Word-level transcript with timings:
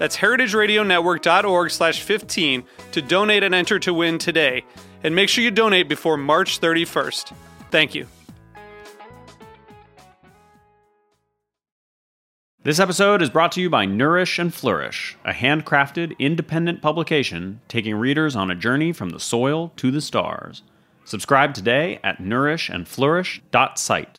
That's 0.00 0.16
heritageradionetwork.org 0.16 1.70
slash 1.70 2.02
15 2.02 2.64
to 2.92 3.02
donate 3.02 3.42
and 3.42 3.54
enter 3.54 3.78
to 3.80 3.92
win 3.92 4.16
today. 4.16 4.64
And 5.04 5.14
make 5.14 5.28
sure 5.28 5.44
you 5.44 5.50
donate 5.50 5.90
before 5.90 6.16
March 6.16 6.58
31st. 6.58 7.34
Thank 7.70 7.94
you. 7.94 8.06
This 12.62 12.80
episode 12.80 13.20
is 13.20 13.28
brought 13.28 13.52
to 13.52 13.60
you 13.60 13.68
by 13.68 13.84
Nourish 13.84 14.38
and 14.38 14.54
Flourish, 14.54 15.18
a 15.22 15.32
handcrafted, 15.32 16.18
independent 16.18 16.80
publication 16.80 17.60
taking 17.68 17.94
readers 17.94 18.34
on 18.34 18.50
a 18.50 18.54
journey 18.54 18.92
from 18.92 19.10
the 19.10 19.20
soil 19.20 19.70
to 19.76 19.90
the 19.90 20.00
stars. 20.00 20.62
Subscribe 21.04 21.52
today 21.52 22.00
at 22.02 22.20
nourishandflourish.site. 22.20 24.18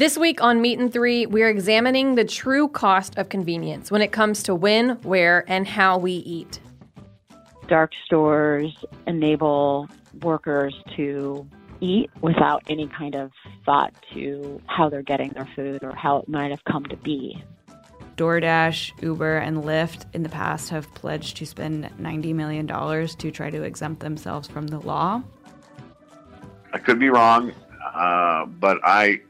This 0.00 0.16
week 0.16 0.42
on 0.42 0.62
Meat 0.62 0.78
and 0.78 0.90
Three, 0.90 1.26
we're 1.26 1.50
examining 1.50 2.14
the 2.14 2.24
true 2.24 2.68
cost 2.68 3.18
of 3.18 3.28
convenience 3.28 3.90
when 3.90 4.00
it 4.00 4.12
comes 4.12 4.42
to 4.44 4.54
when, 4.54 4.92
where, 5.02 5.44
and 5.46 5.68
how 5.68 5.98
we 5.98 6.12
eat. 6.12 6.58
Dark 7.68 7.90
stores 8.06 8.74
enable 9.06 9.88
workers 10.22 10.74
to 10.96 11.46
eat 11.82 12.08
without 12.22 12.62
any 12.66 12.88
kind 12.88 13.14
of 13.14 13.30
thought 13.66 13.92
to 14.14 14.58
how 14.68 14.88
they're 14.88 15.02
getting 15.02 15.32
their 15.32 15.46
food 15.54 15.84
or 15.84 15.94
how 15.94 16.16
it 16.16 16.28
might 16.30 16.50
have 16.50 16.64
come 16.64 16.86
to 16.86 16.96
be. 16.96 17.44
DoorDash, 18.16 19.02
Uber, 19.02 19.36
and 19.36 19.58
Lyft 19.58 20.06
in 20.14 20.22
the 20.22 20.30
past 20.30 20.70
have 20.70 20.90
pledged 20.94 21.36
to 21.36 21.44
spend 21.44 21.90
$90 22.00 22.34
million 22.34 22.66
to 22.66 23.30
try 23.30 23.50
to 23.50 23.62
exempt 23.64 24.00
themselves 24.00 24.48
from 24.48 24.66
the 24.66 24.80
law. 24.80 25.22
I 26.72 26.78
could 26.78 26.98
be 26.98 27.10
wrong, 27.10 27.52
uh, 27.94 28.46
but 28.46 28.78
I, 28.82 29.20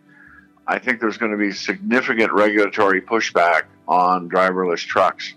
I 0.71 0.79
think 0.79 1.01
there's 1.01 1.19
going 1.19 1.33
to 1.33 1.37
be 1.37 1.51
significant 1.51 2.33
regulatory 2.33 3.03
pushback 3.03 3.63
on 3.89 4.31
driverless 4.31 4.87
trucks. 4.87 5.35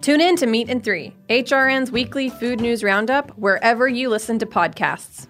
Tune 0.00 0.22
in 0.22 0.36
to 0.36 0.46
Meat 0.46 0.70
and 0.70 0.82
Three, 0.82 1.14
HRN's 1.28 1.92
weekly 1.92 2.30
food 2.30 2.62
news 2.62 2.82
roundup, 2.82 3.36
wherever 3.36 3.86
you 3.86 4.08
listen 4.08 4.38
to 4.38 4.46
podcasts. 4.46 5.26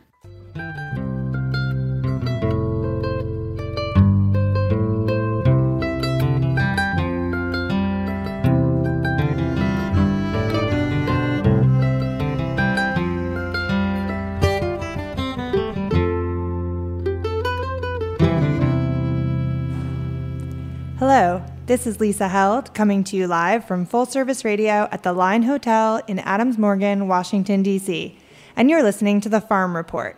This 21.75 21.89
is 21.89 21.99
Lisa 21.99 22.29
Held 22.29 22.73
coming 22.73 23.03
to 23.03 23.17
you 23.17 23.27
live 23.27 23.67
from 23.67 23.85
Full 23.85 24.07
Service 24.07 24.45
Radio 24.45 24.87
at 24.93 25.03
the 25.03 25.13
Line 25.13 25.43
Hotel 25.43 26.01
in 26.07 26.21
Adams 26.21 26.57
Morgan, 26.57 27.09
Washington, 27.09 27.65
D.C. 27.65 28.17
And 28.55 28.71
you're 28.71 28.85
listening 28.85 29.21
to 29.23 29.29
The 29.29 29.41
Farm 29.41 29.75
Report, 29.75 30.17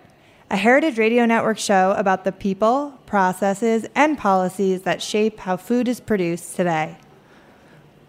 a 0.50 0.58
Heritage 0.58 0.98
Radio 0.98 1.24
Network 1.24 1.58
show 1.58 1.94
about 1.96 2.24
the 2.24 2.30
people, 2.30 3.00
processes, 3.06 3.86
and 3.94 4.18
policies 4.18 4.82
that 4.82 5.00
shape 5.00 5.38
how 5.38 5.56
food 5.56 5.88
is 5.88 5.98
produced 5.98 6.56
today. 6.56 6.98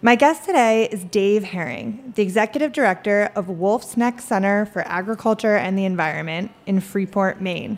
My 0.02 0.16
guest 0.16 0.44
today 0.44 0.90
is 0.92 1.06
Dave 1.06 1.46
Herring, 1.46 2.12
the 2.18 2.24
Executive 2.24 2.74
Director 2.74 3.32
of 3.34 3.48
Wolfe's 3.48 3.96
Neck 3.96 4.20
Center 4.20 4.66
for 4.66 4.86
Agriculture 4.86 5.56
and 5.56 5.80
the 5.80 5.86
Environment 5.86 6.52
in 6.66 6.82
Freeport, 6.82 7.40
Maine. 7.40 7.78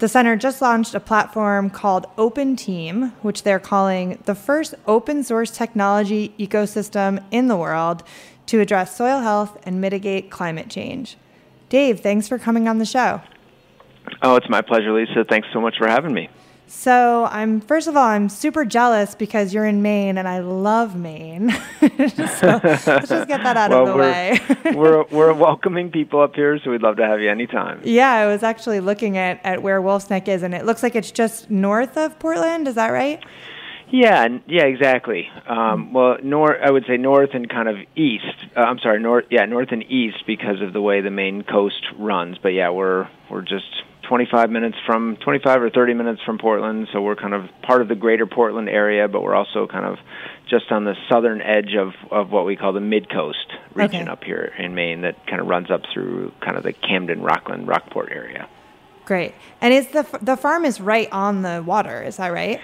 The 0.00 0.08
center 0.08 0.34
just 0.34 0.62
launched 0.62 0.94
a 0.94 1.00
platform 1.00 1.68
called 1.68 2.06
OpenTEAM, 2.16 3.12
which 3.20 3.42
they're 3.42 3.60
calling 3.60 4.18
the 4.24 4.34
first 4.34 4.74
open 4.86 5.22
source 5.22 5.50
technology 5.50 6.34
ecosystem 6.38 7.22
in 7.30 7.48
the 7.48 7.56
world 7.56 8.02
to 8.46 8.60
address 8.60 8.96
soil 8.96 9.20
health 9.20 9.58
and 9.64 9.78
mitigate 9.78 10.30
climate 10.30 10.70
change. 10.70 11.18
Dave, 11.68 12.00
thanks 12.00 12.28
for 12.28 12.38
coming 12.38 12.66
on 12.66 12.78
the 12.78 12.86
show. 12.86 13.20
Oh, 14.22 14.36
it's 14.36 14.48
my 14.48 14.62
pleasure, 14.62 14.90
Lisa. 14.90 15.22
Thanks 15.28 15.48
so 15.52 15.60
much 15.60 15.76
for 15.76 15.86
having 15.86 16.14
me. 16.14 16.30
So, 16.72 17.26
I'm 17.32 17.60
first 17.60 17.88
of 17.88 17.96
all, 17.96 18.06
I'm 18.06 18.28
super 18.28 18.64
jealous 18.64 19.16
because 19.16 19.52
you're 19.52 19.66
in 19.66 19.82
Maine 19.82 20.16
and 20.16 20.28
I 20.28 20.38
love 20.38 20.94
Maine. 20.94 21.50
so, 21.80 22.60
let's 22.62 22.84
just 22.84 23.26
get 23.26 23.42
that 23.42 23.56
out 23.56 23.70
well, 23.70 23.82
of 23.82 23.88
the 23.88 23.94
we're, 23.96 24.00
way. 24.00 24.40
we're 24.76 25.04
we're 25.10 25.34
welcoming 25.34 25.90
people 25.90 26.20
up 26.20 26.36
here, 26.36 26.60
so 26.62 26.70
we'd 26.70 26.80
love 26.80 26.96
to 26.98 27.04
have 27.04 27.20
you 27.20 27.28
anytime. 27.28 27.80
Yeah, 27.82 28.12
I 28.12 28.26
was 28.26 28.44
actually 28.44 28.78
looking 28.78 29.18
at, 29.18 29.44
at 29.44 29.64
where 29.64 29.82
Wolfe's 29.82 30.10
Neck 30.10 30.28
is, 30.28 30.44
and 30.44 30.54
it 30.54 30.64
looks 30.64 30.84
like 30.84 30.94
it's 30.94 31.10
just 31.10 31.50
north 31.50 31.96
of 31.96 32.16
Portland. 32.20 32.68
Is 32.68 32.76
that 32.76 32.90
right? 32.90 33.20
Yeah, 33.90 34.28
yeah, 34.46 34.62
exactly. 34.62 35.28
Um, 35.48 35.92
well, 35.92 36.18
north, 36.22 36.60
I 36.64 36.70
would 36.70 36.84
say 36.86 36.96
north 36.96 37.30
and 37.32 37.50
kind 37.50 37.68
of 37.68 37.78
east. 37.96 38.46
Uh, 38.56 38.60
I'm 38.60 38.78
sorry, 38.78 39.00
north. 39.00 39.24
Yeah, 39.28 39.44
north 39.44 39.72
and 39.72 39.82
east 39.90 40.22
because 40.24 40.62
of 40.62 40.72
the 40.72 40.80
way 40.80 41.00
the 41.00 41.10
Maine 41.10 41.42
coast 41.42 41.84
runs. 41.98 42.38
But 42.38 42.50
yeah, 42.50 42.70
we're 42.70 43.08
we're 43.28 43.42
just 43.42 43.82
25 44.10 44.50
minutes 44.50 44.76
from 44.86 45.16
25 45.18 45.62
or 45.62 45.70
30 45.70 45.94
minutes 45.94 46.20
from 46.26 46.36
Portland, 46.36 46.88
so 46.92 47.00
we're 47.00 47.14
kind 47.14 47.32
of 47.32 47.44
part 47.62 47.80
of 47.80 47.86
the 47.86 47.94
greater 47.94 48.26
Portland 48.26 48.68
area, 48.68 49.06
but 49.06 49.22
we're 49.22 49.36
also 49.36 49.68
kind 49.68 49.84
of 49.84 49.98
just 50.48 50.72
on 50.72 50.84
the 50.84 50.96
southern 51.08 51.40
edge 51.40 51.76
of 51.78 51.92
of 52.10 52.32
what 52.32 52.44
we 52.44 52.56
call 52.56 52.72
the 52.72 52.80
mid 52.80 53.08
coast 53.08 53.46
region 53.72 54.02
Okay. 54.02 54.10
up 54.10 54.24
here 54.24 54.52
in 54.58 54.74
Maine 54.74 55.02
that 55.02 55.24
kind 55.28 55.40
of 55.40 55.46
runs 55.46 55.70
up 55.70 55.82
through 55.94 56.32
kind 56.40 56.56
of 56.56 56.64
the 56.64 56.72
Camden, 56.72 57.22
Rockland, 57.22 57.68
Rockport 57.68 58.10
area. 58.10 58.48
Great. 59.04 59.32
And 59.60 59.72
is 59.72 59.86
the 59.92 60.04
the 60.20 60.36
farm 60.36 60.64
is 60.64 60.80
right 60.80 61.08
on 61.12 61.42
the 61.42 61.62
water? 61.64 62.02
Is 62.02 62.16
that 62.16 62.32
right? 62.32 62.58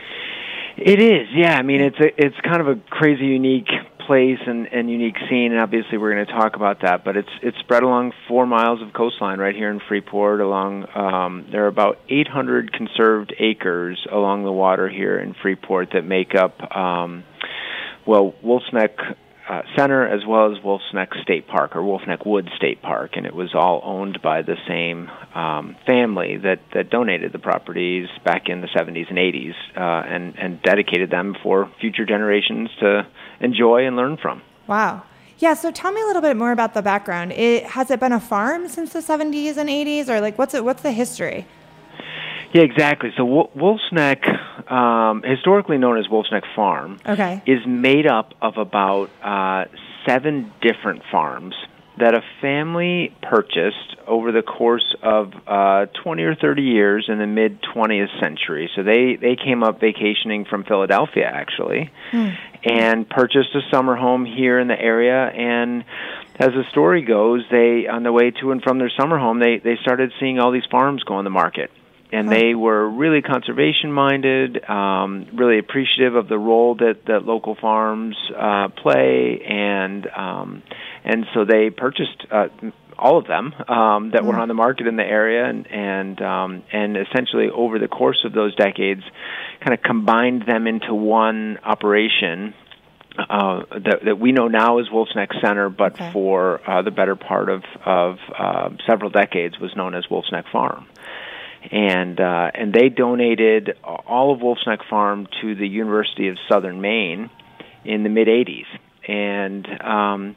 It 0.76 1.00
is, 1.00 1.28
yeah. 1.34 1.56
I 1.56 1.62
mean, 1.62 1.80
it's 1.80 1.98
a, 1.98 2.26
it's 2.26 2.36
kind 2.44 2.60
of 2.60 2.68
a 2.68 2.76
crazy, 2.90 3.24
unique 3.24 3.68
place 4.06 4.38
and, 4.46 4.66
and 4.66 4.90
unique 4.90 5.16
scene, 5.28 5.52
and 5.52 5.60
obviously 5.60 5.98
we're 5.98 6.14
going 6.14 6.26
to 6.26 6.32
talk 6.32 6.54
about 6.54 6.82
that. 6.82 7.04
But 7.04 7.16
it's 7.16 7.28
it's 7.42 7.56
spread 7.58 7.82
along 7.82 8.12
four 8.28 8.46
miles 8.46 8.80
of 8.82 8.92
coastline 8.92 9.38
right 9.38 9.54
here 9.54 9.70
in 9.70 9.80
Freeport. 9.88 10.40
Along 10.40 10.86
um, 10.94 11.46
there 11.50 11.64
are 11.64 11.68
about 11.68 11.98
800 12.08 12.72
conserved 12.72 13.34
acres 13.38 14.06
along 14.10 14.44
the 14.44 14.52
water 14.52 14.88
here 14.88 15.18
in 15.18 15.34
Freeport 15.42 15.90
that 15.94 16.04
make 16.04 16.34
up 16.34 16.60
um, 16.76 17.24
well 18.06 18.34
Wolfe's 18.42 18.72
Neck 18.72 18.96
uh, 19.48 19.62
Center 19.76 20.06
as 20.06 20.26
well 20.26 20.54
as 20.54 20.62
Wolfe's 20.62 20.92
Neck 20.92 21.10
State 21.22 21.46
Park 21.46 21.76
or 21.76 21.82
Wolfe 21.82 22.06
Neck 22.06 22.26
Wood 22.26 22.48
State 22.56 22.82
Park, 22.82 23.12
and 23.16 23.26
it 23.26 23.34
was 23.34 23.54
all 23.54 23.80
owned 23.84 24.20
by 24.22 24.42
the 24.42 24.56
same 24.66 25.08
um, 25.34 25.76
family 25.86 26.36
that 26.38 26.60
that 26.74 26.90
donated 26.90 27.32
the 27.32 27.38
properties 27.38 28.08
back 28.24 28.48
in 28.48 28.60
the 28.60 28.66
70s 28.68 29.08
and 29.08 29.18
80s, 29.18 29.54
uh, 29.76 30.06
and 30.08 30.34
and 30.36 30.62
dedicated 30.62 31.10
them 31.10 31.36
for 31.42 31.70
future 31.80 32.04
generations 32.04 32.70
to 32.80 33.06
enjoy 33.40 33.86
and 33.86 33.96
learn 33.96 34.16
from. 34.16 34.42
Wow. 34.66 35.04
Yeah, 35.38 35.52
so 35.54 35.70
tell 35.70 35.92
me 35.92 36.00
a 36.00 36.06
little 36.06 36.22
bit 36.22 36.36
more 36.36 36.50
about 36.50 36.72
the 36.72 36.80
background. 36.82 37.32
It 37.32 37.64
has 37.64 37.90
it 37.90 38.00
been 38.00 38.12
a 38.12 38.20
farm 38.20 38.68
since 38.68 38.92
the 38.94 39.00
70s 39.00 39.58
and 39.58 39.68
80s 39.68 40.08
or 40.08 40.20
like 40.20 40.38
what's 40.38 40.54
it 40.54 40.64
what's 40.64 40.82
the 40.82 40.92
history? 40.92 41.46
Yeah, 42.52 42.62
exactly. 42.62 43.12
So 43.16 43.24
Wo- 43.24 43.50
Wolfe's 43.54 43.92
Neck, 43.92 44.24
um, 44.68 45.22
historically 45.22 45.78
known 45.78 45.98
as 45.98 46.08
Wolfe's 46.08 46.30
Neck 46.32 46.44
Farm, 46.54 46.98
Okay. 47.06 47.42
is 47.46 47.60
made 47.66 48.06
up 48.06 48.34
of 48.42 48.56
about 48.56 49.10
uh, 49.22 49.64
seven 50.06 50.52
different 50.60 51.02
farms 51.10 51.54
that 51.98 52.14
a 52.14 52.20
family 52.42 53.14
purchased 53.22 53.96
over 54.06 54.30
the 54.30 54.42
course 54.42 54.94
of 55.02 55.32
uh, 55.46 55.86
20 56.02 56.22
or 56.24 56.34
30 56.34 56.62
years 56.62 57.06
in 57.08 57.18
the 57.18 57.26
mid 57.26 57.62
20th 57.62 58.20
century. 58.20 58.70
So 58.76 58.82
they, 58.82 59.16
they 59.16 59.34
came 59.36 59.62
up 59.62 59.80
vacationing 59.80 60.44
from 60.44 60.64
Philadelphia, 60.64 61.24
actually, 61.24 61.90
and 62.62 63.08
purchased 63.08 63.54
a 63.54 63.60
summer 63.74 63.96
home 63.96 64.26
here 64.26 64.58
in 64.58 64.68
the 64.68 64.78
area 64.78 65.26
and 65.26 65.84
as 66.38 66.48
the 66.50 66.64
story 66.70 67.00
goes, 67.00 67.44
they 67.50 67.86
on 67.86 68.02
the 68.02 68.12
way 68.12 68.30
to 68.30 68.50
and 68.52 68.62
from 68.62 68.78
their 68.78 68.90
summer 68.90 69.18
home, 69.18 69.38
they 69.40 69.56
they 69.56 69.76
started 69.80 70.12
seeing 70.20 70.38
all 70.38 70.50
these 70.52 70.66
farms 70.70 71.02
go 71.02 71.14
on 71.14 71.24
the 71.24 71.30
market, 71.30 71.70
and 72.12 72.30
they 72.30 72.54
were 72.54 72.88
really 72.88 73.20
conservation 73.22 73.92
minded, 73.92 74.62
um, 74.68 75.26
really 75.34 75.58
appreciative 75.58 76.14
of 76.14 76.28
the 76.28 76.38
role 76.38 76.74
that 76.76 77.04
that 77.06 77.24
local 77.24 77.54
farms 77.60 78.16
uh, 78.36 78.68
play, 78.68 79.40
and 79.46 80.06
um, 80.08 80.62
and 81.04 81.26
so 81.34 81.44
they 81.44 81.70
purchased. 81.70 82.26
Uh, 82.30 82.48
all 82.98 83.18
of 83.18 83.26
them 83.26 83.52
um, 83.68 84.10
that 84.12 84.24
were 84.24 84.36
on 84.36 84.48
the 84.48 84.54
market 84.54 84.86
in 84.86 84.96
the 84.96 85.04
area, 85.04 85.44
and 85.44 85.66
and 85.70 86.22
um, 86.22 86.62
and 86.72 86.96
essentially 86.96 87.50
over 87.50 87.78
the 87.78 87.88
course 87.88 88.24
of 88.24 88.32
those 88.32 88.54
decades, 88.54 89.02
kind 89.60 89.74
of 89.74 89.82
combined 89.82 90.44
them 90.46 90.66
into 90.66 90.94
one 90.94 91.58
operation 91.62 92.54
uh, 93.18 93.60
that, 93.70 94.00
that 94.04 94.18
we 94.18 94.32
know 94.32 94.48
now 94.48 94.78
as 94.78 94.86
Wolfe's 94.90 95.14
Neck 95.14 95.28
Center, 95.42 95.68
but 95.68 95.92
Okay. 95.92 96.10
for 96.12 96.60
uh, 96.68 96.80
the 96.82 96.90
better 96.90 97.16
part 97.16 97.50
of 97.50 97.64
of 97.84 98.16
uh, 98.38 98.70
several 98.86 99.10
decades 99.10 99.58
was 99.60 99.74
known 99.76 99.94
as 99.94 100.04
Wolfe's 100.10 100.32
Neck 100.32 100.46
Farm. 100.50 100.86
And 101.70 102.20
uh, 102.20 102.50
and 102.54 102.72
they 102.72 102.88
donated 102.88 103.76
all 103.82 104.32
of 104.32 104.40
Wolfe's 104.40 104.66
Neck 104.66 104.80
Farm 104.88 105.26
to 105.40 105.54
the 105.54 105.66
University 105.66 106.28
of 106.28 106.36
Southern 106.48 106.80
Maine 106.80 107.30
in 107.84 108.02
the 108.02 108.08
mid 108.08 108.28
'80s, 108.28 108.66
and 109.08 109.66
um, 109.82 110.36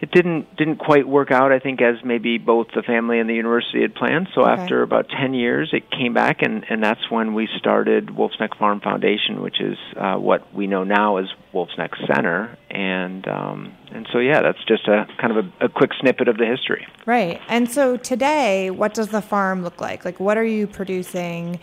it 0.00 0.12
didn't 0.12 0.54
didn't 0.56 0.76
quite 0.76 1.08
work 1.08 1.32
out. 1.32 1.50
I 1.50 1.58
think 1.58 1.82
as 1.82 1.96
maybe 2.04 2.38
both 2.38 2.68
the 2.74 2.82
family 2.82 3.18
and 3.18 3.28
the 3.28 3.34
university 3.34 3.82
had 3.82 3.94
planned. 3.94 4.28
So 4.34 4.42
Okay. 4.42 4.52
after 4.52 4.82
about 4.82 5.08
ten 5.08 5.34
years, 5.34 5.70
it 5.72 5.90
came 5.90 6.14
back, 6.14 6.40
and 6.42 6.64
and 6.70 6.82
that's 6.82 7.10
when 7.10 7.34
we 7.34 7.48
started 7.58 8.10
Wolfe's 8.16 8.38
Neck 8.38 8.56
Farm 8.58 8.80
Foundation, 8.80 9.42
which 9.42 9.60
is 9.60 9.76
uh, 9.96 10.14
what 10.16 10.54
we 10.54 10.68
know 10.68 10.84
now 10.84 11.16
as 11.16 11.26
Wolfe's 11.52 11.76
Neck 11.76 11.92
Center. 12.06 12.56
And 12.70 13.26
um, 13.26 13.72
and 13.90 14.06
so 14.12 14.18
yeah, 14.20 14.40
that's 14.40 14.62
just 14.66 14.86
a 14.86 15.06
kind 15.20 15.36
of 15.36 15.46
a, 15.60 15.64
a 15.64 15.68
quick 15.68 15.90
snippet 16.00 16.28
of 16.28 16.36
the 16.38 16.46
history. 16.46 16.86
Right. 17.04 17.40
And 17.48 17.68
so 17.68 17.96
today, 17.96 18.70
what 18.70 18.94
does 18.94 19.08
the 19.08 19.22
farm 19.22 19.64
look 19.64 19.80
like? 19.80 20.04
Like, 20.04 20.20
what 20.20 20.36
are 20.38 20.44
you 20.44 20.68
producing? 20.68 21.58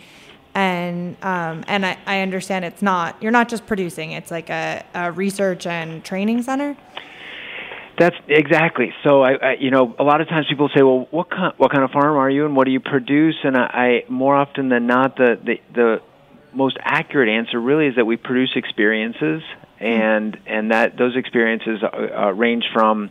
And 0.54 1.16
um, 1.22 1.64
and 1.68 1.84
I, 1.86 1.98
I 2.06 2.20
understand 2.20 2.64
it's 2.66 2.82
not 2.82 3.22
you're 3.22 3.32
not 3.32 3.48
just 3.48 3.66
producing; 3.66 4.12
it's 4.12 4.30
like 4.30 4.50
a, 4.50 4.84
a 4.94 5.12
research 5.12 5.66
and 5.66 6.04
training 6.04 6.42
center. 6.42 6.76
That's 7.98 8.16
exactly. 8.28 8.92
So 9.04 9.22
I, 9.22 9.32
I, 9.32 9.52
you 9.58 9.70
know, 9.70 9.94
a 9.98 10.04
lot 10.04 10.20
of 10.20 10.28
times 10.28 10.46
people 10.48 10.68
say, 10.74 10.82
"Well, 10.82 11.08
what 11.10 11.30
kind, 11.30 11.54
what 11.56 11.70
kind 11.70 11.82
of 11.82 11.90
farm 11.90 12.16
are 12.16 12.28
you, 12.28 12.44
and 12.44 12.54
what 12.54 12.66
do 12.66 12.70
you 12.70 12.80
produce?" 12.80 13.36
And 13.42 13.56
I, 13.56 13.62
I 13.62 14.10
more 14.10 14.36
often 14.36 14.68
than 14.68 14.86
not, 14.86 15.16
the 15.16 15.38
the 15.42 15.60
the 15.74 16.02
most 16.52 16.76
accurate 16.80 17.28
answer 17.28 17.58
really 17.60 17.86
is 17.86 17.96
that 17.96 18.04
we 18.04 18.16
produce 18.16 18.52
experiences, 18.54 19.42
and 19.80 20.36
and 20.46 20.72
that 20.72 20.98
those 20.98 21.16
experiences 21.16 21.82
uh, 21.82 21.86
uh, 22.26 22.30
range 22.32 22.64
from 22.72 23.10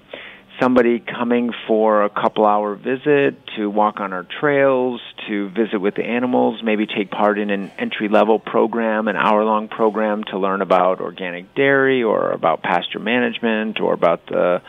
somebody 0.59 0.99
coming 0.99 1.51
for 1.67 2.03
a 2.03 2.09
couple 2.09 2.45
hour 2.45 2.75
visit 2.75 3.35
to 3.55 3.69
walk 3.69 3.99
on 3.99 4.13
our 4.13 4.23
trails 4.39 5.01
to 5.27 5.49
visit 5.49 5.79
with 5.79 5.95
the 5.95 6.03
animals 6.03 6.61
maybe 6.63 6.85
take 6.85 7.11
part 7.11 7.37
in 7.39 7.49
an 7.49 7.71
entry 7.77 8.09
level 8.09 8.39
program 8.39 9.07
an 9.07 9.15
hour 9.15 9.43
long 9.43 9.67
program 9.67 10.23
to 10.23 10.37
learn 10.37 10.61
about 10.61 11.01
organic 11.01 11.53
dairy 11.55 12.03
or 12.03 12.31
about 12.31 12.61
pasture 12.61 12.99
management 12.99 13.79
or 13.79 13.93
about 13.93 14.25
the 14.27 14.61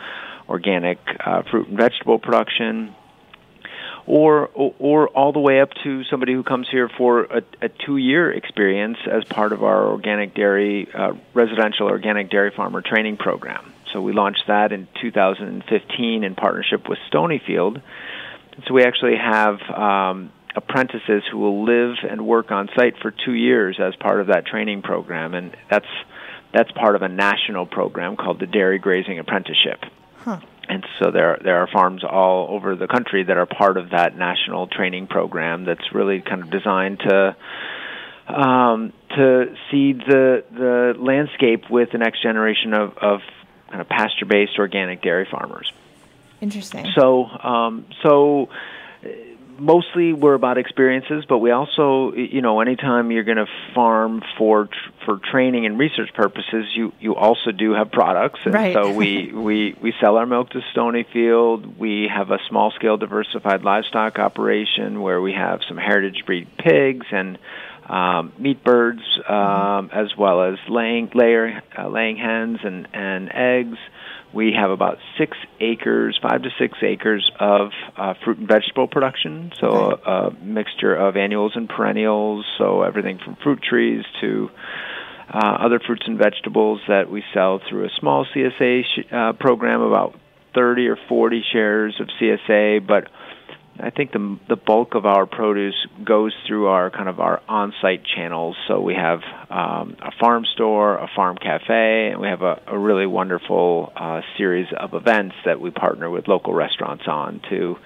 organic 0.49 0.99
uh, 1.25 1.43
fruit 1.43 1.67
and 1.67 1.77
vegetable 1.77 2.19
production 2.19 2.95
or, 4.05 4.49
or 4.79 5.09
all 5.09 5.33
the 5.33 5.39
way 5.39 5.59
up 5.59 5.69
to 5.83 6.03
somebody 6.05 6.33
who 6.33 6.41
comes 6.41 6.67
here 6.71 6.89
for 6.89 7.23
a, 7.23 7.43
a 7.61 7.69
two-year 7.69 8.31
experience 8.31 8.97
as 9.05 9.25
part 9.25 9.51
of 9.51 9.63
our 9.63 9.87
organic 9.87 10.33
dairy 10.33 10.87
uh, 10.93 11.11
residential 11.33 11.87
organic 11.87 12.29
dairy 12.29 12.51
farmer 12.55 12.81
training 12.81 13.17
program. 13.17 13.73
So 13.93 14.01
we 14.01 14.13
launched 14.13 14.43
that 14.47 14.71
in 14.71 14.87
2015 15.01 16.23
in 16.23 16.35
partnership 16.35 16.87
with 16.89 16.99
Stonyfield. 17.11 17.81
So 18.67 18.73
we 18.73 18.83
actually 18.83 19.15
have 19.17 19.59
um, 19.69 20.31
apprentices 20.55 21.23
who 21.31 21.37
will 21.37 21.65
live 21.65 21.97
and 22.09 22.25
work 22.25 22.51
on 22.51 22.69
site 22.75 22.95
for 23.01 23.11
two 23.11 23.33
years 23.33 23.79
as 23.79 23.95
part 23.95 24.19
of 24.19 24.27
that 24.27 24.45
training 24.45 24.81
program, 24.81 25.33
and 25.33 25.55
that's 25.69 25.85
that's 26.53 26.71
part 26.71 26.95
of 26.95 27.01
a 27.01 27.09
national 27.09 27.65
program 27.65 28.15
called 28.15 28.39
the 28.39 28.47
Dairy 28.47 28.79
Grazing 28.79 29.19
Apprenticeship. 29.19 29.83
And 30.69 30.85
so 30.99 31.11
there 31.11 31.39
there 31.41 31.57
are 31.57 31.67
farms 31.71 32.03
all 32.03 32.47
over 32.49 32.75
the 32.75 32.87
country 32.87 33.23
that 33.23 33.37
are 33.37 33.45
part 33.45 33.77
of 33.77 33.91
that 33.91 34.17
national 34.17 34.67
training 34.67 35.07
program 35.07 35.63
that's 35.63 35.93
really 35.93 36.21
kind 36.21 36.43
of 36.43 36.49
designed 36.49 36.99
to 36.99 37.35
um, 38.27 38.91
to 39.15 39.55
seed 39.71 40.01
the 40.07 40.43
the 40.51 40.93
landscape 40.99 41.69
with 41.69 41.91
the 41.91 41.97
next 41.97 42.21
generation 42.21 42.73
of, 42.73 42.97
of 42.97 43.19
kind 43.69 43.81
of 43.81 43.89
pasture 43.89 44.25
based 44.25 44.57
organic 44.59 45.01
dairy 45.01 45.27
farmers. 45.29 45.71
Interesting. 46.41 46.87
So, 46.95 47.25
um, 47.25 47.85
so 48.03 48.49
mostly 49.59 50.13
we're 50.13 50.33
about 50.33 50.57
experiences, 50.57 51.25
but 51.27 51.39
we 51.39 51.51
also, 51.51 52.13
you 52.13 52.41
know, 52.41 52.61
anytime 52.61 53.11
you're 53.11 53.23
going 53.23 53.37
to 53.37 53.47
farm 53.73 54.21
for 54.37 54.69
for 55.05 55.17
training 55.17 55.65
and 55.65 55.79
research 55.79 56.13
purposes, 56.13 56.65
you 56.75 56.93
you 56.99 57.15
also 57.15 57.51
do 57.51 57.73
have 57.73 57.91
products, 57.91 58.39
and 58.45 58.53
Right. 58.53 58.73
so 58.73 58.91
we 58.91 59.31
we 59.33 59.75
we 59.81 59.93
sell 59.99 60.17
our 60.17 60.25
milk 60.25 60.51
to 60.51 60.61
Stonyfield. 60.75 61.77
We 61.77 62.09
have 62.13 62.31
a 62.31 62.39
small 62.49 62.71
scale 62.71 62.97
diversified 62.97 63.63
livestock 63.63 64.19
operation 64.19 65.01
where 65.01 65.21
we 65.21 65.33
have 65.33 65.61
some 65.67 65.77
heritage 65.77 66.25
breed 66.25 66.47
pigs 66.57 67.07
and. 67.11 67.37
Um, 67.89 68.33
meat 68.37 68.63
birds, 68.63 69.01
um, 69.29 69.89
as 69.93 70.07
well 70.17 70.43
as 70.43 70.57
laying 70.67 71.09
layer 71.13 71.61
uh, 71.77 71.87
laying 71.87 72.17
hens 72.17 72.59
and 72.63 72.87
and 72.93 73.31
eggs. 73.33 73.77
We 74.33 74.53
have 74.59 74.71
about 74.71 74.97
six 75.17 75.37
acres, 75.61 76.19
five 76.21 76.41
to 76.43 76.49
six 76.59 76.77
acres 76.81 77.31
of 77.39 77.69
uh, 77.95 78.13
fruit 78.23 78.39
and 78.39 78.47
vegetable 78.47 78.87
production. 78.87 79.53
So 79.59 79.99
a, 80.05 80.11
a 80.11 80.31
mixture 80.43 80.93
of 80.93 81.15
annuals 81.15 81.53
and 81.55 81.69
perennials. 81.69 82.45
So 82.57 82.81
everything 82.81 83.19
from 83.23 83.37
fruit 83.41 83.63
trees 83.63 84.03
to 84.21 84.49
uh, 85.33 85.57
other 85.59 85.79
fruits 85.79 86.03
and 86.05 86.17
vegetables 86.17 86.81
that 86.87 87.09
we 87.09 87.23
sell 87.33 87.61
through 87.69 87.85
a 87.85 87.89
small 87.99 88.25
CSA 88.25 88.83
sh- 88.83 89.11
uh, 89.11 89.33
program, 89.33 89.81
about 89.81 90.15
30 90.55 90.87
or 90.87 90.97
40 91.09 91.43
shares 91.51 91.99
of 91.99 92.07
CSA. 92.19 92.85
But 92.85 93.09
I 93.79 93.89
think 93.89 94.11
the 94.11 94.39
the 94.49 94.55
bulk 94.55 94.95
of 94.95 95.05
our 95.05 95.25
produce 95.25 95.75
goes 96.03 96.33
through 96.47 96.67
our 96.67 96.89
kind 96.89 97.09
of 97.09 97.19
our 97.19 97.41
on-site 97.47 98.03
channels. 98.03 98.55
So 98.67 98.81
we 98.81 98.95
have 98.95 99.21
um, 99.49 99.95
a 100.01 100.11
farm 100.19 100.45
store, 100.53 100.97
a 100.97 101.07
farm 101.15 101.37
cafe, 101.37 102.09
and 102.11 102.19
we 102.19 102.27
have 102.27 102.41
a, 102.41 102.61
a 102.67 102.77
really 102.77 103.05
wonderful 103.05 103.91
uh, 103.95 104.21
series 104.37 104.67
of 104.77 104.93
events 104.93 105.35
that 105.45 105.59
we 105.61 105.71
partner 105.71 106.09
with 106.09 106.27
local 106.27 106.53
restaurants 106.53 107.03
on 107.07 107.41
to 107.49 107.77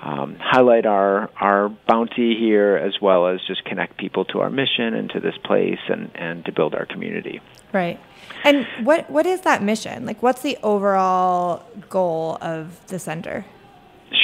um, 0.00 0.36
highlight 0.40 0.86
our 0.86 1.30
our 1.40 1.68
bounty 1.68 2.36
here, 2.38 2.76
as 2.76 3.00
well 3.00 3.28
as 3.28 3.40
just 3.46 3.64
connect 3.64 3.98
people 3.98 4.24
to 4.26 4.40
our 4.40 4.50
mission 4.50 4.94
and 4.94 5.10
to 5.10 5.20
this 5.20 5.36
place, 5.44 5.80
and 5.88 6.10
and 6.14 6.44
to 6.44 6.52
build 6.52 6.74
our 6.74 6.86
community. 6.86 7.40
Right. 7.72 8.00
And 8.44 8.66
what 8.82 9.08
what 9.10 9.26
is 9.26 9.42
that 9.42 9.62
mission? 9.62 10.06
Like, 10.06 10.22
what's 10.22 10.42
the 10.42 10.58
overall 10.62 11.64
goal 11.88 12.38
of 12.40 12.86
the 12.88 12.98
center? 12.98 13.44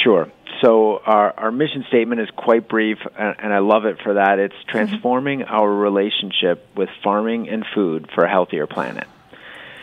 Sure. 0.03 0.31
So 0.61 0.99
our, 0.99 1.33
our 1.37 1.51
mission 1.51 1.83
statement 1.89 2.21
is 2.21 2.29
quite 2.35 2.69
brief, 2.69 2.97
and, 3.17 3.35
and 3.39 3.53
I 3.53 3.59
love 3.59 3.85
it 3.85 3.97
for 4.01 4.13
that. 4.13 4.39
It's 4.39 4.55
transforming 4.67 5.43
our 5.43 5.69
relationship 5.69 6.65
with 6.75 6.89
farming 7.03 7.49
and 7.49 7.65
food 7.75 8.09
for 8.15 8.23
a 8.23 8.29
healthier 8.29 8.67
planet. 8.67 9.07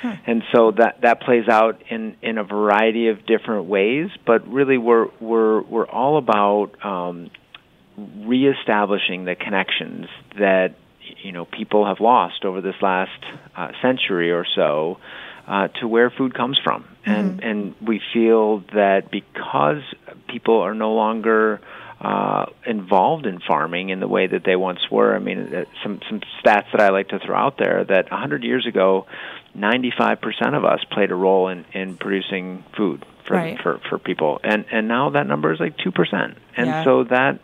And 0.02 0.42
so 0.50 0.70
that 0.70 1.02
that 1.02 1.20
plays 1.20 1.46
out 1.46 1.82
in, 1.90 2.16
in 2.22 2.38
a 2.38 2.44
variety 2.44 3.08
of 3.08 3.26
different 3.26 3.66
ways, 3.66 4.08
but 4.24 4.48
really 4.48 4.78
we're 4.78 5.08
we're 5.20 5.60
we're 5.60 5.86
all 5.86 6.16
about 6.16 6.82
um, 6.82 7.30
reestablishing 7.98 9.26
the 9.26 9.34
connections 9.34 10.06
that 10.38 10.74
you 11.22 11.32
know 11.32 11.44
people 11.44 11.86
have 11.86 12.00
lost 12.00 12.46
over 12.46 12.62
this 12.62 12.76
last 12.80 13.22
uh, 13.54 13.72
century 13.82 14.32
or 14.32 14.46
so 14.54 14.98
uh, 15.50 15.66
to 15.80 15.88
where 15.88 16.10
food 16.10 16.32
comes 16.32 16.58
from, 16.62 16.84
and 17.04 17.42
and 17.42 17.74
we 17.84 18.00
feel 18.14 18.60
that 18.72 19.10
because 19.10 19.82
people 20.28 20.60
are 20.60 20.74
no 20.74 20.92
longer 20.92 21.60
uh, 22.00 22.46
involved 22.64 23.26
in 23.26 23.40
farming 23.40 23.88
in 23.90 23.98
the 24.00 24.06
way 24.08 24.26
that 24.28 24.44
they 24.44 24.54
once 24.54 24.78
were. 24.90 25.12
I 25.14 25.18
mean, 25.18 25.52
uh, 25.54 25.64
some 25.82 26.00
some 26.08 26.20
stats 26.38 26.70
that 26.72 26.80
I 26.80 26.90
like 26.90 27.08
to 27.08 27.18
throw 27.18 27.36
out 27.36 27.58
there 27.58 27.84
that 27.84 28.10
100 28.10 28.44
years 28.44 28.64
ago, 28.66 29.06
95% 29.58 30.56
of 30.56 30.64
us 30.64 30.80
played 30.92 31.10
a 31.10 31.16
role 31.16 31.48
in 31.48 31.64
in 31.72 31.96
producing 31.96 32.64
food 32.76 33.04
for 33.26 33.34
Right. 33.36 33.60
for 33.60 33.80
for 33.88 33.98
people, 33.98 34.40
and 34.44 34.64
and 34.70 34.86
now 34.86 35.10
that 35.10 35.26
number 35.26 35.52
is 35.52 35.58
like 35.58 35.76
two 35.78 35.90
percent, 35.90 36.38
and 36.56 36.68
Yeah. 36.68 36.84
so 36.84 37.04
that 37.04 37.40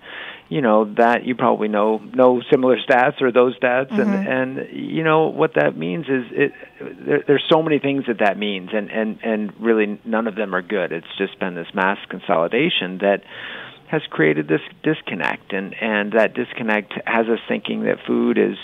you 0.49 0.61
know 0.61 0.85
that 0.95 1.25
you 1.25 1.35
probably 1.35 1.69
know 1.69 1.99
know 1.99 2.41
similar 2.50 2.76
stats 2.79 3.21
or 3.21 3.33
those 3.33 3.59
stats. 3.59 3.91
And 3.91 4.11
mm-hmm. 4.11 4.29
and 4.29 4.69
you 4.73 5.03
know 5.03 5.29
what 5.29 5.55
that 5.55 5.76
means 5.76 6.07
is 6.07 6.25
it 6.31 6.53
there, 6.81 7.25
there's 7.26 7.45
so 7.50 7.62
many 7.62 7.79
things 7.79 8.05
that 8.07 8.19
that 8.21 8.38
means. 8.38 8.71
And 8.73 8.91
and 8.91 9.19
and 9.23 9.53
really 9.61 10.00
none 10.05 10.26
of 10.26 10.37
them 10.37 10.55
are 10.55 10.62
good. 10.62 10.93
It's 10.93 11.07
just 11.19 11.38
been 11.38 11.55
this 11.55 11.73
mass 11.75 11.99
consolidation 12.09 12.99
that 12.99 13.23
has 13.88 14.03
created 14.11 14.49
this 14.49 14.62
disconnect. 14.83 15.53
And 15.53 15.75
and 15.81 16.12
that 16.12 16.35
disconnect 16.35 16.95
has 17.07 17.26
us 17.26 17.41
thinking 17.49 17.85
that 17.85 17.99
food 18.07 18.38
is 18.38 18.57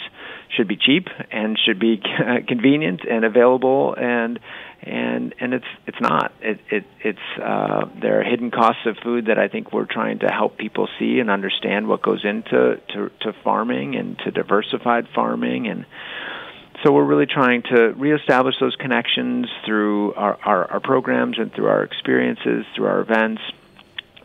should 0.56 0.68
be 0.68 0.76
cheap 0.76 1.08
and 1.30 1.58
should 1.58 1.78
be 1.78 2.00
convenient 2.48 3.02
and 3.08 3.24
available 3.24 3.94
and 3.98 4.38
and 4.82 5.34
and 5.38 5.54
it's 5.54 5.66
it's 5.86 6.00
not 6.00 6.32
it 6.40 6.60
it 6.70 6.84
it's 7.00 7.42
uh 7.42 7.88
there 8.00 8.20
are 8.20 8.24
hidden 8.24 8.50
costs 8.50 8.84
of 8.86 8.96
food 9.02 9.26
that 9.26 9.38
I 9.38 9.48
think 9.48 9.72
we're 9.72 9.86
trying 9.86 10.18
to 10.20 10.26
help 10.26 10.58
people 10.58 10.88
see 10.98 11.20
and 11.20 11.30
understand 11.30 11.88
what 11.88 12.02
goes 12.02 12.24
into 12.24 12.80
to 12.94 13.10
to 13.20 13.32
farming 13.44 13.94
and 13.94 14.18
to 14.20 14.30
diversified 14.30 15.08
farming 15.14 15.68
and 15.68 15.86
so 16.84 16.92
we're 16.92 17.04
really 17.04 17.26
trying 17.26 17.62
to 17.62 17.92
reestablish 17.92 18.56
those 18.58 18.74
connections 18.74 19.46
through 19.64 20.14
our, 20.14 20.36
our, 20.44 20.70
our 20.72 20.80
programs 20.80 21.38
and 21.38 21.52
through 21.52 21.68
our 21.68 21.84
experiences, 21.84 22.64
through 22.74 22.86
our 22.86 23.00
events. 23.00 23.40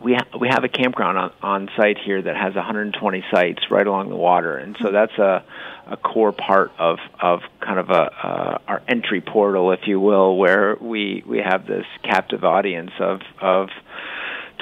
We 0.07 0.13
ha- 0.13 0.37
we 0.39 0.47
have 0.47 0.63
a 0.63 0.69
campground 0.69 1.17
on, 1.17 1.33
on 1.41 1.69
site 1.75 1.97
here 1.97 2.21
that 2.21 2.37
has 2.37 2.55
120 2.55 3.25
sites 3.29 3.69
right 3.69 3.85
along 3.85 4.07
the 4.07 4.15
water, 4.15 4.55
and 4.55 4.77
so 4.81 4.89
that's 4.89 5.11
a 5.17 5.43
a 5.85 5.97
core 5.97 6.31
part 6.31 6.71
of 6.79 6.99
of 7.19 7.41
kind 7.59 7.77
of 7.77 7.89
a 7.89 7.93
uh, 7.93 8.57
our 8.69 8.81
entry 8.87 9.19
portal, 9.19 9.73
if 9.73 9.81
you 9.85 9.99
will, 9.99 10.37
where 10.37 10.77
we 10.79 11.25
we 11.27 11.39
have 11.39 11.67
this 11.67 11.85
captive 12.03 12.45
audience 12.45 12.91
of 13.01 13.19
of 13.41 13.67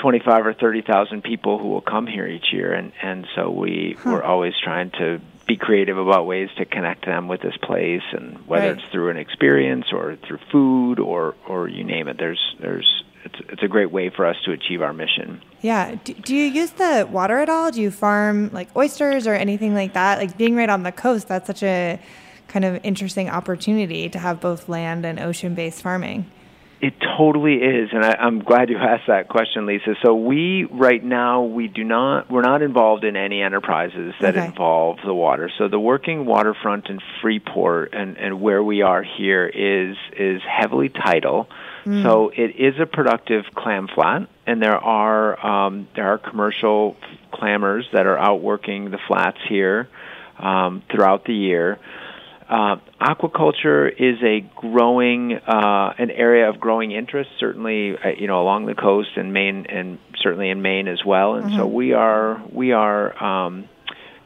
25 0.02 0.48
or 0.48 0.54
30,000 0.56 1.24
people 1.24 1.60
who 1.60 1.68
will 1.68 1.82
come 1.82 2.08
here 2.08 2.26
each 2.26 2.52
year, 2.52 2.74
and 2.74 2.92
and 3.04 3.28
so 3.36 3.52
we 3.52 3.98
huh. 4.00 4.14
we're 4.14 4.24
always 4.24 4.54
trying 4.64 4.90
to 4.98 5.22
be 5.46 5.58
creative 5.58 6.00
about 6.00 6.26
ways 6.26 6.50
to 6.58 6.66
connect 6.66 7.06
them 7.06 7.28
with 7.28 7.42
this 7.42 7.58
place, 7.62 8.02
and 8.14 8.48
whether 8.48 8.70
right. 8.70 8.80
it's 8.80 8.92
through 8.92 9.12
an 9.12 9.18
experience 9.18 9.86
or 9.94 10.18
through 10.28 10.40
food 10.52 11.00
or 11.00 11.36
or 11.48 11.68
you 11.68 11.84
name 11.84 12.08
it. 12.08 12.18
There's 12.18 12.56
there's 12.60 13.04
it's 13.26 13.36
it's 13.50 13.64
a 13.64 13.68
great 13.68 13.92
way 13.92 14.10
for 14.10 14.26
us 14.26 14.36
to 14.46 14.52
achieve 14.52 14.82
our 14.82 14.94
mission. 14.94 15.42
Yeah. 15.62 15.96
Do, 16.04 16.14
do 16.14 16.36
you 16.36 16.46
use 16.46 16.72
the 16.72 17.08
water 17.12 17.40
at 17.40 17.50
all? 17.50 17.72
Do 17.72 17.82
you 17.82 17.92
farm 17.92 18.52
like 18.54 18.74
oysters 18.76 19.28
or 19.28 19.34
anything 19.34 19.74
like 19.74 19.94
that? 19.94 20.20
Like 20.20 20.38
being 20.38 20.56
right 20.56 20.70
on 20.70 20.84
the 20.84 20.92
coast, 20.92 21.28
that's 21.28 21.48
such 21.48 21.64
a 21.64 22.00
kind 22.48 22.64
of 22.64 22.80
interesting 22.84 23.30
opportunity 23.30 24.08
to 24.10 24.20
have 24.20 24.40
both 24.40 24.70
land 24.70 25.06
and 25.06 25.20
ocean 25.20 25.56
based 25.56 25.82
farming. 25.82 26.32
It 26.82 26.94
totally 27.18 27.56
is, 27.56 27.90
and 27.94 28.06
I, 28.06 28.16
I'm 28.20 28.40
glad 28.44 28.70
you 28.70 28.78
asked 28.78 29.08
that 29.08 29.30
question, 29.30 29.66
Lisa. 29.66 29.96
So 30.04 30.14
we 30.14 30.66
right 30.66 31.04
now 31.04 31.44
we 31.44 31.68
do 31.68 31.84
not 31.84 32.30
we're 32.30 32.42
not 32.42 32.62
involved 32.62 33.06
in 33.06 33.16
any 33.16 33.42
enterprises 33.42 34.14
that 34.22 34.36
okay. 34.36 34.46
involve 34.46 34.98
the 35.04 35.14
water. 35.14 35.50
So 35.58 35.68
the 35.68 35.80
working 35.80 36.26
waterfront 36.26 36.90
in 36.90 37.00
Freeport 37.22 37.94
and, 37.94 38.18
and 38.18 38.42
where 38.42 38.62
we 38.62 38.82
are 38.82 39.04
here 39.04 39.48
is 39.48 39.96
is 40.16 40.42
heavily 40.48 40.90
tidal. 40.90 41.48
Mm. 41.86 42.04
So 42.04 42.30
it 42.30 42.56
is 42.56 42.80
a 42.80 42.86
productive 42.86 43.46
clam 43.54 43.88
flat, 43.88 44.28
and 44.48 44.62
there 44.62 44.78
are 44.78 45.46
um, 45.46 45.88
there 45.96 46.08
are 46.08 46.18
commercial 46.18 46.98
clammers 47.32 47.84
that 47.94 48.08
are 48.08 48.18
out 48.18 48.42
working 48.42 48.90
the 48.90 49.00
flats 49.08 49.38
here 49.48 49.88
um, 50.40 50.82
throughout 50.92 51.26
the 51.26 51.34
year. 51.34 51.80
Uh, 52.48 52.78
aquaculture 53.02 53.92
is 53.92 54.22
a 54.22 54.42
growing, 54.56 55.34
uh, 55.34 55.94
an 55.98 56.12
area 56.12 56.48
of 56.48 56.60
growing 56.60 56.92
interest, 56.92 57.30
certainly, 57.40 57.98
uh, 57.98 58.10
you 58.10 58.28
know, 58.28 58.40
along 58.42 58.68
the 58.68 58.76
coast 58.76 59.10
and 59.16 59.34
Maine, 59.34 59.66
and 59.68 59.98
certainly 60.22 60.50
in 60.50 60.62
Maine 60.62 60.88
as 60.88 61.04
well. 61.04 61.36
And 61.36 61.48
mm-hmm. 61.48 61.58
so 61.58 61.66
we 61.66 61.94
are 61.94 62.42
we 62.52 62.72
are 62.72 63.24
um, 63.24 63.68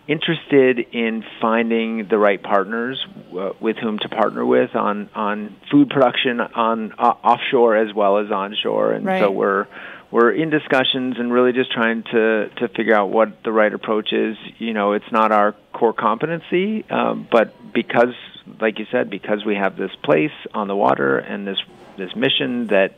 interested 0.09 0.79
in 0.91 1.23
finding 1.39 2.07
the 2.07 2.17
right 2.17 2.41
partners 2.41 2.99
uh, 3.31 3.51
with 3.59 3.77
whom 3.77 3.99
to 3.99 4.09
partner 4.09 4.43
with 4.43 4.75
on 4.75 5.07
on 5.13 5.55
food 5.69 5.89
production 5.89 6.41
on 6.41 6.91
uh, 6.97 7.13
offshore 7.23 7.77
as 7.77 7.93
well 7.93 8.17
as 8.17 8.31
onshore. 8.31 8.91
And 8.93 9.05
right. 9.05 9.21
so 9.21 9.29
we're 9.29 9.67
we're 10.09 10.31
in 10.31 10.49
discussions 10.49 11.17
and 11.19 11.31
really 11.31 11.53
just 11.53 11.71
trying 11.71 12.01
to 12.03 12.49
to 12.57 12.67
figure 12.69 12.95
out 12.95 13.11
what 13.11 13.43
the 13.43 13.51
right 13.51 13.71
approach 13.71 14.11
is. 14.11 14.35
You 14.57 14.73
know, 14.73 14.93
it's 14.93 15.11
not 15.11 15.31
our 15.31 15.53
core 15.73 15.93
competency, 15.93 16.89
um, 16.89 17.27
but 17.31 17.71
because, 17.71 18.15
like 18.59 18.79
you 18.79 18.87
said, 18.91 19.11
because 19.11 19.45
we 19.45 19.55
have 19.55 19.77
this 19.77 19.95
place 20.03 20.31
on 20.55 20.67
the 20.67 20.75
water 20.75 21.19
and 21.19 21.47
this 21.47 21.59
this 21.97 22.15
mission 22.15 22.67
that 22.67 22.97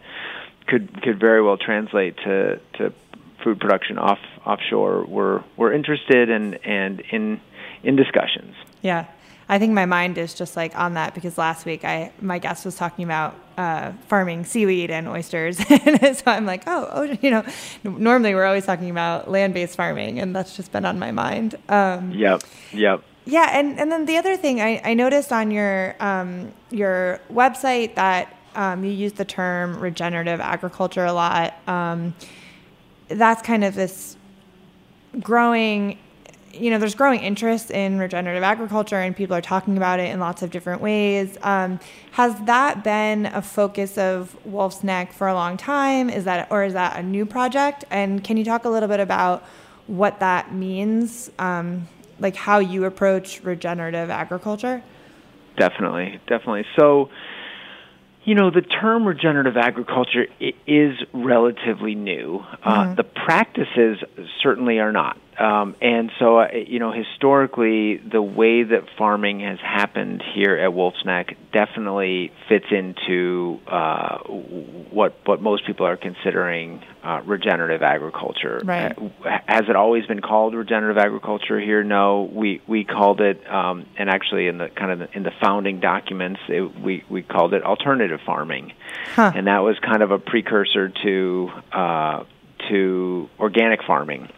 could 0.65 1.01
could 1.01 1.19
very 1.19 1.41
well 1.41 1.57
translate 1.57 2.15
to 2.17 2.61
to 2.77 2.93
food 3.43 3.59
production 3.59 3.97
off 3.97 4.19
offshore, 4.45 5.05
we're 5.05 5.43
we're 5.57 5.73
interested 5.73 6.29
and 6.29 6.59
and 6.65 7.01
in 7.11 7.41
in 7.83 7.95
discussions. 7.95 8.55
Yeah. 8.81 9.05
I 9.49 9.59
think 9.59 9.73
my 9.73 9.85
mind 9.85 10.17
is 10.17 10.33
just 10.33 10.55
like 10.55 10.77
on 10.77 10.93
that 10.93 11.13
because 11.13 11.37
last 11.37 11.65
week 11.65 11.83
I 11.83 12.13
my 12.21 12.39
guest 12.39 12.63
was 12.63 12.77
talking 12.77 13.03
about 13.03 13.35
uh, 13.57 13.91
farming 14.07 14.45
seaweed 14.45 14.89
and 14.89 15.09
oysters, 15.09 15.59
and 15.69 16.15
so 16.15 16.23
I'm 16.27 16.45
like, 16.45 16.63
oh, 16.67 16.87
oh, 16.89 17.17
you 17.21 17.29
know, 17.29 17.43
normally 17.83 18.33
we're 18.33 18.45
always 18.45 18.65
talking 18.65 18.89
about 18.89 19.29
land-based 19.29 19.75
farming, 19.75 20.19
and 20.19 20.33
that's 20.33 20.55
just 20.55 20.71
been 20.71 20.85
on 20.85 20.97
my 20.99 21.11
mind. 21.11 21.55
Um, 21.67 22.11
yep, 22.11 22.43
yep. 22.71 23.03
Yeah, 23.25 23.49
and, 23.51 23.79
and 23.79 23.91
then 23.91 24.05
the 24.05 24.17
other 24.17 24.35
thing 24.37 24.61
I, 24.61 24.81
I 24.83 24.93
noticed 24.93 25.33
on 25.33 25.51
your 25.51 25.95
um, 25.99 26.53
your 26.69 27.19
website 27.29 27.95
that 27.95 28.35
um, 28.55 28.85
you 28.85 28.91
use 28.91 29.13
the 29.13 29.25
term 29.25 29.79
regenerative 29.79 30.39
agriculture 30.39 31.05
a 31.05 31.13
lot. 31.13 31.53
That's 33.13 33.41
kind 33.41 33.63
of 33.63 33.75
this 33.75 34.17
growing 35.19 35.97
you 36.53 36.69
know, 36.69 36.77
there's 36.77 36.95
growing 36.95 37.21
interest 37.21 37.71
in 37.71 37.97
regenerative 37.97 38.43
agriculture, 38.43 38.97
and 38.97 39.15
people 39.15 39.35
are 39.35 39.41
talking 39.41 39.77
about 39.77 39.99
it 39.99 40.11
in 40.11 40.19
lots 40.19 40.41
of 40.41 40.51
different 40.51 40.81
ways. 40.81 41.37
Um, 41.41 41.79
has 42.11 42.39
that 42.41 42.83
been 42.83 43.27
a 43.27 43.41
focus 43.41 43.97
of 43.97 44.35
Wolfe's 44.45 44.83
Neck 44.83 45.13
for 45.13 45.27
a 45.27 45.33
long 45.33 45.57
time? 45.57 46.09
Is 46.09 46.25
that, 46.25 46.51
or 46.51 46.63
is 46.63 46.73
that 46.73 46.97
a 46.97 47.03
new 47.03 47.25
project? 47.25 47.85
And 47.89 48.23
can 48.23 48.37
you 48.37 48.43
talk 48.43 48.65
a 48.65 48.69
little 48.69 48.89
bit 48.89 48.99
about 48.99 49.43
what 49.87 50.19
that 50.19 50.53
means, 50.53 51.31
um, 51.39 51.87
like 52.19 52.35
how 52.35 52.59
you 52.59 52.85
approach 52.85 53.41
regenerative 53.43 54.09
agriculture? 54.09 54.83
Definitely, 55.57 56.19
definitely. 56.27 56.65
So, 56.77 57.09
you 58.23 58.35
know, 58.35 58.51
the 58.51 58.61
term 58.61 59.05
regenerative 59.05 59.57
agriculture 59.57 60.27
is 60.67 60.93
relatively 61.13 61.95
new. 61.95 62.43
Uh, 62.63 62.85
mm-hmm. 62.85 62.95
The 62.95 63.03
practices 63.03 63.97
certainly 64.41 64.79
are 64.79 64.91
not. 64.91 65.17
Um, 65.41 65.75
and 65.81 66.11
so, 66.19 66.39
uh, 66.39 66.49
you 66.53 66.77
know, 66.77 66.91
historically, 66.91 67.97
the 67.97 68.21
way 68.21 68.61
that 68.61 68.83
farming 68.95 69.39
has 69.39 69.57
happened 69.59 70.21
here 70.35 70.55
at 70.55 70.71
Wolfe's 70.71 71.03
Neck 71.03 71.35
definitely 71.51 72.31
fits 72.47 72.67
into 72.69 73.59
uh, 73.65 74.19
what 74.19 75.15
what 75.25 75.41
most 75.41 75.65
people 75.65 75.87
are 75.87 75.97
considering 75.97 76.83
uh, 77.03 77.21
regenerative 77.25 77.81
agriculture. 77.81 78.61
Right. 78.63 78.95
Uh, 78.95 79.39
has 79.47 79.63
it 79.67 79.75
always 79.75 80.05
been 80.05 80.21
called 80.21 80.53
regenerative 80.53 80.99
agriculture 80.99 81.59
here? 81.59 81.83
No, 81.83 82.29
we 82.31 82.61
we 82.67 82.83
called 82.83 83.19
it, 83.19 83.41
um, 83.49 83.87
and 83.97 84.11
actually 84.11 84.45
in 84.45 84.59
the 84.59 84.69
kind 84.69 84.91
of 84.91 84.99
the, 84.99 85.17
in 85.17 85.23
the 85.23 85.33
founding 85.41 85.79
documents, 85.79 86.39
it, 86.49 86.79
we 86.79 87.03
we 87.09 87.23
called 87.23 87.55
it 87.55 87.63
alternative 87.63 88.19
farming, 88.27 88.73
huh. 89.15 89.31
and 89.33 89.47
that 89.47 89.63
was 89.63 89.79
kind 89.79 90.03
of 90.03 90.11
a 90.11 90.19
precursor 90.19 90.89
to 91.01 91.49
uh, 91.71 92.23
to 92.69 93.27
organic 93.39 93.83
farming. 93.83 94.29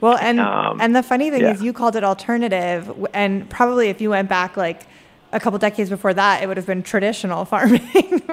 Well, 0.00 0.16
and 0.16 0.40
um, 0.40 0.80
and 0.80 0.96
the 0.96 1.02
funny 1.02 1.30
thing 1.30 1.42
yeah. 1.42 1.52
is, 1.52 1.62
you 1.62 1.72
called 1.72 1.96
it 1.96 2.04
alternative, 2.04 3.06
and 3.12 3.48
probably 3.50 3.88
if 3.88 4.00
you 4.00 4.10
went 4.10 4.28
back 4.28 4.56
like 4.56 4.86
a 5.32 5.40
couple 5.40 5.58
decades 5.58 5.90
before 5.90 6.14
that, 6.14 6.42
it 6.42 6.48
would 6.48 6.56
have 6.56 6.66
been 6.66 6.82
traditional 6.82 7.44
farming, 7.46 7.82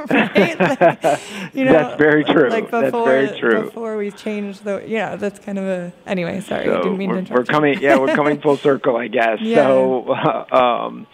right? 0.09 0.57
Like, 0.67 1.19
you 1.53 1.65
know, 1.65 1.74
that's 1.74 1.97
very 1.97 2.24
true. 2.24 2.50
Like 2.50 2.71
before, 2.71 2.81
that's 2.81 2.91
very 2.91 3.39
true. 3.39 3.63
Before 3.63 3.97
we 3.97 4.12
changed 4.12 4.63
the, 4.63 4.83
yeah, 4.86 5.15
that's 5.15 5.39
kind 5.39 5.57
of 5.57 5.65
a. 5.65 5.93
Anyway, 6.05 6.41
sorry, 6.41 6.65
so 6.65 6.79
I 6.79 6.81
didn't 6.81 6.97
mean 6.97 7.09
we're, 7.09 7.21
to. 7.24 7.33
We're 7.33 7.45
coming, 7.45 7.79
yeah, 7.81 7.97
we're 7.97 8.15
coming 8.15 8.39
full 8.41 8.57
circle, 8.57 8.95
I 8.95 9.07
guess. 9.07 9.39
Yeah. 9.41 9.67
So, 9.67 10.13
um, 10.51 11.07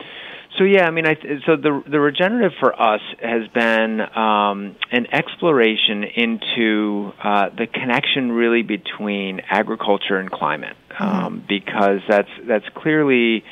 so 0.57 0.63
yeah, 0.63 0.85
I 0.85 0.91
mean, 0.91 1.05
I 1.05 1.15
th- 1.15 1.43
so 1.45 1.55
the 1.55 1.83
the 1.89 1.99
regenerative 1.99 2.51
for 2.59 2.79
us 2.79 3.01
has 3.21 3.47
been 3.53 4.01
um, 4.01 4.75
an 4.91 5.07
exploration 5.11 6.03
into 6.03 7.11
uh, 7.23 7.49
the 7.49 7.67
connection 7.67 8.31
really 8.31 8.61
between 8.61 9.41
agriculture 9.49 10.17
and 10.17 10.29
climate, 10.29 10.77
mm-hmm. 10.91 11.03
um, 11.03 11.45
because 11.47 12.01
that's 12.07 12.29
that's 12.47 12.65
clearly 12.75 13.43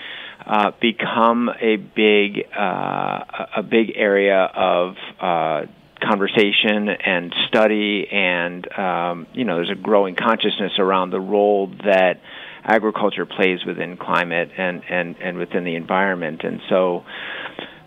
uh, 0.46 0.72
become 0.80 1.50
a 1.50 1.78
big 1.78 2.46
uh, 2.56 3.24
a 3.58 3.64
big 3.64 3.94
area 3.96 4.44
of 4.54 4.96
uh, 5.20 5.62
conversation 6.02 6.90
and 6.90 7.34
study, 7.48 8.08
and 8.12 8.68
um, 8.78 9.28
you 9.34 9.46
know, 9.46 9.56
there's 9.56 9.72
a 9.72 9.82
growing 9.82 10.16
consciousness 10.16 10.74
around 10.80 11.12
the 11.12 11.20
role 11.20 11.68
that 11.84 12.22
agriculture 12.64 13.26
plays 13.26 13.66
within 13.66 13.98
climate 13.98 14.52
and, 14.58 14.82
and, 14.90 15.16
and 15.20 15.38
within 15.38 15.64
the 15.64 15.76
environment. 15.76 16.42
And 16.44 16.62
so, 16.70 17.04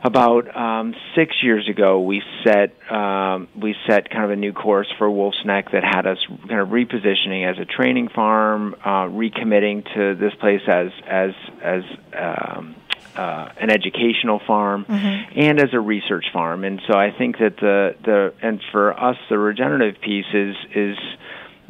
about 0.05 0.55
um, 0.55 0.95
six 1.17 1.35
years 1.43 1.67
ago, 1.67 1.99
we 1.99 2.23
set 2.45 2.77
um, 2.93 3.49
we 3.59 3.75
set 3.89 4.11
kind 4.11 4.25
of 4.25 4.31
a 4.33 4.37
new 4.37 4.53
course 4.53 4.93
for 4.99 5.11
Wolfe's 5.11 5.43
Neck 5.47 5.73
that 5.73 5.83
had 5.83 6.07
us 6.07 6.19
kind 6.47 6.61
of 6.61 6.69
repositioning 6.69 7.51
as 7.51 7.59
a 7.59 7.65
training 7.65 8.11
farm, 8.15 8.77
uh, 8.85 9.07
recommitting 9.07 9.83
to 9.95 10.15
this 10.15 10.35
place 10.35 10.61
as 10.69 10.91
as 11.09 11.31
as 11.63 11.83
um, 12.15 12.77
uh, 13.17 13.49
an 13.59 13.71
educational 13.71 14.43
farm, 14.47 14.85
mm-hmm. 14.85 15.41
and 15.41 15.59
as 15.59 15.73
a 15.73 15.81
research 15.81 16.27
farm. 16.35 16.65
And 16.65 16.83
so 16.87 16.99
I 16.99 17.11
think 17.11 17.39
that 17.39 17.57
the 17.57 17.97
the 18.05 18.35
and 18.43 18.61
for 18.73 18.93
us 18.93 19.17
the 19.31 19.39
regenerative 19.39 20.03
piece 20.03 20.27
is 20.35 20.55
is 20.75 20.99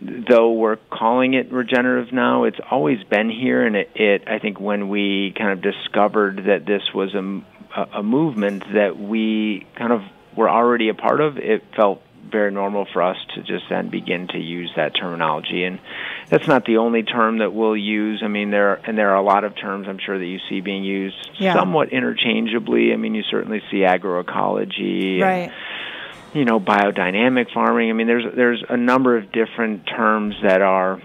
though 0.00 0.52
we're 0.52 0.76
calling 0.90 1.34
it 1.34 1.52
regenerative 1.52 2.12
now, 2.12 2.44
it's 2.44 2.58
always 2.70 3.02
been 3.04 3.30
here, 3.30 3.66
and 3.66 3.76
it, 3.76 3.90
it 3.94 4.28
I 4.28 4.38
think 4.38 4.60
when 4.60 4.88
we 4.88 5.32
kind 5.36 5.52
of 5.52 5.62
discovered 5.62 6.44
that 6.46 6.66
this 6.66 6.82
was 6.94 7.14
a, 7.14 7.98
a 7.98 8.02
movement 8.02 8.64
that 8.74 8.98
we 8.98 9.66
kind 9.76 9.92
of 9.92 10.02
were 10.36 10.50
already 10.50 10.88
a 10.88 10.94
part 10.94 11.20
of, 11.20 11.38
it 11.38 11.62
felt 11.76 12.02
very 12.30 12.50
normal 12.50 12.86
for 12.92 13.02
us 13.02 13.16
to 13.34 13.42
just 13.42 13.64
then 13.68 13.90
begin 13.90 14.26
to 14.28 14.38
use 14.38 14.72
that 14.76 14.92
terminology. 14.98 15.62
And 15.64 15.78
that's 16.30 16.48
not 16.48 16.64
the 16.64 16.78
only 16.78 17.02
term 17.02 17.38
that 17.38 17.52
we'll 17.52 17.76
use. 17.76 18.22
I 18.24 18.28
mean, 18.28 18.50
there 18.50 18.74
and 18.74 18.96
there 18.96 19.10
are 19.10 19.16
a 19.16 19.22
lot 19.22 19.44
of 19.44 19.54
terms 19.56 19.86
I'm 19.88 19.98
sure 20.04 20.18
that 20.18 20.24
you 20.24 20.38
see 20.48 20.60
being 20.60 20.84
used 20.84 21.30
Yeah. 21.38 21.54
somewhat 21.54 21.90
interchangeably. 21.92 22.92
I 22.92 22.96
mean, 22.96 23.14
you 23.14 23.22
certainly 23.30 23.62
see 23.70 23.78
agroecology, 23.80 25.14
and, 25.14 25.22
Right. 25.22 25.52
You 26.34 26.44
know, 26.44 26.58
biodynamic 26.58 27.52
farming. 27.54 27.90
I 27.90 27.92
mean, 27.92 28.06
there's 28.06 28.24
there's 28.34 28.64
a 28.68 28.76
number 28.76 29.16
of 29.16 29.30
different 29.30 29.86
terms 29.86 30.34
that 30.42 30.60
are 30.60 31.00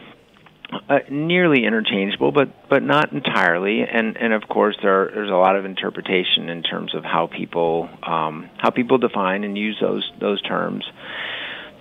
uh, 0.72 1.00
nearly 1.10 1.66
interchangeable, 1.66 2.32
but 2.32 2.68
but 2.68 2.82
not 2.84 3.14
entirely. 3.14 3.84
And 3.84 4.18
and 4.18 4.34
of 4.34 4.48
course, 4.50 4.76
there 4.82 5.10
there's 5.14 5.30
a 5.30 5.36
lot 5.36 5.56
of 5.56 5.66
interpretation 5.66 6.50
in 6.50 6.64
terms 6.64 6.96
of 6.96 7.04
how 7.04 7.28
people 7.28 7.90
um, 8.04 8.50
how 8.58 8.72
people 8.72 8.98
define 8.98 9.44
and 9.44 9.58
use 9.58 9.78
those 9.80 10.12
those 10.20 10.42
terms. 10.42 10.84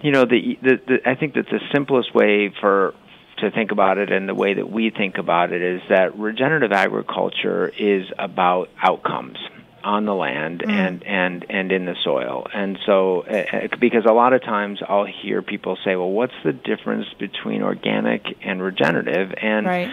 You 0.03 0.13
know, 0.13 0.27
the, 0.27 0.59
the 0.63 0.81
the 0.87 1.09
I 1.09 1.15
think 1.15 1.35
that 1.35 1.47
the 1.47 1.61
simplest 1.73 2.15
way 2.15 2.53
for 2.61 2.95
to 3.39 3.51
think 3.51 3.73
about 3.73 3.99
it 3.99 4.13
and 4.13 4.29
the 4.29 4.35
way 4.35 4.55
that 4.55 4.69
we 4.69 4.91
think 4.91 5.17
about 5.17 5.53
it 5.53 5.63
is 5.63 5.81
that 5.89 6.19
regenerative 6.19 6.73
agriculture 6.73 7.69
is 7.69 8.07
about 8.19 8.69
outcomes 8.83 9.39
on 9.85 10.05
the 10.05 10.15
land 10.15 10.63
and 10.67 11.03
and 11.05 11.47
and 11.49 11.73
in 11.73 11.85
the 11.87 11.95
soil 12.05 12.47
and 12.53 12.79
so 12.87 13.21
uh, 13.23 13.69
because 13.81 14.05
a 14.09 14.13
lot 14.13 14.33
of 14.33 14.43
times 14.43 14.81
I'll 14.89 15.07
hear 15.07 15.43
people 15.43 15.77
say 15.85 15.97
well 15.97 16.11
what's 16.11 16.35
the 16.45 16.53
difference 16.53 17.07
between 17.19 17.63
organic 17.63 18.23
and 18.43 18.63
regenerative 18.63 19.33
and 19.41 19.67
Right. 19.67 19.91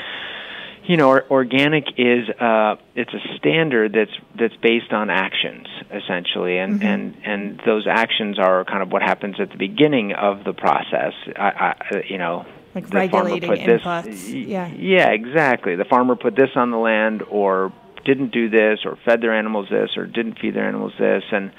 you 0.85 0.97
know, 0.97 1.09
or, 1.09 1.25
organic 1.31 1.85
is 1.97 2.29
uh, 2.29 2.75
it's 2.93 3.11
a 3.13 3.37
standard 3.37 3.93
that's 3.93 4.11
that's 4.39 4.55
based 4.61 4.91
on 4.93 5.09
actions 5.09 5.65
essentially, 5.91 6.59
and 6.59 6.79
Mm-hmm. 6.79 6.87
and 6.87 7.15
and 7.25 7.61
those 7.65 7.87
actions 7.87 8.37
are 8.37 8.63
kind 8.65 8.83
of 8.83 8.91
what 8.91 9.01
happens 9.01 9.37
at 9.39 9.49
the 9.49 9.57
beginning 9.57 10.13
of 10.13 10.43
the 10.43 10.53
process. 10.53 11.13
I, 11.35 11.73
I, 11.91 12.03
you 12.07 12.19
know, 12.19 12.45
Like 12.75 12.85
the 12.85 13.09
farmer 13.09 13.31
regulating 13.31 13.49
put 13.49 13.65
this- 13.65 13.81
inputs. 13.81 14.31
y- 14.33 14.45
Yeah. 14.47 14.67
yeah, 14.77 15.07
exactly. 15.09 15.75
The 15.75 15.85
farmer 15.85 16.15
put 16.15 16.35
this 16.35 16.51
on 16.55 16.69
the 16.69 16.77
land, 16.77 17.23
or 17.31 17.73
didn't 18.05 18.31
do 18.31 18.49
this, 18.49 18.79
or 18.85 18.97
fed 19.03 19.21
their 19.21 19.33
animals 19.33 19.67
this, 19.69 19.97
or 19.97 20.05
didn't 20.05 20.39
feed 20.39 20.55
their 20.55 20.67
animals 20.67 20.93
this, 20.97 21.23
and 21.31 21.51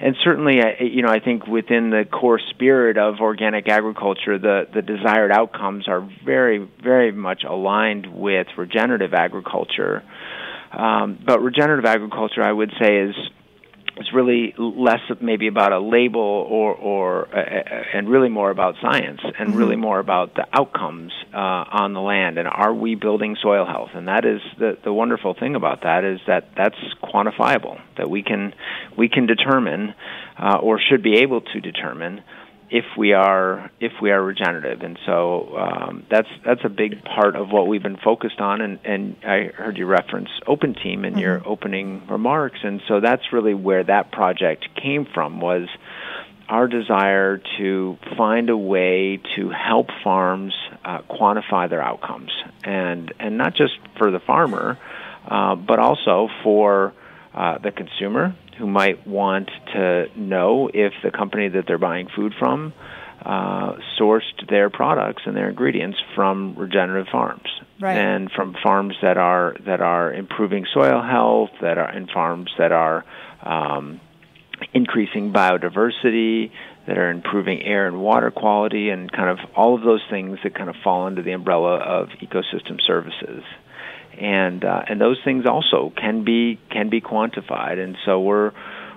and 0.00 0.16
certainly, 0.24 0.60
you 0.80 1.02
know, 1.02 1.10
I 1.10 1.20
think 1.20 1.46
within 1.46 1.90
the 1.90 2.04
core 2.04 2.40
spirit 2.50 2.98
of 2.98 3.20
organic 3.20 3.68
agriculture, 3.68 4.38
the 4.38 4.66
the 4.74 4.82
desired 4.82 5.30
outcomes 5.30 5.86
are 5.88 6.06
very, 6.24 6.68
very 6.82 7.12
much 7.12 7.44
aligned 7.44 8.12
with 8.12 8.48
regenerative 8.58 9.14
agriculture. 9.14 10.02
Um, 10.72 11.18
but 11.24 11.40
regenerative 11.40 11.84
agriculture, 11.84 12.42
I 12.42 12.50
would 12.50 12.72
say, 12.80 12.96
is 12.96 13.14
is 13.96 14.12
really 14.12 14.54
less 14.56 15.00
maybe 15.20 15.48
about 15.48 15.72
a 15.72 15.78
label 15.78 16.20
or 16.20 16.74
or 16.74 17.28
uh, 17.36 17.40
and 17.94 18.08
really 18.08 18.28
more 18.28 18.50
about 18.50 18.74
science 18.80 19.20
and 19.38 19.54
really 19.54 19.76
more 19.76 19.98
about 19.98 20.34
the 20.34 20.46
outcomes 20.52 21.12
uh, 21.34 21.36
on 21.36 21.92
the 21.92 22.00
land. 22.00 22.38
And 22.38 22.48
are 22.48 22.72
we 22.72 22.94
building 22.94 23.36
soil 23.40 23.66
health? 23.66 23.90
And 23.94 24.08
that 24.08 24.24
is 24.24 24.40
the 24.58 24.78
the 24.82 24.92
wonderful 24.92 25.34
thing 25.34 25.54
about 25.54 25.82
that 25.82 26.04
is 26.04 26.20
that 26.26 26.50
that's 26.56 26.78
quantifiable 27.02 27.80
that 27.98 28.08
we 28.08 28.22
can 28.22 28.54
we 28.96 29.08
can 29.08 29.26
determine 29.26 29.94
uh, 30.38 30.58
or 30.62 30.80
should 30.80 31.02
be 31.02 31.18
able 31.18 31.40
to 31.40 31.60
determine 31.60 32.22
if 32.72 32.86
we 32.96 33.12
are 33.12 33.70
if 33.80 33.92
we 34.00 34.10
are 34.10 34.22
regenerative. 34.22 34.80
And 34.80 34.98
so 35.04 35.56
um, 35.58 36.06
that's 36.10 36.28
that's 36.42 36.62
a 36.64 36.70
big 36.70 37.04
part 37.04 37.36
of 37.36 37.50
what 37.50 37.66
we've 37.68 37.82
been 37.82 37.98
focused 37.98 38.40
on. 38.40 38.62
And, 38.62 38.78
and 38.84 39.16
I 39.24 39.52
heard 39.54 39.76
you 39.76 39.84
reference 39.84 40.30
OpenTEAM 40.46 41.06
in 41.06 41.18
your 41.18 41.46
opening 41.46 42.06
remarks. 42.08 42.60
And 42.64 42.80
so 42.88 43.00
that's 43.00 43.30
really 43.30 43.52
where 43.52 43.84
that 43.84 44.10
project 44.10 44.66
came 44.74 45.04
from 45.04 45.38
was 45.40 45.68
our 46.48 46.66
desire 46.66 47.42
to 47.58 47.98
find 48.16 48.48
a 48.48 48.56
way 48.56 49.20
to 49.36 49.50
help 49.50 49.88
farms 50.02 50.54
uh, 50.82 51.02
quantify 51.10 51.68
their 51.68 51.82
outcomes. 51.82 52.32
And 52.64 53.12
and 53.20 53.36
not 53.36 53.54
just 53.54 53.74
for 53.98 54.10
the 54.10 54.20
farmer 54.20 54.78
uh, 55.28 55.56
but 55.56 55.78
also 55.78 56.28
for 56.42 56.94
uh, 57.34 57.58
the 57.58 57.70
consumer 57.70 58.34
who 58.58 58.66
might 58.66 59.06
want 59.06 59.50
to 59.72 60.06
know 60.16 60.70
if 60.72 60.92
the 61.02 61.10
company 61.10 61.48
that 61.48 61.64
they're 61.66 61.78
buying 61.78 62.08
food 62.14 62.32
from 62.38 62.72
uh, 63.24 63.74
sourced 63.98 64.48
their 64.48 64.68
products 64.68 65.22
and 65.26 65.36
their 65.36 65.48
ingredients 65.48 65.98
from 66.14 66.54
regenerative 66.56 67.06
farms 67.10 67.48
Right. 67.80 67.96
and 67.96 68.30
from 68.30 68.54
farms 68.62 68.94
that 69.02 69.16
are 69.16 69.56
that 69.66 69.80
are 69.80 70.12
improving 70.12 70.66
soil 70.72 71.02
health, 71.02 71.50
that 71.60 71.78
are 71.78 71.88
and 71.88 72.08
farms 72.10 72.50
that 72.58 72.70
are 72.70 73.04
um, 73.42 74.00
increasing 74.72 75.32
biodiversity, 75.32 76.52
that 76.86 76.96
are 76.98 77.10
improving 77.10 77.62
air 77.62 77.86
and 77.88 78.00
water 78.00 78.30
quality, 78.30 78.90
and 78.90 79.10
kind 79.10 79.30
of 79.30 79.38
all 79.56 79.74
of 79.74 79.82
those 79.82 80.02
things 80.10 80.38
that 80.44 80.54
kind 80.54 80.70
of 80.70 80.76
fall 80.84 81.06
under 81.06 81.22
the 81.22 81.32
umbrella 81.32 81.76
of 81.76 82.08
ecosystem 82.20 82.80
services 82.80 83.42
and 84.22 84.64
uh, 84.64 84.82
and 84.88 85.00
those 85.00 85.18
things 85.24 85.46
also 85.46 85.92
can 85.96 86.24
be 86.24 86.58
can 86.70 86.88
be 86.88 87.00
quantified. 87.00 87.78
And 87.82 87.96
so 88.06 88.20
we're 88.20 88.52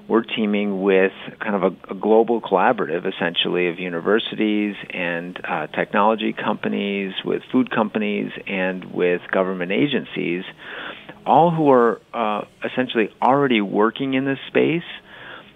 we're 0.08 0.24
teaming 0.24 0.84
with 0.84 1.14
kind 1.40 1.56
of 1.56 1.64
a, 1.64 1.94
a 1.94 1.96
global 1.96 2.40
collaborative 2.40 3.12
essentially 3.12 3.70
of 3.70 3.80
universities 3.80 4.76
and 4.92 5.40
uh, 5.44 5.66
technology 5.68 6.32
companies 6.32 7.14
with 7.26 7.42
food 7.52 7.72
companies 7.72 8.32
and 8.46 8.94
with 8.94 9.22
government 9.32 9.72
agencies 9.72 10.44
all 11.26 11.50
who 11.50 11.72
are 11.72 12.00
uh, 12.14 12.46
essentially 12.64 13.10
already 13.20 13.62
working 13.62 14.14
in 14.14 14.26
this 14.26 14.38
space. 14.48 14.84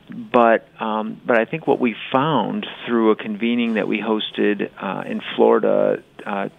But 0.10 0.68
um, 0.82 1.22
but 1.24 1.40
I 1.40 1.46
think 1.46 1.68
what 1.68 1.80
we 1.80 1.96
found 2.12 2.66
through 2.88 3.12
a 3.12 3.16
convening 3.16 3.76
that 3.76 3.88
we 3.88 4.00
hosted 4.00 4.72
uh, 4.82 5.04
in 5.08 5.22
Florida 5.36 6.02
uh, 6.26 6.50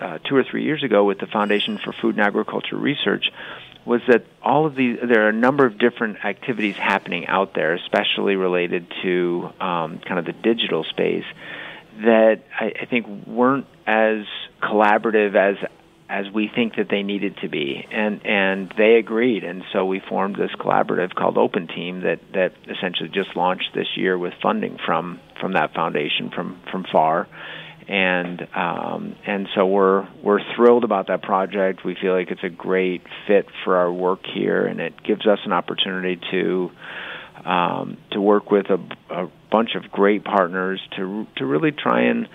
uh, 0.00 0.18
two 0.18 0.36
or 0.36 0.44
three 0.44 0.64
years 0.64 0.82
ago 0.82 1.04
with 1.04 1.18
the 1.18 1.26
Foundation 1.26 1.78
for 1.78 1.92
Food 1.92 2.16
and 2.16 2.24
Agriculture 2.24 2.76
Research 2.76 3.26
was 3.84 4.00
that 4.08 4.24
all 4.42 4.66
of 4.66 4.74
these 4.74 4.98
there 5.02 5.26
are 5.26 5.28
a 5.28 5.32
number 5.32 5.64
of 5.64 5.78
different 5.78 6.24
activities 6.24 6.76
happening 6.76 7.26
out 7.26 7.54
there, 7.54 7.74
especially 7.74 8.34
related 8.34 8.86
to 9.02 9.48
um, 9.60 10.00
kind 10.00 10.18
of 10.18 10.24
the 10.24 10.32
digital 10.32 10.84
space 10.84 11.24
that 12.00 12.42
I, 12.58 12.72
I 12.82 12.86
think 12.86 13.06
weren't 13.26 13.66
as 13.86 14.24
collaborative 14.60 15.34
as 15.36 15.56
as 16.08 16.30
we 16.32 16.48
think 16.54 16.76
that 16.76 16.88
they 16.88 17.02
needed 17.02 17.36
to 17.38 17.48
be. 17.48 17.86
And 17.90 18.26
and 18.26 18.74
they 18.76 18.96
agreed. 18.96 19.44
And 19.44 19.62
so 19.72 19.84
we 19.86 20.00
formed 20.00 20.36
this 20.36 20.50
collaborative 20.58 21.14
called 21.14 21.36
OpenTEAM 21.36 22.02
that 22.02 22.20
that 22.32 22.52
essentially 22.68 23.08
just 23.08 23.36
launched 23.36 23.70
this 23.74 23.88
year 23.96 24.18
with 24.18 24.34
funding 24.42 24.78
from 24.84 25.20
from 25.40 25.52
that 25.52 25.74
foundation 25.74 26.30
from 26.30 26.60
from 26.70 26.84
FFAR 26.84 27.26
and 27.88 28.48
um, 28.54 29.16
and 29.26 29.48
so 29.54 29.66
we're 29.66 30.08
we're 30.22 30.40
thrilled 30.56 30.84
about 30.84 31.08
that 31.08 31.22
project. 31.22 31.84
We 31.84 31.96
feel 32.00 32.14
like 32.14 32.30
it's 32.30 32.44
a 32.44 32.48
great 32.48 33.02
fit 33.26 33.46
for 33.64 33.76
our 33.76 33.92
work 33.92 34.20
here, 34.34 34.66
and 34.66 34.80
it 34.80 34.94
gives 35.04 35.26
us 35.26 35.38
an 35.44 35.52
opportunity 35.52 36.20
to 36.32 36.70
um, 37.44 37.96
to 38.10 38.20
work 38.20 38.50
with 38.50 38.66
a, 38.70 38.78
a 39.10 39.30
bunch 39.50 39.70
of 39.76 39.90
great 39.90 40.24
partners 40.24 40.80
to 40.96 41.26
to 41.36 41.46
really 41.46 41.70
try 41.70 42.02
and 42.02 42.28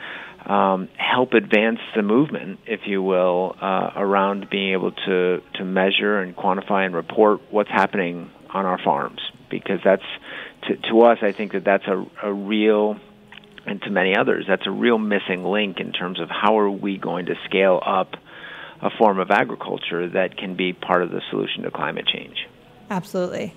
um, 0.45 0.89
help 0.97 1.33
advance 1.33 1.79
the 1.95 2.01
movement, 2.01 2.59
if 2.65 2.81
you 2.87 3.03
will, 3.03 3.55
uh, 3.61 3.91
around 3.95 4.49
being 4.49 4.73
able 4.73 4.91
to 4.91 5.41
to 5.55 5.65
measure 5.65 6.19
and 6.19 6.35
quantify 6.35 6.85
and 6.85 6.95
report 6.95 7.41
what's 7.51 7.69
happening 7.69 8.31
on 8.53 8.65
our 8.65 8.79
farms, 8.83 9.19
because 9.49 9.79
that's 9.83 10.01
to, 10.63 10.77
to 10.89 11.01
us, 11.01 11.17
I 11.21 11.31
think 11.31 11.53
that 11.53 11.63
that's 11.63 11.87
a, 11.87 12.05
a 12.23 12.33
real 12.33 12.97
and 13.65 13.81
to 13.81 13.89
many 13.89 14.15
others, 14.15 14.45
that's 14.47 14.65
a 14.65 14.71
real 14.71 14.97
missing 14.97 15.43
link 15.43 15.79
in 15.79 15.91
terms 15.91 16.19
of 16.19 16.29
how 16.29 16.57
are 16.59 16.69
we 16.69 16.97
going 16.97 17.27
to 17.27 17.35
scale 17.45 17.81
up 17.85 18.15
a 18.81 18.89
form 18.97 19.19
of 19.19 19.29
agriculture 19.29 20.09
that 20.09 20.37
can 20.37 20.55
be 20.55 20.73
part 20.73 21.03
of 21.03 21.11
the 21.11 21.21
solution 21.29 21.63
to 21.63 21.71
climate 21.71 22.07
change. 22.07 22.47
Absolutely. 22.89 23.53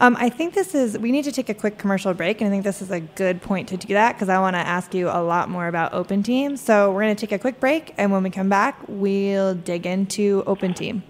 Um, 0.00 0.16
I 0.18 0.28
think 0.28 0.54
this 0.54 0.74
is, 0.74 0.98
we 0.98 1.12
need 1.12 1.22
to 1.24 1.32
take 1.32 1.48
a 1.48 1.54
quick 1.54 1.78
commercial 1.78 2.12
break, 2.14 2.40
and 2.40 2.48
I 2.48 2.50
think 2.50 2.64
this 2.64 2.82
is 2.82 2.90
a 2.90 2.98
good 2.98 3.40
point 3.40 3.68
to 3.68 3.76
do 3.76 3.94
that 3.94 4.14
because 4.14 4.28
I 4.28 4.40
want 4.40 4.54
to 4.54 4.60
ask 4.60 4.92
you 4.92 5.08
a 5.08 5.22
lot 5.22 5.48
more 5.48 5.68
about 5.68 5.92
OpenTEAM. 5.92 6.58
So 6.58 6.90
we're 6.90 7.02
going 7.02 7.14
to 7.14 7.26
take 7.26 7.32
a 7.32 7.38
quick 7.38 7.60
break, 7.60 7.94
and 7.96 8.10
when 8.10 8.24
we 8.24 8.30
come 8.30 8.48
back, 8.48 8.80
we'll 8.88 9.54
dig 9.54 9.86
into 9.86 10.42
OpenTEAM. 10.48 11.02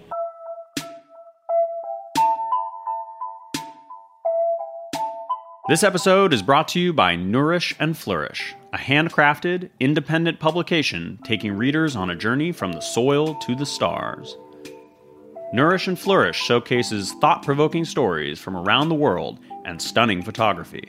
This 5.67 5.81
episode 5.81 6.31
is 6.31 6.43
brought 6.43 6.67
to 6.69 6.79
you 6.79 6.93
by 6.93 7.15
Nourish 7.15 7.73
and 7.79 7.97
Flourish, 7.97 8.53
a 8.71 8.77
handcrafted, 8.77 9.71
independent 9.79 10.39
publication 10.39 11.17
taking 11.23 11.57
readers 11.57 11.95
on 11.95 12.11
a 12.11 12.15
journey 12.15 12.51
from 12.51 12.71
the 12.71 12.81
soil 12.81 13.33
to 13.33 13.55
the 13.55 13.65
stars. 13.65 14.37
Nourish 15.53 15.87
and 15.87 15.97
Flourish 15.97 16.37
showcases 16.37 17.13
thought 17.13 17.41
provoking 17.41 17.83
stories 17.83 18.39
from 18.39 18.55
around 18.55 18.89
the 18.89 18.95
world 18.95 19.39
and 19.65 19.81
stunning 19.81 20.21
photography. 20.21 20.87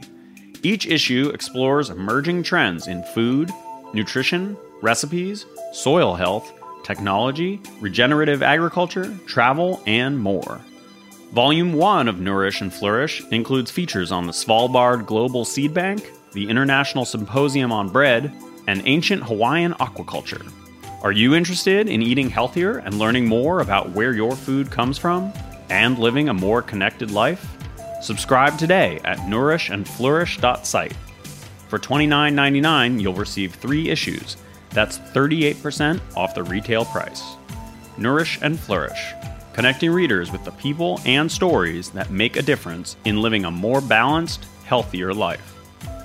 Each 0.63 0.87
issue 0.87 1.31
explores 1.33 1.89
emerging 1.89 2.43
trends 2.43 2.87
in 2.87 3.03
food, 3.03 3.51
nutrition, 3.95 4.59
recipes, 4.83 5.47
soil 5.73 6.15
health, 6.15 6.53
technology, 6.85 7.63
regenerative 7.81 8.43
agriculture, 8.43 9.17
travel, 9.27 9.83
and 9.87 10.19
more. 10.19 10.61
Volume 11.33 11.73
1 11.75 12.09
of 12.09 12.21
Nourish 12.21 12.61
and 12.61 12.73
Flourish 12.73 13.23
includes 13.31 13.71
features 13.71 14.13
on 14.13 14.27
the 14.27 14.33
Svalbard 14.33 15.07
Global 15.07 15.45
Seed 15.45 15.75
Bank, 15.75 16.11
the 16.33 16.49
International 16.49 17.05
Symposium 17.05 17.73
on 17.73 17.91
Bread, 17.91 18.33
and 18.67 18.81
ancient 18.87 19.23
Hawaiian 19.25 19.75
aquaculture. 19.75 20.51
Are 21.03 21.13
you 21.13 21.35
interested 21.35 21.89
in 21.89 22.01
eating 22.01 22.31
healthier 22.31 22.79
and 22.79 22.99
learning 22.99 23.27
more 23.27 23.61
about 23.61 23.91
where 23.91 24.15
your 24.15 24.35
food 24.35 24.71
comes 24.71 24.99
from 24.99 25.33
and 25.69 25.99
living 25.99 26.29
a 26.29 26.35
more 26.35 26.63
connected 26.63 27.11
life? 27.11 27.57
Subscribe 28.01 28.57
today 28.57 29.01
at 29.05 29.19
nourishandflourish.site. 29.19 30.97
For 31.69 31.79
$29.99, 31.79 33.01
you'll 33.01 33.15
receive 33.15 33.55
three 33.55 33.91
issues. 33.91 34.37
That's 34.71 34.99
38% 34.99 36.01
off 36.17 36.35
the 36.35 36.45
retail 36.45 36.85
price. 36.85 37.37
Nourish 37.99 38.39
and 38.43 38.59
Flourish, 38.59 39.15
connecting 39.57 39.91
readers 39.91 40.31
with 40.31 40.45
the 40.45 40.53
people 40.53 41.01
and 41.07 41.33
stories 41.33 41.89
that 41.89 42.11
make 42.11 42.37
a 42.37 42.43
difference 42.43 42.99
in 43.07 43.23
living 43.23 43.47
a 43.47 43.51
more 43.51 43.81
balanced, 43.81 44.45
healthier 44.67 45.15
life. 45.15 45.57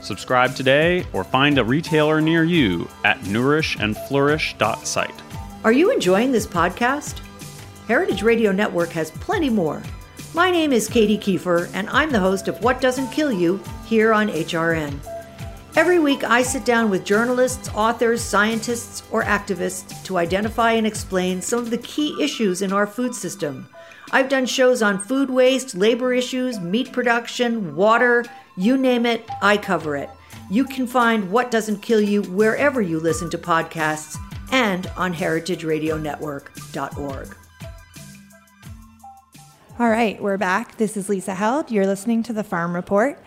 Subscribe 0.02 0.56
today 0.56 1.06
or 1.12 1.26
find 1.26 1.58
a 1.58 1.64
retailer 1.64 2.22
near 2.22 2.46
you 2.46 2.88
at 3.04 3.20
nourishandflourish.site. 3.24 5.22
Are 5.66 5.74
you 5.74 5.92
enjoying 5.92 6.32
this 6.32 6.48
podcast? 6.48 7.20
Heritage 7.90 8.24
Radio 8.24 8.54
Network 8.54 8.88
has 8.92 9.12
plenty 9.12 9.50
more. 9.50 9.84
My 10.34 10.50
name 10.50 10.72
is 10.72 10.88
Katy 10.88 11.18
Keiffer, 11.18 11.70
and 11.74 11.90
I'm 11.90 12.10
the 12.10 12.22
host 12.22 12.48
of 12.48 12.64
What 12.64 12.80
Doesn't 12.80 13.12
Kill 13.12 13.34
You 13.34 13.62
here 13.86 14.14
on 14.14 14.30
HRN. 14.30 14.98
Every 15.74 16.00
week, 16.00 16.26
I 16.26 16.44
sit 16.44 16.66
down 16.66 16.90
with 16.90 17.06
journalists, 17.06 17.70
authors, 17.74 18.22
scientists, 18.22 19.04
or 19.10 19.24
activists 19.24 20.04
to 20.04 20.18
identify 20.18 20.74
and 20.74 20.86
explain 20.86 21.42
some 21.42 21.60
of 21.60 21.70
the 21.70 21.78
key 21.78 22.22
issues 22.22 22.62
in 22.62 22.74
our 22.74 22.86
food 22.86 23.16
system. 23.16 23.70
I've 24.12 24.28
done 24.28 24.46
shows 24.46 24.82
on 24.82 25.00
food 25.00 25.30
waste, 25.30 25.74
labor 25.74 26.14
issues, 26.14 26.60
meat 26.60 26.92
production, 26.92 27.74
water, 27.74 28.26
you 28.58 28.76
name 28.76 29.06
it, 29.06 29.24
I 29.42 29.56
cover 29.56 29.96
it. 29.96 30.10
You 30.50 30.66
can 30.66 30.88
find 30.88 31.32
What 31.32 31.52
Doesn't 31.52 31.82
Kill 31.82 32.02
You 32.02 32.24
wherever 32.24 32.82
you 32.82 33.00
listen 33.00 33.30
to 33.30 33.38
podcasts 33.38 34.18
and 34.52 34.88
on 34.98 35.14
heritageradionetwork.org. 35.14 37.38
All 39.80 39.90
right, 39.90 40.22
we're 40.22 40.38
back. 40.38 40.76
This 40.76 40.98
is 40.98 41.08
Lisa 41.08 41.34
Held. 41.34 41.72
You're 41.72 41.88
listening 41.88 42.24
to 42.24 42.34
the 42.34 42.44
Farm 42.44 42.76
Report. 42.76 43.18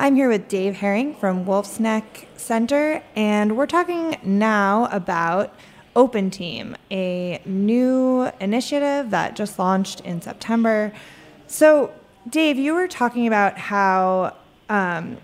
I'm 0.00 0.14
here 0.14 0.28
with 0.28 0.46
Dave 0.46 0.76
Herring 0.76 1.16
from 1.16 1.44
Wolfe's 1.44 1.80
Neck 1.80 2.28
Center, 2.36 3.02
and 3.16 3.56
we're 3.56 3.66
talking 3.66 4.16
now 4.22 4.88
about 4.92 5.52
OpenTEAM, 5.96 6.76
a 6.92 7.42
new 7.44 8.30
initiative 8.40 9.10
that 9.10 9.34
just 9.34 9.58
launched 9.58 9.98
in 10.02 10.22
September. 10.22 10.92
So, 11.48 11.92
Dave, 12.28 12.58
you 12.58 12.74
were 12.74 12.86
talking 12.86 13.26
about 13.26 13.58
how 13.58 14.36
um, 14.68 15.16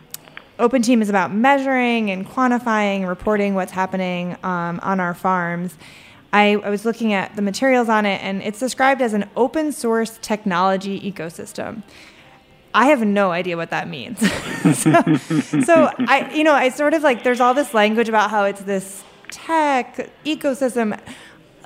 OpenTEAM 0.59 1.03
is 1.03 1.09
about 1.09 1.33
measuring 1.33 2.11
and 2.11 2.27
quantifying, 2.27 3.07
reporting 3.07 3.55
what's 3.55 3.71
happening 3.71 4.37
um, 4.43 4.81
on 4.83 4.99
our 4.99 5.15
farms. 5.15 5.79
I, 6.33 6.55
I, 6.57 6.69
was 6.69 6.85
looking 6.85 7.13
at 7.13 7.37
the 7.37 7.43
materials 7.43 7.89
on 7.89 8.07
it, 8.07 8.21
and 8.25 8.43
it's 8.43 8.59
described 8.59 9.03
as 9.03 9.13
an 9.13 9.31
open 9.37 9.71
source 9.71 10.19
technology 10.21 11.01
ecosystem. 11.01 11.85
I 12.75 12.87
have 12.87 13.05
no 13.07 13.31
idea 13.31 13.57
what 13.57 13.71
that 13.71 13.89
means. 13.89 14.19
so, 14.79 14.93
so, 15.63 15.91
I, 15.97 16.31
you 16.35 16.43
know, 16.43 16.53
I 16.53 16.71
sort 16.71 16.93
of 16.93 17.03
like 17.03 17.23
there's 17.23 17.41
all 17.41 17.55
this 17.55 17.73
language 17.73 18.09
about 18.09 18.31
how 18.31 18.45
it's 18.45 18.63
this 18.63 19.05
tech 19.31 20.11
ecosystem. 20.25 20.99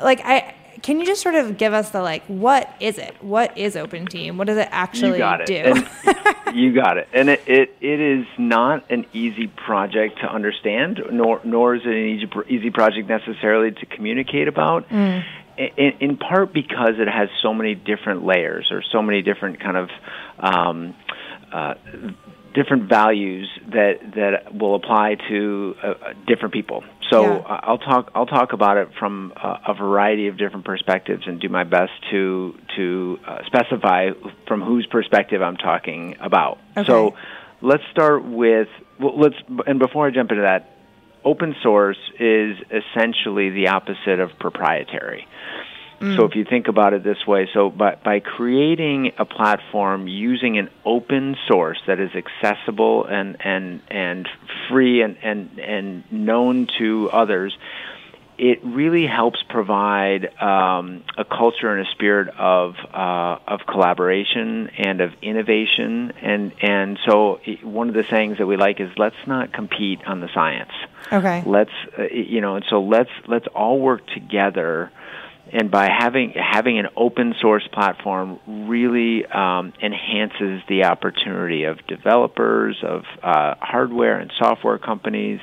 Like, 0.03 0.21
I 0.23 0.55
can 0.83 1.01
you 1.01 1.07
just 1.07 1.23
sort 1.23 1.35
of 1.35 1.59
give 1.59 1.73
us 1.73 1.90
the 1.90 2.03
like, 2.03 2.25
what 2.27 2.73
is 2.81 2.99
it? 2.99 3.23
What 3.23 3.57
is 3.57 3.75
OpenTEAM? 3.75 4.37
What 4.37 4.47
does 4.47 4.59
it 4.59 4.68
actually 4.71 5.12
you 5.12 5.18
got 5.18 5.49
it. 5.49 5.64
do? 5.64 6.53
you 6.55 6.73
got 6.75 6.99
it. 6.99 7.09
And 7.12 7.29
it, 7.29 7.42
it, 7.47 7.77
it 7.81 8.01
is 8.01 8.27
not 8.38 8.88
an 8.90 9.07
easy 9.12 9.47
project 9.47 10.21
to 10.21 10.33
understand, 10.33 11.03
nor 11.11 11.40
nor 11.44 11.75
is 11.75 11.83
it 11.85 11.88
an 11.88 12.07
easy 12.07 12.29
easy 12.49 12.71
project 12.71 13.09
necessarily 13.09 13.73
to 13.73 13.87
communicate 13.87 14.49
about. 14.49 14.88
Mm. 14.88 15.25
In, 15.59 15.94
in 16.01 16.16
part 16.16 16.53
because 16.53 16.94
it 16.99 17.09
has 17.09 17.29
so 17.42 17.53
many 17.53 17.75
different 17.75 18.25
layers 18.25 18.68
or 18.71 18.83
so 18.92 19.03
many 19.03 19.23
different 19.23 19.59
kind 19.59 19.77
of 19.77 19.90
um, 20.38 20.94
uh, 21.53 21.75
different 22.55 22.88
values 22.88 23.49
that 23.68 23.99
that 24.14 24.55
will 24.55 24.75
apply 24.75 25.16
to 25.29 25.75
uh, 25.83 25.94
different 26.27 26.55
people. 26.55 26.85
So 27.11 27.23
yeah. 27.23 27.61
I'll 27.62 27.79
talk 27.79 28.11
I'll 28.14 28.27
talk 28.27 28.53
about 28.53 28.77
it 28.77 28.90
from 28.99 29.33
a, 29.37 29.61
a, 29.68 29.75
variety 29.75 30.29
of 30.29 30.38
different 30.38 30.64
perspectives 30.64 31.25
and 31.27 31.40
do 31.40 31.49
my 31.49 31.64
best 31.64 31.92
to 32.11 32.55
to 32.77 33.18
uh, 33.27 33.38
specify 33.47 34.11
from 34.47 34.62
whose 34.62 34.87
perspective 34.87 35.42
I'm 35.42 35.57
talking 35.57 36.16
about. 36.21 36.59
Okay. 36.77 36.87
So 36.87 37.14
let's 37.61 37.83
start 37.90 38.25
with 38.25 38.68
well, 38.99 39.18
let's 39.18 39.37
and 39.66 39.79
before 39.79 40.07
I 40.07 40.11
jump 40.11 40.31
into 40.31 40.42
that, 40.42 40.78
open 41.24 41.54
source 41.62 41.98
is 42.18 42.57
essentially 42.70 43.50
the 43.50 43.68
opposite 43.68 44.20
of 44.20 44.31
proprietary. 44.38 45.26
Mm. 46.00 46.16
So 46.16 46.24
if 46.24 46.37
you 46.37 46.44
think 46.44 46.68
about 46.68 46.92
it 46.92 47.02
this 47.02 47.26
way, 47.26 47.48
so 47.52 47.70
by, 47.70 47.96
by 47.96 48.20
creating 48.20 49.12
a 49.18 49.24
platform 49.24 50.07
using 50.07 50.57
an 50.57 50.70
open 50.85 51.37
source 51.48 51.78
that 51.88 51.98
is 51.98 52.11
accessible 52.14 53.04
and 53.04 53.37
and 53.44 53.83
and 53.88 54.28
free 54.68 55.02
and 55.02 55.16
and 55.22 55.59
and 55.59 56.12
known 56.12 56.68
to 56.78 57.11
others, 57.11 57.57
it 58.38 58.61
really 58.64 59.07
helps 59.07 59.42
provide 59.48 60.27
um, 60.40 61.03
a 61.16 61.24
culture 61.24 61.74
and 61.74 61.87
a 61.87 61.90
spirit 61.90 62.29
of 62.38 62.77
uh, 62.94 63.38
of 63.48 63.61
collaboration 63.66 64.70
and 64.79 65.01
of 65.01 65.12
innovation. 65.22 66.12
And 66.22 66.53
and 66.62 66.98
so 67.05 67.40
one 67.62 67.88
of 67.88 67.94
the 67.94 68.05
sayings 68.09 68.38
that 68.38 68.46
we 68.46 68.57
like 68.57 68.81
is 68.81 68.90
let's 68.96 69.16
not 69.27 69.53
compete 69.53 70.01
on 70.07 70.20
the 70.20 70.29
science. 70.33 70.70
Okay. 71.12 71.42
Let's 71.44 71.72
uh, 71.98 72.05
you 72.12 72.40
know, 72.40 72.55
and 72.57 72.64
so 72.70 72.81
let's 72.81 73.11
let's 73.27 73.46
all 73.48 73.81
work 73.81 74.07
together 74.07 74.92
and 75.53 75.70
by 75.70 75.88
having 75.88 76.35
having 76.37 76.79
an 76.79 76.88
open 76.96 77.35
source 77.40 77.66
platform 77.72 78.38
really 78.46 79.24
um, 79.27 79.72
enhances 79.83 80.62
the 80.68 80.85
opportunity 80.85 81.64
of 81.64 81.79
developers 81.87 82.77
of 82.83 83.05
uh, 83.22 83.55
hardware 83.61 84.18
and 84.18 84.33
software 84.38 84.79
companies 84.79 85.40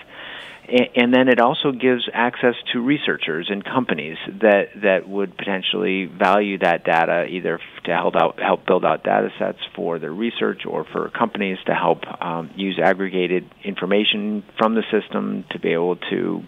and, 0.68 1.14
then 1.14 1.28
it 1.28 1.40
also 1.40 1.72
gives 1.72 2.10
access 2.14 2.56
to 2.74 2.80
researchers 2.80 3.48
and 3.50 3.64
companies 3.64 4.18
that 4.42 4.70
that 4.82 5.08
would 5.08 5.38
potentially 5.38 6.06
value 6.06 6.58
that 6.60 6.84
data 6.84 7.26
either 7.26 7.60
to 7.86 7.92
help 7.92 8.16
out 8.16 8.40
help 8.40 8.66
build 8.66 8.84
out 8.84 9.04
data 9.04 9.30
sets 9.38 9.60
for 9.76 10.00
their 10.00 10.12
research 10.12 10.62
or 10.68 10.86
for 10.92 11.10
companies 11.10 11.58
to 11.66 11.74
help 11.74 12.00
um, 12.22 12.50
use 12.56 12.80
aggregated 12.84 13.50
information 13.64 14.44
from 14.58 14.76
the 14.76 14.84
system 14.92 15.46
to 15.52 15.60
be 15.60 15.72
able 15.72 15.98
to 15.98 16.44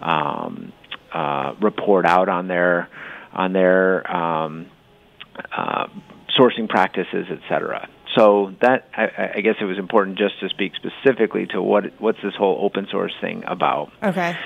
um, 0.00 0.72
uh, 1.12 1.54
report 1.60 2.06
out 2.06 2.28
on 2.28 2.48
their 2.48 2.88
on 3.32 3.52
their 3.52 4.10
um, 4.10 4.66
uh, 5.56 5.86
sourcing 6.38 6.68
practices, 6.68 7.26
et 7.30 7.40
cetera. 7.48 7.88
So 8.20 8.52
that 8.60 8.86
I, 8.94 9.36
I, 9.36 9.40
guess 9.40 9.54
it 9.60 9.64
was 9.64 9.78
important 9.78 10.18
just 10.18 10.38
to 10.40 10.50
speak 10.50 10.72
specifically 10.76 11.46
to 11.54 11.62
what 11.62 11.98
what's 12.00 12.20
this 12.22 12.34
whole 12.36 12.58
open 12.62 12.86
source 12.90 13.14
thing 13.18 13.44
about. 13.46 13.90
Okay. 14.02 14.36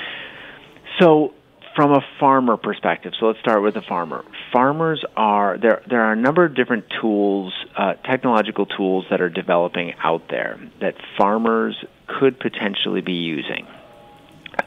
So 1.00 1.34
from 1.74 1.90
a 1.90 2.00
farmer 2.20 2.56
perspective, 2.56 3.14
so 3.18 3.26
let's 3.26 3.40
start 3.40 3.62
with 3.62 3.74
the 3.74 3.82
farmer. 3.82 4.24
Farmers 4.52 5.04
are 5.16 5.58
there. 5.58 5.82
There 5.88 6.00
are 6.02 6.12
a 6.12 6.16
number 6.16 6.44
of 6.44 6.54
different 6.54 6.84
tools, 7.00 7.52
uh, 7.76 7.94
technological 7.94 8.66
tools 8.66 9.06
that 9.10 9.20
are 9.20 9.28
developing 9.28 9.94
out 9.98 10.28
there 10.30 10.60
that 10.80 10.94
farmers 11.18 11.76
could 12.06 12.38
potentially 12.38 13.00
be 13.00 13.14
using. 13.14 13.66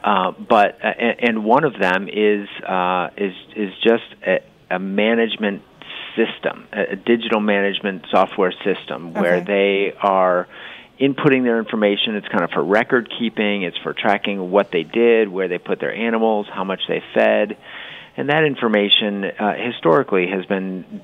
Uh, 0.04 0.32
but 0.32 0.84
uh, 0.84 0.88
and 0.88 1.46
one 1.46 1.64
of 1.64 1.78
them 1.78 2.08
is 2.08 2.46
uh, 2.62 3.08
is 3.16 3.32
is 3.56 3.72
just 3.82 4.04
a, 4.26 4.40
a 4.70 4.78
management 4.78 5.62
system, 6.18 6.66
a, 6.72 6.96
digital 6.96 7.40
management 7.40 8.04
software 8.10 8.52
system 8.64 9.14
where 9.14 9.36
okay. 9.36 9.44
they 9.44 9.96
are 9.98 10.48
inputting 11.00 11.44
their 11.44 11.58
information. 11.58 12.16
It's 12.16 12.28
kind 12.28 12.42
of 12.42 12.50
for 12.50 12.62
record 12.62 13.08
keeping. 13.18 13.62
It's 13.62 13.78
for 13.78 13.94
tracking 13.94 14.50
what 14.50 14.70
they 14.72 14.82
did, 14.82 15.28
where 15.28 15.48
they 15.48 15.58
put 15.58 15.78
their 15.78 15.94
animals, 15.94 16.46
how 16.52 16.64
much 16.64 16.80
they 16.88 17.02
fed, 17.14 17.56
and 18.18 18.30
that 18.30 18.42
information 18.42 19.24
uh, 19.24 19.54
historically 19.54 20.26
has 20.26 20.44
been 20.46 21.00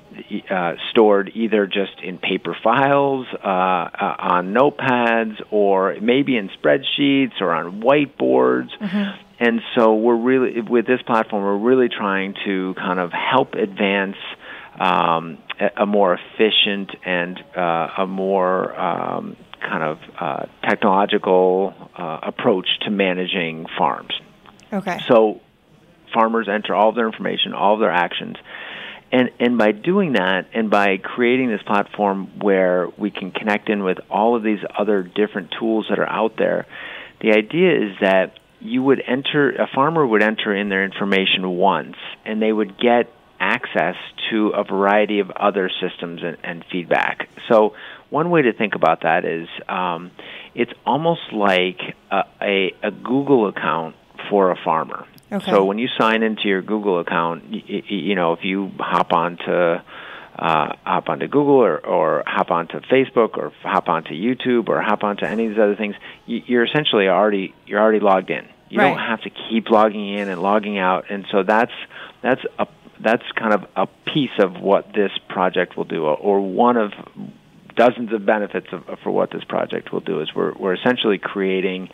uh, 0.49 0.73
stored 0.91 1.31
either 1.33 1.65
just 1.65 2.01
in 2.03 2.17
paper 2.17 2.53
files, 2.61 3.25
uh, 3.33 3.47
uh, 3.47 4.15
on 4.19 4.53
notepads, 4.53 5.41
or 5.49 5.95
maybe 6.01 6.35
in 6.35 6.49
spreadsheets 6.49 7.39
or 7.39 7.53
on 7.53 7.81
whiteboards. 7.81 8.67
Mm-hmm. 8.81 9.21
And 9.39 9.61
so 9.77 9.95
we're 9.95 10.17
really, 10.17 10.59
with 10.59 10.87
this 10.87 11.01
platform, 11.03 11.41
we're 11.41 11.69
really 11.69 11.87
trying 11.87 12.35
to 12.43 12.73
kind 12.75 12.99
of 12.99 13.13
help 13.13 13.53
advance 13.53 14.17
um, 14.79 15.37
a 15.77 15.85
more 15.85 16.13
efficient 16.13 16.91
and 17.05 17.43
uh, 17.55 17.87
a 17.99 18.07
more 18.07 18.77
um, 18.79 19.37
kind 19.61 19.83
of 19.83 19.97
uh, 20.19 20.45
technological 20.63 21.73
approach 21.95 22.67
to 22.81 22.91
managing 22.91 23.65
farms. 23.77 24.13
Okay. 24.71 24.99
So 25.07 25.41
farmers 26.13 26.47
enter 26.49 26.75
all 26.75 26.89
of 26.89 26.95
their 26.95 27.07
information, 27.07 27.53
all 27.53 27.75
of 27.75 27.79
their 27.79 27.91
actions. 27.91 28.37
And, 29.11 29.29
and 29.39 29.57
by 29.57 29.71
doing 29.71 30.13
that, 30.13 30.47
and 30.53 30.69
by 30.69 30.97
creating 30.97 31.49
this 31.49 31.61
platform 31.61 32.39
where 32.39 32.89
we 32.97 33.11
can 33.11 33.31
connect 33.31 33.69
in 33.69 33.83
with 33.83 33.99
all 34.09 34.35
of 34.35 34.43
these 34.43 34.59
other 34.77 35.03
different 35.03 35.53
tools 35.57 35.85
that 35.89 35.99
are 35.99 36.09
out 36.09 36.37
there, 36.37 36.65
the 37.21 37.31
idea 37.31 37.75
is 37.75 37.95
that 38.01 38.39
you 38.59 38.81
would 38.83 39.01
enter, 39.05 39.51
a 39.51 39.67
farmer 39.73 40.05
would 40.05 40.23
enter 40.23 40.53
in 40.55 40.69
their 40.69 40.83
information 40.83 41.47
once, 41.49 41.95
and 42.25 42.41
they 42.41 42.51
would 42.51 42.77
get 42.79 43.11
access 43.55 43.95
to 44.29 44.49
a 44.49 44.63
variety 44.63 45.19
of 45.19 45.31
other 45.31 45.69
systems 45.81 46.21
and, 46.23 46.37
and 46.43 46.65
feedback. 46.71 47.29
So, 47.49 47.75
one 48.09 48.29
way 48.29 48.43
to 48.43 48.53
think 48.53 48.75
about 48.75 49.01
that 49.01 49.25
is 49.25 49.47
um, 49.67 50.11
it's 50.53 50.71
almost 50.85 51.33
like 51.33 51.79
a, 52.11 52.21
a, 52.41 52.75
a 52.83 52.91
Google 52.91 53.47
account 53.47 53.95
for 54.29 54.51
a 54.51 54.57
farmer. 54.63 55.05
Okay. 55.31 55.51
So 55.51 55.65
when 55.65 55.79
you 55.79 55.87
sign 55.99 56.23
into 56.23 56.47
your 56.47 56.61
Google 56.61 56.99
account, 56.99 57.45
you, 57.49 57.81
you 57.87 58.15
know 58.15 58.33
if 58.33 58.39
you 58.43 58.71
hop 58.79 59.11
onto 59.11 59.51
uh, 59.51 59.81
hop 60.37 61.09
onto 61.09 61.27
Google 61.27 61.55
or, 61.55 61.77
or 61.85 62.23
hop 62.27 62.51
onto 62.51 62.79
Facebook 62.81 63.37
or 63.37 63.51
hop 63.63 63.89
onto 63.89 64.11
YouTube 64.11 64.69
or 64.69 64.81
hop 64.81 65.03
onto 65.03 65.25
any 65.25 65.45
of 65.45 65.51
these 65.51 65.59
other 65.59 65.75
things, 65.75 65.95
you're 66.25 66.65
essentially 66.65 67.07
already 67.07 67.53
you're 67.65 67.81
already 67.81 67.99
logged 67.99 68.29
in. 68.29 68.45
You 68.69 68.79
Right. 68.79 68.89
don't 68.89 68.99
have 68.99 69.21
to 69.21 69.29
keep 69.29 69.69
logging 69.69 70.07
in 70.17 70.29
and 70.29 70.41
logging 70.41 70.77
out, 70.77 71.05
and 71.09 71.25
so 71.31 71.43
that's 71.43 71.71
that's 72.21 72.41
a 72.59 72.67
that's 73.03 73.23
kind 73.37 73.53
of 73.53 73.65
a 73.75 73.87
piece 74.11 74.37
of 74.39 74.61
what 74.61 74.93
this 74.93 75.11
project 75.29 75.77
will 75.77 75.85
do, 75.85 76.05
or 76.05 76.39
one 76.39 76.77
of 76.77 76.91
dozens 77.75 78.13
of 78.13 78.25
benefits 78.25 78.67
of, 78.71 78.99
for 79.03 79.11
what 79.11 79.31
this 79.31 79.43
project 79.43 79.91
will 79.91 79.99
do. 79.99 80.21
Is 80.21 80.29
we're 80.35 80.53
we're 80.53 80.73
essentially 80.73 81.17
creating 81.17 81.89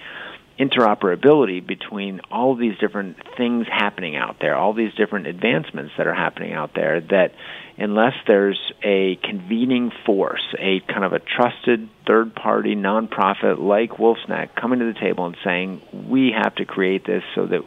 interoperability 0.59 1.65
between 1.65 2.21
all 2.29 2.53
of 2.53 2.59
these 2.59 2.77
different 2.77 3.17
things 3.35 3.65
happening 3.67 4.15
out 4.15 4.37
there, 4.39 4.55
all 4.55 4.73
these 4.73 4.93
different 4.93 5.25
advancements 5.25 5.93
that 5.97 6.05
are 6.05 6.13
happening 6.13 6.53
out 6.53 6.71
there 6.75 7.01
that 7.01 7.33
unless 7.77 8.13
there's 8.27 8.59
a 8.83 9.17
convening 9.23 9.91
force, 10.05 10.43
a 10.59 10.81
kind 10.81 11.03
of 11.03 11.13
a 11.13 11.19
trusted 11.19 11.89
third 12.05 12.35
party 12.35 12.75
nonprofit 12.75 13.59
like 13.59 13.97
Wolfe's 13.97 14.27
Neck 14.27 14.55
coming 14.55 14.79
to 14.79 14.85
the 14.85 14.99
table 14.99 15.25
and 15.25 15.37
saying, 15.43 15.81
we 16.09 16.31
have 16.37 16.53
to 16.55 16.65
create 16.65 17.05
this 17.07 17.23
so 17.33 17.47
that 17.47 17.61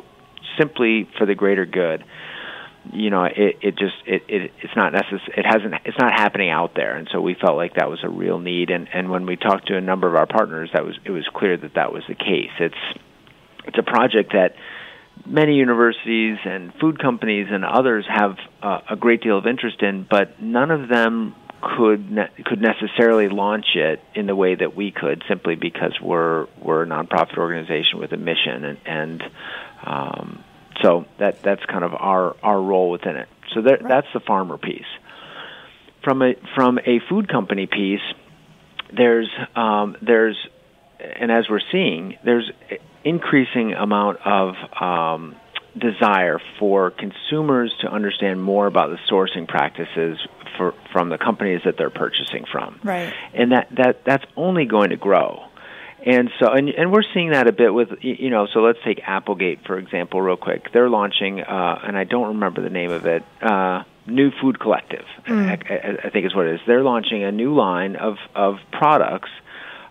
simply 0.58 1.08
for 1.18 1.26
the 1.26 1.34
greater 1.34 1.66
good, 1.66 2.04
you 2.92 3.10
know, 3.10 3.24
it, 3.24 3.58
it 3.62 3.78
just 3.78 3.94
it, 4.06 4.22
it 4.28 4.52
it's 4.62 4.76
not 4.76 4.92
necess- 4.92 5.28
it 5.28 5.44
hasn't 5.46 5.74
it's 5.84 5.98
not 5.98 6.12
happening 6.12 6.50
out 6.50 6.74
there, 6.74 6.96
and 6.96 7.08
so 7.12 7.20
we 7.20 7.34
felt 7.34 7.56
like 7.56 7.74
that 7.74 7.88
was 7.88 8.00
a 8.02 8.08
real 8.08 8.38
need. 8.38 8.70
And 8.70 8.88
and 8.92 9.10
when 9.10 9.26
we 9.26 9.36
talked 9.36 9.68
to 9.68 9.76
a 9.76 9.80
number 9.80 10.08
of 10.08 10.14
our 10.14 10.26
partners, 10.26 10.70
that 10.74 10.84
was 10.84 10.96
it 11.04 11.10
was 11.10 11.26
clear 11.34 11.56
that 11.56 11.74
that 11.74 11.92
was 11.92 12.02
the 12.08 12.14
case. 12.14 12.50
It's 12.60 12.74
it's 13.66 13.78
a 13.78 13.82
project 13.82 14.32
that 14.32 14.54
many 15.26 15.54
universities 15.54 16.36
and 16.44 16.72
food 16.80 17.00
companies 17.00 17.46
and 17.50 17.64
others 17.64 18.04
have 18.08 18.36
uh, 18.62 18.80
a 18.90 18.96
great 18.96 19.22
deal 19.22 19.38
of 19.38 19.46
interest 19.46 19.80
in, 19.82 20.06
but 20.08 20.42
none 20.42 20.70
of 20.70 20.88
them 20.88 21.34
could 21.76 22.10
ne- 22.10 22.30
could 22.44 22.60
necessarily 22.60 23.28
launch 23.28 23.66
it 23.74 24.00
in 24.14 24.26
the 24.26 24.36
way 24.36 24.54
that 24.54 24.76
we 24.76 24.90
could, 24.90 25.22
simply 25.28 25.54
because 25.54 25.98
we're 26.02 26.46
we're 26.62 26.82
a 26.82 26.86
nonprofit 26.86 27.38
organization 27.38 27.98
with 27.98 28.12
a 28.12 28.16
mission, 28.16 28.64
and, 28.64 28.78
and 28.84 29.22
um, 29.84 30.44
so 30.84 31.06
that 31.18 31.42
that's 31.42 31.64
kind 31.66 31.84
of 31.84 31.94
our 31.94 32.36
our 32.42 32.60
role 32.60 32.90
within 32.90 33.16
it. 33.16 33.28
So 33.54 33.62
that, 33.62 33.82
that's 33.82 34.06
the 34.12 34.20
farmer 34.20 34.58
piece. 34.58 34.82
From 36.02 36.22
a 36.22 36.34
from 36.54 36.78
a 36.78 37.00
food 37.08 37.28
company 37.28 37.66
piece, 37.66 38.00
there's 38.94 39.30
um, 39.56 39.96
there's 40.02 40.36
and 41.00 41.30
as 41.32 41.48
we're 41.48 41.60
seeing, 41.72 42.18
there's 42.24 42.50
increasing 43.04 43.72
amount 43.72 44.18
of 44.24 44.54
um, 44.80 45.36
desire 45.76 46.40
for 46.58 46.90
consumers 46.90 47.74
to 47.80 47.88
understand 47.88 48.42
more 48.42 48.66
about 48.66 48.90
the 48.90 48.98
sourcing 49.10 49.46
practices 49.48 50.18
for, 50.56 50.72
from 50.92 51.08
the 51.08 51.18
companies 51.18 51.60
that 51.64 51.76
they're 51.76 51.90
purchasing 51.90 52.44
from, 52.50 52.78
Right. 52.84 53.12
and 53.34 53.52
that, 53.52 53.68
that 53.76 54.04
that's 54.04 54.24
only 54.36 54.66
going 54.66 54.90
to 54.90 54.96
grow. 54.96 55.42
And 56.06 56.30
so, 56.38 56.52
and, 56.52 56.68
and 56.68 56.92
we're 56.92 57.02
seeing 57.14 57.30
that 57.30 57.46
a 57.48 57.52
bit 57.52 57.72
with, 57.72 57.88
you 58.02 58.28
know, 58.28 58.46
so 58.52 58.60
let's 58.60 58.78
take 58.84 59.00
Applegate, 59.06 59.66
for 59.66 59.78
example, 59.78 60.20
real 60.20 60.36
quick. 60.36 60.70
They're 60.70 60.90
launching, 60.90 61.40
uh, 61.40 61.80
and 61.82 61.96
I 61.96 62.04
don't 62.04 62.28
remember 62.28 62.60
the 62.60 62.68
name 62.68 62.90
of 62.90 63.06
it, 63.06 63.22
uh, 63.40 63.84
New 64.06 64.30
Food 64.30 64.60
Collective, 64.60 65.06
I, 65.26 65.58
I, 65.70 65.96
I 66.04 66.10
think 66.10 66.26
is 66.26 66.34
what 66.34 66.46
it 66.46 66.56
is. 66.56 66.60
They're 66.66 66.82
launching 66.82 67.24
a 67.24 67.32
new 67.32 67.54
line 67.54 67.96
of, 67.96 68.16
of 68.34 68.56
products. 68.70 69.30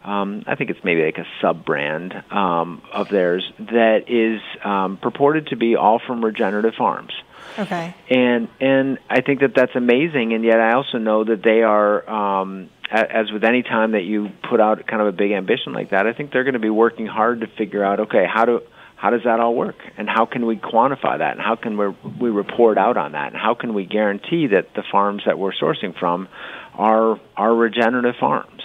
Um, 0.03 0.43
I 0.47 0.55
think 0.55 0.69
it's 0.69 0.83
maybe 0.83 1.03
like 1.03 1.17
a 1.17 1.25
sub 1.41 1.63
brand 1.65 2.13
um, 2.31 2.81
of 2.91 3.07
theirs 3.09 3.49
that 3.57 4.05
is 4.09 4.41
um, 4.65 4.97
purported 4.97 5.47
to 5.47 5.55
be 5.55 5.75
all 5.75 5.99
from 6.05 6.23
regenerative 6.23 6.73
farms 6.77 7.13
Okay. 7.57 7.93
and 8.09 8.47
and 8.59 8.97
I 9.09 9.21
think 9.21 9.41
that 9.41 9.53
that's 9.55 9.75
amazing. 9.75 10.33
And 10.33 10.43
yet, 10.43 10.59
I 10.59 10.73
also 10.73 10.97
know 10.97 11.23
that 11.23 11.43
they 11.43 11.61
are, 11.61 12.09
um, 12.09 12.69
a- 12.91 13.15
as 13.15 13.31
with 13.31 13.43
any 13.43 13.63
time 13.63 13.91
that 13.91 14.03
you 14.03 14.29
put 14.49 14.59
out 14.59 14.85
kind 14.87 15.01
of 15.01 15.07
a 15.07 15.11
big 15.11 15.31
ambition 15.31 15.73
like 15.73 15.89
that, 15.91 16.07
I 16.07 16.13
think 16.13 16.31
they're 16.31 16.43
going 16.45 16.53
to 16.53 16.59
be 16.59 16.69
working 16.69 17.05
hard 17.05 17.41
to 17.41 17.47
figure 17.47 17.83
out, 17.83 17.99
okay, 18.01 18.25
how 18.25 18.45
do 18.45 18.61
how 18.95 19.09
does 19.09 19.23
that 19.25 19.39
all 19.41 19.53
work, 19.53 19.75
and 19.97 20.09
how 20.09 20.25
can 20.25 20.45
we 20.45 20.55
quantify 20.55 21.17
that, 21.19 21.33
and 21.33 21.41
how 21.41 21.55
can 21.55 21.77
we 21.77 21.87
we 22.19 22.29
report 22.29 22.77
out 22.77 22.95
on 22.97 23.11
that, 23.11 23.33
and 23.33 23.41
how 23.41 23.53
can 23.53 23.73
we 23.73 23.85
guarantee 23.85 24.47
that 24.47 24.73
the 24.75 24.83
farms 24.91 25.23
that 25.25 25.37
we're 25.37 25.51
sourcing 25.53 25.93
from 25.99 26.27
are 26.75 27.19
are 27.35 27.53
regenerative 27.53 28.15
farms. 28.19 28.61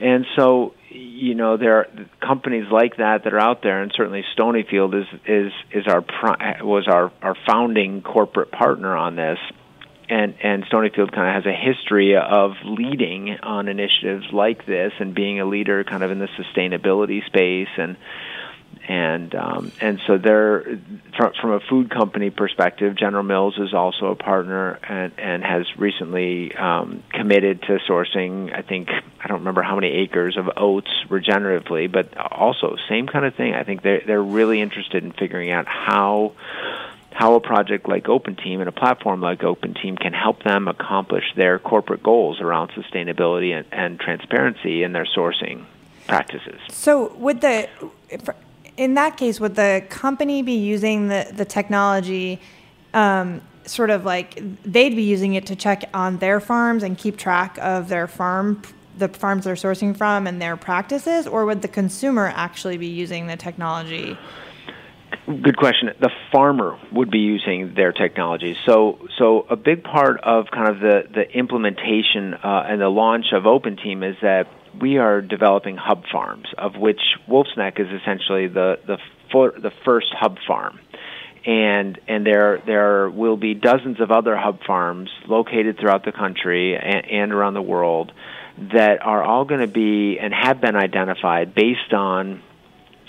And 0.00 0.24
so, 0.34 0.74
you 0.88 1.34
know, 1.34 1.58
there 1.58 1.76
are 1.76 1.88
companies 2.20 2.66
like 2.70 2.96
that 2.96 3.24
that 3.24 3.34
are 3.34 3.38
out 3.38 3.62
there, 3.62 3.82
and 3.82 3.92
certainly 3.94 4.24
Stonyfield 4.36 4.98
is 4.98 5.06
is 5.26 5.52
is 5.72 5.86
our 5.86 6.02
was 6.62 6.88
our 6.88 7.12
our 7.22 7.36
founding 7.46 8.00
corporate 8.00 8.50
partner 8.50 8.96
on 8.96 9.16
this. 9.16 9.38
And 10.08 10.34
and 10.42 10.64
Stonyfield 10.64 11.12
kind 11.12 11.36
of 11.36 11.44
has 11.44 11.46
a 11.46 11.54
history 11.54 12.16
of 12.16 12.52
leading 12.64 13.36
on 13.42 13.68
initiatives 13.68 14.24
like 14.32 14.66
this 14.66 14.92
and 14.98 15.14
being 15.14 15.38
a 15.38 15.44
leader 15.44 15.84
kind 15.84 16.02
of 16.02 16.10
in 16.10 16.18
the 16.18 16.28
sustainability 16.28 17.24
space 17.26 17.68
and 17.76 17.96
and 18.90 19.36
um, 19.36 19.70
and 19.80 20.00
so 20.04 20.18
they're 20.18 20.80
from, 21.16 21.52
a 21.52 21.60
food 21.60 21.90
company 21.90 22.30
perspective. 22.30 22.96
General 22.96 23.22
Mills 23.22 23.56
is 23.56 23.72
also 23.72 24.06
a 24.06 24.16
partner 24.16 24.80
and 24.82 25.12
and 25.16 25.44
has 25.44 25.64
recently 25.78 26.52
um, 26.56 27.04
committed 27.12 27.62
to 27.62 27.78
sourcing. 27.88 28.52
I 28.52 28.62
think 28.62 28.88
I 28.90 29.28
don't 29.28 29.38
remember 29.38 29.62
how 29.62 29.76
many 29.76 29.92
acres 29.92 30.36
of 30.36 30.50
oats 30.56 30.90
regeneratively, 31.08 31.90
but 31.90 32.16
also 32.18 32.76
same 32.88 33.06
kind 33.06 33.24
of 33.24 33.36
thing. 33.36 33.54
I 33.54 33.62
think 33.62 33.82
they're 33.82 34.02
they're 34.04 34.22
really 34.22 34.60
interested 34.60 35.04
in 35.04 35.12
figuring 35.12 35.52
out 35.52 35.68
how 35.68 36.32
how 37.12 37.34
a 37.34 37.40
project 37.40 37.88
like 37.88 38.04
OpenTEAM 38.04 38.58
and 38.58 38.68
a 38.68 38.72
platform 38.72 39.20
like 39.20 39.38
OpenTEAM 39.38 40.00
can 40.00 40.12
help 40.12 40.42
them 40.42 40.66
accomplish 40.66 41.32
their 41.36 41.60
corporate 41.60 42.02
goals 42.02 42.40
around 42.40 42.70
sustainability 42.70 43.56
and, 43.56 43.66
and 43.70 44.00
transparency 44.00 44.82
in 44.82 44.92
their 44.92 45.06
sourcing 45.06 45.64
practices. 46.08 46.58
So 46.70 47.12
would 47.14 47.40
the 47.40 47.68
in 48.76 48.94
that 48.94 49.16
case 49.16 49.40
would 49.40 49.54
the 49.54 49.84
company 49.88 50.42
be 50.42 50.54
using 50.54 51.08
the 51.08 51.30
the 51.32 51.44
technology 51.44 52.40
um, 52.94 53.40
sort 53.64 53.90
of 53.90 54.04
like 54.04 54.42
they'd 54.64 54.96
be 54.96 55.02
using 55.02 55.34
it 55.34 55.46
to 55.46 55.56
check 55.56 55.84
on 55.94 56.18
their 56.18 56.40
farms 56.40 56.82
and 56.82 56.98
keep 56.98 57.16
track 57.16 57.58
of 57.60 57.88
their 57.88 58.06
farm 58.06 58.62
the 58.98 59.08
farms 59.08 59.44
they're 59.44 59.54
sourcing 59.54 59.96
from 59.96 60.26
and 60.26 60.40
their 60.42 60.56
practices 60.56 61.26
or 61.26 61.46
would 61.46 61.62
the 61.62 61.68
consumer 61.68 62.32
actually 62.34 62.76
be 62.76 62.88
using 62.88 63.26
the 63.26 63.36
technology 63.36 64.16
Good 65.26 65.56
question. 65.56 65.90
The 66.00 66.10
farmer 66.32 66.78
would 66.92 67.10
be 67.10 67.18
using 67.18 67.74
their 67.74 67.92
technology. 67.92 68.56
So, 68.66 68.98
so 69.16 69.46
a 69.48 69.54
big 69.54 69.84
part 69.84 70.20
of 70.20 70.46
kind 70.50 70.68
of 70.68 70.80
the 70.80 71.04
the 71.12 71.30
implementation 71.30 72.34
uh, 72.34 72.66
and 72.68 72.80
the 72.80 72.88
launch 72.88 73.26
of 73.32 73.44
OpenTEAM 73.44 74.08
is 74.08 74.16
that 74.22 74.48
we 74.78 74.98
are 74.98 75.20
developing 75.20 75.76
hub 75.76 76.04
farms, 76.10 76.46
of 76.56 76.76
which 76.76 77.00
Wolfe's 77.26 77.56
Neck 77.56 77.78
is 77.78 77.88
essentially 77.88 78.48
the 78.48 78.78
the 78.86 78.98
for, 79.32 79.52
the 79.52 79.72
first 79.84 80.12
hub 80.12 80.38
farm. 80.46 80.80
And 81.46 81.98
and 82.06 82.26
there 82.26 82.62
there 82.66 83.08
will 83.08 83.36
be 83.36 83.54
dozens 83.54 84.00
of 84.00 84.10
other 84.10 84.36
hub 84.36 84.62
farms 84.66 85.10
located 85.26 85.78
throughout 85.78 86.04
the 86.04 86.12
country 86.12 86.76
and, 86.76 87.06
and 87.06 87.32
around 87.32 87.54
the 87.54 87.62
world 87.62 88.12
that 88.74 89.02
are 89.02 89.22
all 89.22 89.46
going 89.46 89.60
to 89.60 89.66
be 89.66 90.18
and 90.18 90.34
have 90.34 90.60
been 90.60 90.76
identified 90.76 91.54
based 91.54 91.94
on 91.94 92.42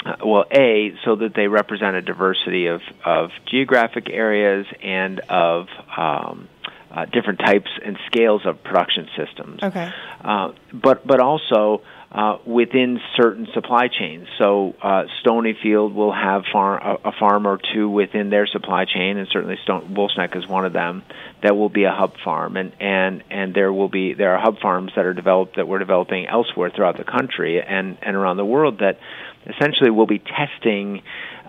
uh, 0.05 0.15
well, 0.25 0.45
A, 0.51 0.93
so 1.05 1.15
that 1.17 1.33
they 1.35 1.47
represent 1.47 1.95
a 1.95 2.01
diversity 2.01 2.67
of, 2.67 2.81
of 3.05 3.29
geographic 3.45 4.09
areas 4.09 4.65
and 4.81 5.19
of 5.29 5.67
um, 5.95 6.47
uh, 6.91 7.05
different 7.05 7.39
types 7.39 7.69
and 7.83 7.97
scales 8.07 8.45
of 8.45 8.63
production 8.63 9.07
systems. 9.17 9.63
Okay. 9.63 9.91
Uh, 10.23 10.51
but 10.73 11.05
but 11.05 11.19
also 11.19 11.81
uh, 12.11 12.37
within 12.45 12.99
certain 13.15 13.47
supply 13.53 13.87
chains. 13.87 14.27
So 14.37 14.75
uh, 14.81 15.03
Stonyfield 15.23 15.93
will 15.93 16.11
have 16.11 16.43
farm, 16.51 16.81
a, 16.83 17.09
a 17.09 17.11
farm 17.13 17.47
or 17.47 17.57
two 17.73 17.89
within 17.89 18.29
their 18.29 18.45
supply 18.47 18.83
chain, 18.83 19.17
and 19.17 19.29
certainly 19.29 19.57
Stone, 19.63 19.93
Wolfe's 19.93 20.17
Neck 20.17 20.35
is 20.35 20.45
one 20.45 20.65
of 20.65 20.73
them. 20.73 21.03
That 21.41 21.55
will 21.55 21.69
be 21.69 21.85
a 21.85 21.91
hub 21.91 22.15
farm, 22.23 22.57
and, 22.57 22.73
and, 22.81 23.23
and 23.31 23.53
there 23.53 23.71
will 23.71 23.87
be 23.87 24.13
there 24.13 24.35
are 24.35 24.39
hub 24.39 24.59
farms 24.59 24.91
that 24.97 25.05
are 25.05 25.13
developed 25.13 25.55
that 25.55 25.67
we're 25.67 25.79
developing 25.79 26.27
elsewhere 26.27 26.69
throughout 26.69 26.97
the 26.97 27.05
country 27.05 27.61
and, 27.61 27.97
and 28.01 28.15
around 28.17 28.35
the 28.35 28.45
world 28.45 28.79
that 28.79 28.99
essentially 29.47 29.89
will 29.89 30.05
be 30.05 30.19
testing 30.19 31.01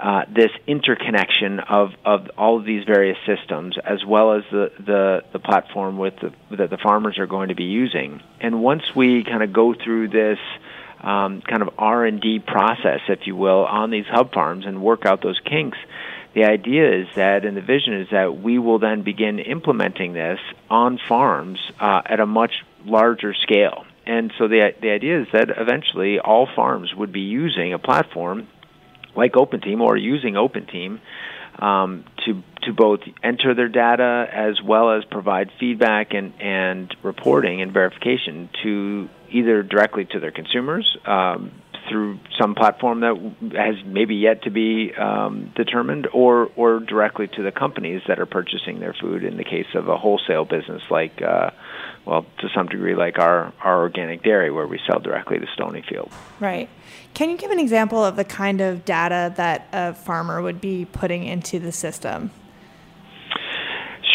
uh, 0.02 0.24
this 0.34 0.50
interconnection 0.66 1.60
of, 1.60 1.90
of 2.04 2.28
all 2.36 2.58
of 2.58 2.64
these 2.64 2.82
various 2.84 3.16
systems, 3.24 3.76
as 3.84 4.04
well 4.04 4.32
as 4.32 4.42
the, 4.50 4.72
the, 4.84 5.22
the 5.32 5.38
platform 5.38 5.96
with 5.96 6.14
the, 6.20 6.56
that 6.56 6.70
the 6.70 6.76
farmers 6.76 7.18
are 7.18 7.28
going 7.28 7.50
to 7.50 7.54
be 7.54 7.64
using. 7.64 8.20
And 8.40 8.64
once 8.64 8.82
we 8.96 9.22
kind 9.22 9.44
of 9.44 9.52
go 9.52 9.74
through 9.74 10.08
this 10.08 10.40
um, 11.00 11.40
kind 11.42 11.62
of 11.62 11.70
R 11.78 12.04
and 12.04 12.20
D 12.20 12.40
process, 12.40 12.98
if 13.08 13.28
you 13.28 13.36
will, 13.36 13.64
on 13.64 13.90
these 13.90 14.06
hub 14.06 14.32
farms 14.32 14.66
and 14.66 14.82
work 14.82 15.06
out 15.06 15.22
those 15.22 15.38
kinks, 15.44 15.78
the 16.34 16.46
idea 16.46 17.02
is 17.02 17.06
that, 17.14 17.44
and 17.44 17.56
the 17.56 17.60
vision 17.62 17.94
is 18.00 18.08
that 18.10 18.42
we 18.42 18.58
will 18.58 18.80
then 18.80 19.02
begin 19.02 19.38
implementing 19.38 20.14
this 20.14 20.40
on 20.68 20.98
farms 21.08 21.60
uh, 21.78 22.02
at 22.04 22.18
a 22.18 22.26
much 22.26 22.64
larger 22.84 23.34
scale. 23.34 23.84
And 24.04 24.32
so 24.36 24.48
the 24.48 24.74
the 24.80 24.90
idea 24.90 25.20
is 25.20 25.28
that 25.32 25.48
eventually 25.56 26.18
all 26.18 26.48
farms 26.56 26.92
would 26.92 27.12
be 27.12 27.20
using 27.20 27.72
a 27.72 27.78
platform 27.78 28.48
like 29.14 29.32
OpenTEAM 29.32 29.80
or 29.80 29.96
using 29.96 30.34
OpenTEAM 30.34 31.00
um, 31.58 32.04
to 32.24 32.42
to 32.62 32.72
both 32.72 33.00
enter 33.22 33.54
their 33.54 33.68
data 33.68 34.26
as 34.32 34.62
well 34.62 34.92
as 34.92 35.04
provide 35.04 35.50
feedback 35.58 36.14
and, 36.14 36.32
and 36.40 36.94
reporting 37.02 37.60
and 37.60 37.72
verification 37.72 38.48
to 38.62 39.08
either 39.30 39.62
directly 39.62 40.04
to 40.04 40.20
their 40.20 40.30
consumers 40.30 40.96
um, 41.04 41.50
through 41.88 42.20
some 42.40 42.54
platform 42.54 43.00
that 43.00 43.16
has 43.56 43.74
maybe 43.84 44.14
yet 44.14 44.44
to 44.44 44.50
be 44.50 44.92
um, 44.94 45.52
determined, 45.56 46.06
or 46.12 46.50
or 46.56 46.80
directly 46.80 47.28
to 47.28 47.42
the 47.42 47.52
companies 47.52 48.02
that 48.08 48.18
are 48.18 48.26
purchasing 48.26 48.80
their 48.80 48.94
food. 48.98 49.24
In 49.24 49.36
the 49.36 49.44
case 49.44 49.66
of 49.74 49.88
a 49.88 49.96
wholesale 49.96 50.44
business, 50.44 50.82
like 50.90 51.20
uh, 51.20 51.50
well, 52.04 52.26
to 52.38 52.48
some 52.54 52.66
degree, 52.66 52.94
like 52.94 53.18
our 53.18 53.52
our 53.62 53.80
organic 53.80 54.22
dairy, 54.22 54.50
where 54.50 54.66
we 54.66 54.80
sell 54.90 55.00
directly 55.00 55.38
to 55.38 55.46
Stonyfield. 55.58 56.10
Right. 56.40 56.68
Can 57.14 57.30
you 57.30 57.36
give 57.36 57.50
an 57.50 57.58
example 57.58 58.04
of 58.04 58.16
the 58.16 58.24
kind 58.24 58.60
of 58.60 58.84
data 58.84 59.32
that 59.36 59.68
a 59.72 59.94
farmer 59.94 60.42
would 60.42 60.60
be 60.60 60.84
putting 60.84 61.24
into 61.24 61.58
the 61.58 61.72
system? 61.72 62.30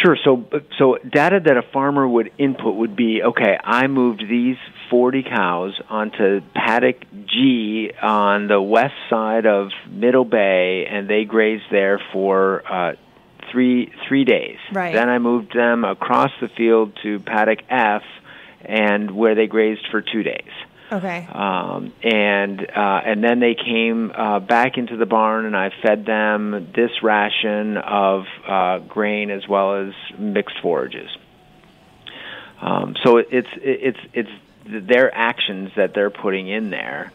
Sure. 0.03 0.17
So, 0.23 0.45
so 0.77 0.97
data 0.97 1.39
that 1.43 1.57
a 1.57 1.63
farmer 1.73 2.07
would 2.07 2.31
input 2.37 2.75
would 2.75 2.95
be 2.95 3.21
okay. 3.23 3.57
I 3.63 3.87
moved 3.87 4.23
these 4.29 4.57
40 4.91 5.23
cows 5.23 5.79
onto 5.89 6.41
paddock 6.53 7.03
G 7.25 7.91
on 8.01 8.47
the 8.47 8.61
west 8.61 8.93
side 9.09 9.47
of 9.47 9.69
Middle 9.89 10.25
Bay, 10.25 10.85
and 10.89 11.09
they 11.09 11.25
grazed 11.25 11.65
there 11.71 11.99
for 12.13 12.63
uh, 12.71 12.93
three 13.51 13.91
three 14.07 14.23
days. 14.23 14.57
Right. 14.71 14.93
Then 14.93 15.09
I 15.09 15.19
moved 15.19 15.53
them 15.55 15.83
across 15.83 16.31
the 16.41 16.47
field 16.49 16.97
to 17.03 17.19
paddock 17.19 17.59
F, 17.69 18.03
and 18.61 19.11
where 19.11 19.35
they 19.35 19.47
grazed 19.47 19.87
for 19.91 20.01
two 20.01 20.23
days. 20.23 20.51
Okay. 20.91 21.27
Um, 21.29 21.93
and 22.01 22.61
uh, 22.61 23.01
and 23.05 23.23
then 23.23 23.39
they 23.39 23.55
came 23.55 24.11
uh, 24.11 24.39
back 24.39 24.77
into 24.77 24.95
the 24.95 25.05
barn, 25.05 25.45
and 25.45 25.55
I 25.55 25.71
fed 25.81 26.05
them 26.05 26.71
this 26.73 26.91
ration 27.03 27.77
of 27.77 28.23
uh, 28.47 28.79
grain 28.79 29.29
as 29.29 29.47
well 29.47 29.75
as 29.75 29.93
mixed 30.17 30.55
forages. 30.61 31.09
Um, 32.61 32.95
so 33.03 33.17
it, 33.17 33.27
it's 33.31 33.49
it's 33.57 33.99
it's 34.13 34.29
their 34.87 35.13
actions 35.13 35.71
that 35.75 35.93
they're 35.93 36.09
putting 36.09 36.47
in 36.47 36.69
there, 36.69 37.11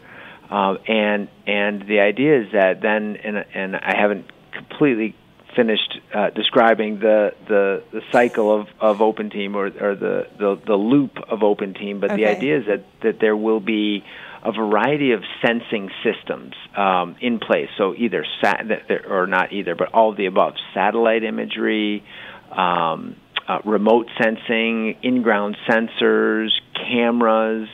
uh, 0.51 0.75
and 0.87 1.27
and 1.47 1.87
the 1.87 1.99
idea 1.99 2.41
is 2.41 2.51
that 2.53 2.81
then 2.81 3.17
and 3.23 3.37
and 3.55 3.75
I 3.75 3.95
haven't 3.97 4.29
completely 4.51 5.15
finished 5.55 5.99
uh, 6.13 6.29
describing 6.31 6.99
the, 6.99 7.33
the 7.47 7.83
the 7.91 8.01
cycle 8.11 8.53
of 8.59 8.67
of 8.79 8.97
OpenTEAM 8.97 9.55
or 9.55 9.67
or 9.67 9.95
the 9.95 10.27
the, 10.37 10.61
the 10.65 10.75
loop 10.75 11.17
of 11.29 11.39
OpenTEAM, 11.39 11.99
but 11.99 12.15
the 12.15 12.25
idea 12.25 12.59
is 12.59 12.65
that 12.67 12.85
that 13.01 13.19
there 13.19 13.35
will 13.35 13.59
be 13.59 14.03
a 14.43 14.51
variety 14.51 15.13
of 15.13 15.23
sensing 15.45 15.89
systems 16.03 16.53
um, 16.75 17.15
in 17.21 17.39
place. 17.39 17.69
So 17.77 17.95
either 17.95 18.25
sat 18.41 18.65
or 19.09 19.25
not 19.27 19.53
either, 19.53 19.75
but 19.75 19.93
all 19.93 20.11
of 20.11 20.17
the 20.17 20.25
above: 20.25 20.55
satellite 20.73 21.23
imagery. 21.23 22.03
Um, 22.51 23.15
uh, 23.47 23.59
remote 23.65 24.07
sensing, 24.21 24.95
in-ground 25.01 25.57
sensors, 25.69 26.49
cameras. 26.75 27.67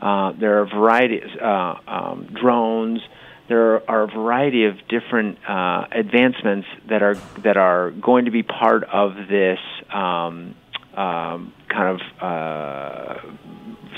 Uh, 0.00 0.32
there 0.38 0.58
are 0.58 0.62
a 0.62 0.68
variety, 0.68 1.20
uh, 1.42 1.74
um, 1.88 2.28
drones. 2.40 3.00
There 3.48 3.88
are 3.90 4.02
a 4.02 4.06
variety 4.06 4.66
of 4.66 4.76
different 4.88 5.38
uh, 5.48 5.86
advancements 5.90 6.68
that 6.88 7.02
are 7.02 7.14
that 7.42 7.56
are 7.56 7.90
going 7.90 8.26
to 8.26 8.30
be 8.30 8.42
part 8.42 8.84
of 8.84 9.14
this 9.28 9.58
um, 9.92 10.54
um, 10.94 11.52
kind 11.68 12.00
of 12.00 12.00
uh, 12.20 13.14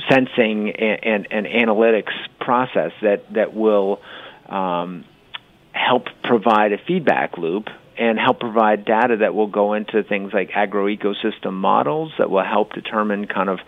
sensing 0.08 0.70
and, 0.70 1.04
and, 1.04 1.28
and 1.32 1.46
analytics 1.46 2.12
process 2.38 2.92
that 3.02 3.32
that 3.34 3.54
will 3.54 4.00
um, 4.48 5.04
help 5.72 6.04
provide 6.22 6.72
a 6.72 6.78
feedback 6.86 7.36
loop 7.36 7.68
and 8.00 8.18
help 8.18 8.40
provide 8.40 8.86
data 8.86 9.18
that 9.18 9.34
will 9.34 9.46
go 9.46 9.74
into 9.74 10.02
things 10.02 10.32
like 10.32 10.50
agroecosystem 10.52 11.52
models 11.52 12.12
that 12.18 12.30
will 12.30 12.42
help 12.42 12.72
determine 12.72 13.26
kind 13.26 13.50
of 13.50 13.58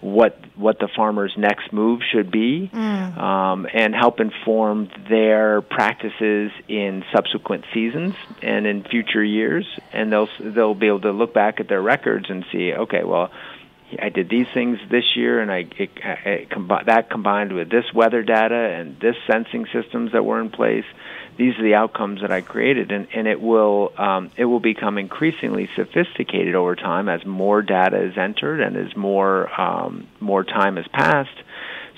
what 0.00 0.38
what 0.54 0.78
the 0.78 0.88
farmer's 0.94 1.34
next 1.36 1.72
move 1.72 2.00
should 2.10 2.30
be 2.30 2.70
um, 2.72 3.66
and 3.74 3.92
help 3.94 4.20
inform 4.20 4.88
their 5.08 5.60
practices 5.60 6.52
in 6.68 7.04
subsequent 7.12 7.64
seasons 7.74 8.14
and 8.40 8.64
in 8.66 8.84
future 8.84 9.24
years. 9.24 9.66
And 9.92 10.12
they'll 10.12 10.28
they'll 10.38 10.74
be 10.76 10.86
able 10.86 11.00
to 11.00 11.10
look 11.10 11.34
back 11.34 11.58
at 11.58 11.68
their 11.68 11.82
records 11.82 12.26
and 12.30 12.44
see 12.52 12.72
okay 12.72 13.02
well 13.04 13.30
I 13.98 14.08
did 14.08 14.28
these 14.28 14.46
things 14.52 14.78
this 14.90 15.16
year, 15.16 15.40
and 15.40 15.50
I 15.50 15.66
it, 15.76 15.90
it, 16.24 16.86
that 16.86 17.10
combined 17.10 17.52
with 17.52 17.70
this 17.70 17.92
weather 17.92 18.22
data 18.22 18.54
and 18.54 18.98
this 19.00 19.16
sensing 19.26 19.66
systems 19.72 20.12
that 20.12 20.24
were 20.24 20.40
in 20.40 20.50
place. 20.50 20.84
These 21.36 21.58
are 21.58 21.62
the 21.62 21.74
outcomes 21.74 22.20
that 22.20 22.30
I 22.30 22.42
created, 22.42 22.92
and, 22.92 23.08
and 23.14 23.26
it 23.26 23.40
will 23.40 23.92
um, 23.96 24.30
it 24.36 24.44
will 24.44 24.60
become 24.60 24.98
increasingly 24.98 25.68
sophisticated 25.74 26.54
over 26.54 26.76
time 26.76 27.08
as 27.08 27.24
more 27.24 27.62
data 27.62 28.02
is 28.02 28.18
entered 28.18 28.60
and 28.60 28.76
as 28.76 28.94
more 28.96 29.48
um, 29.60 30.06
more 30.20 30.44
time 30.44 30.76
has 30.76 30.86
passed, 30.88 31.42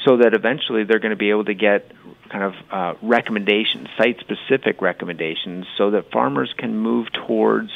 so 0.05 0.19
that 0.19 0.35
eventually 0.35 0.85
they're 0.85 1.01
going 1.01 1.11
to 1.11 1.17
be 1.17 1.31
able 1.31 1.45
to 1.45 1.55
get 1.55 1.91
kind 2.31 2.45
of 2.45 2.55
uh, 2.71 2.95
recommendations, 3.03 3.89
site 3.99 4.21
specific 4.21 4.81
recommendations, 4.81 5.67
so 5.77 5.91
that 5.91 6.11
farmers 6.11 6.55
can 6.57 6.79
move 6.79 7.09
towards 7.13 7.71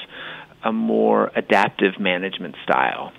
a 0.62 0.72
more 0.72 1.30
adaptive 1.34 1.98
management 2.00 2.54
style 2.62 3.12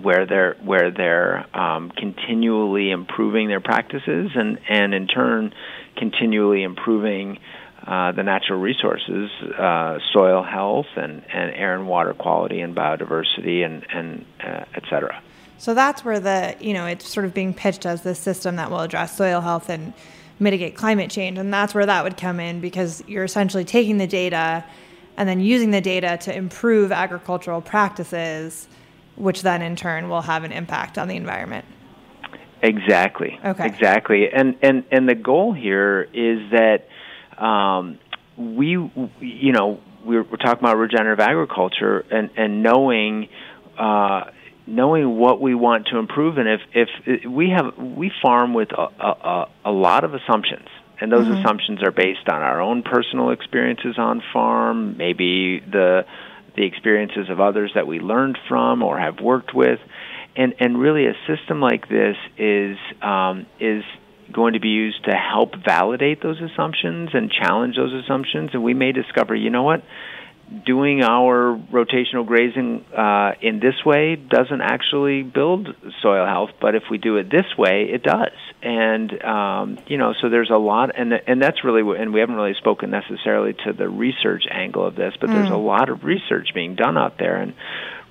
where 0.00 0.26
they're 0.26 0.56
where 0.62 0.90
they're 0.90 1.46
um, 1.56 1.90
continually 1.90 2.90
improving 2.90 3.48
their 3.48 3.60
practices 3.60 4.30
and 4.34 4.58
and 4.68 4.94
in 4.94 5.06
turn 5.06 5.52
continually 5.96 6.62
improving 6.62 7.38
uh, 7.86 8.12
the 8.12 8.22
natural 8.22 8.58
resources, 8.58 9.30
uh, 9.58 9.98
soil 10.12 10.42
health, 10.42 10.86
and, 10.96 11.22
and 11.32 11.50
air 11.54 11.74
and 11.74 11.86
water 11.86 12.14
quality 12.14 12.60
and 12.60 12.74
biodiversity 12.74 13.64
and 13.64 13.86
and 13.92 14.24
uh, 14.42 14.64
et 14.74 14.82
cetera. 14.88 15.22
So 15.58 15.72
that's 15.72 16.04
where 16.04 16.18
the, 16.18 16.56
you 16.60 16.74
know, 16.74 16.86
it's 16.86 17.08
sort 17.08 17.26
of 17.26 17.32
being 17.32 17.54
pitched 17.54 17.86
as 17.86 18.02
this 18.02 18.18
system 18.18 18.56
that 18.56 18.70
will 18.70 18.80
address 18.80 19.16
soil 19.16 19.40
health 19.40 19.68
and 19.68 19.92
mitigate 20.40 20.74
climate 20.74 21.10
change. 21.10 21.38
And 21.38 21.54
that's 21.54 21.74
where 21.74 21.86
that 21.86 22.02
would 22.02 22.16
come 22.16 22.40
in 22.40 22.60
because 22.60 23.04
you're 23.06 23.24
essentially 23.24 23.64
taking 23.64 23.98
the 23.98 24.06
data 24.06 24.64
and 25.16 25.28
then 25.28 25.40
using 25.40 25.70
the 25.70 25.80
data 25.80 26.18
to 26.22 26.36
improve 26.36 26.90
agricultural 26.90 27.60
practices, 27.60 28.66
which 29.16 29.42
then 29.42 29.62
in 29.62 29.76
turn 29.76 30.08
will 30.08 30.22
have 30.22 30.44
an 30.44 30.52
impact 30.52 30.98
on 30.98 31.08
the 31.08 31.16
environment. 31.16 31.64
Exactly. 32.62 33.38
Okay. 33.44 33.66
Exactly. 33.66 34.28
And 34.32 34.56
and 34.62 34.84
and 34.90 35.08
the 35.08 35.14
goal 35.14 35.52
here 35.52 36.08
is 36.12 36.50
that 36.50 36.88
um, 37.42 37.98
we, 38.36 38.70
you 39.20 39.52
know, 39.52 39.80
we're, 40.04 40.22
we're 40.22 40.36
talking 40.36 40.60
about 40.60 40.76
regenerative 40.76 41.20
agriculture 41.20 42.04
and 42.10 42.30
and 42.36 42.62
knowing. 42.62 43.28
Uh, 43.78 44.30
knowing 44.66 45.18
what 45.18 45.42
we 45.42 45.54
want 45.54 45.88
to 45.88 45.98
improve 45.98 46.38
and 46.38 46.48
if 46.48 46.60
if 46.72 47.30
we 47.30 47.50
have 47.50 47.76
we 47.76 48.10
farm 48.22 48.54
with 48.54 48.70
a, 48.72 49.04
a, 49.04 49.48
a 49.66 49.70
lot 49.70 50.04
of 50.04 50.14
assumptions 50.14 50.66
and 51.02 51.12
those 51.12 51.28
assumptions 51.28 51.82
are 51.82 51.90
based 51.90 52.26
on 52.30 52.40
our 52.40 52.62
own 52.62 52.82
personal 52.82 53.28
experiences 53.28 53.96
on 53.98 54.22
farm 54.32 54.96
maybe 54.96 55.60
the 55.70 56.06
the 56.56 56.64
experiences 56.64 57.28
of 57.30 57.40
others 57.40 57.72
that 57.74 57.86
we 57.86 58.00
learned 58.00 58.38
from 58.48 58.82
or 58.82 58.98
have 58.98 59.20
worked 59.20 59.54
with. 59.54 59.80
And 60.36 60.54
and 60.58 60.78
really 60.78 61.06
a 61.06 61.14
system 61.28 61.60
like 61.60 61.88
this 61.88 62.16
is 62.38 62.76
um, 63.02 63.46
is 63.60 63.84
going 64.32 64.54
to 64.54 64.60
be 64.60 64.70
used 64.70 65.04
to 65.04 65.14
help 65.14 65.54
validate 65.64 66.22
those 66.22 66.40
assumptions 66.40 67.10
and 67.12 67.30
challenge 67.30 67.76
those 67.76 67.92
assumptions. 67.92 68.50
And 68.52 68.64
we 68.64 68.74
may 68.74 68.92
discover 68.92 69.34
you 69.34 69.50
know 69.50 69.62
what 69.62 69.82
doing 70.64 71.02
our 71.02 71.58
rotational 71.72 72.26
grazing 72.26 72.84
uh, 72.96 73.32
in 73.40 73.60
this 73.60 73.84
way 73.84 74.16
doesn't 74.16 74.60
actually 74.60 75.22
build 75.22 75.68
soil 76.02 76.26
health, 76.26 76.50
but 76.60 76.74
if 76.74 76.84
we 76.90 76.98
do 76.98 77.16
it 77.16 77.30
this 77.30 77.46
way, 77.56 77.88
it 77.92 78.02
does. 78.02 78.32
And 78.62 79.22
um, 79.22 79.78
you 79.86 79.98
know, 79.98 80.14
so 80.20 80.28
there's 80.28 80.50
a 80.50 80.56
lot, 80.56 80.90
and 80.98 81.12
and 81.12 81.42
that's 81.42 81.64
really, 81.64 81.82
and 82.00 82.12
we 82.14 82.20
haven't 82.20 82.36
really 82.36 82.54
spoken 82.54 82.90
necessarily 82.90 83.54
to 83.64 83.72
the 83.72 83.88
research 83.88 84.44
angle 84.50 84.86
of 84.86 84.94
this, 84.94 85.14
but 85.20 85.28
there's 85.28 85.50
a 85.50 85.56
lot 85.56 85.88
of 85.88 86.04
research 86.04 86.54
being 86.54 86.74
done 86.74 86.96
out 86.96 87.18
there, 87.18 87.36
and 87.36 87.54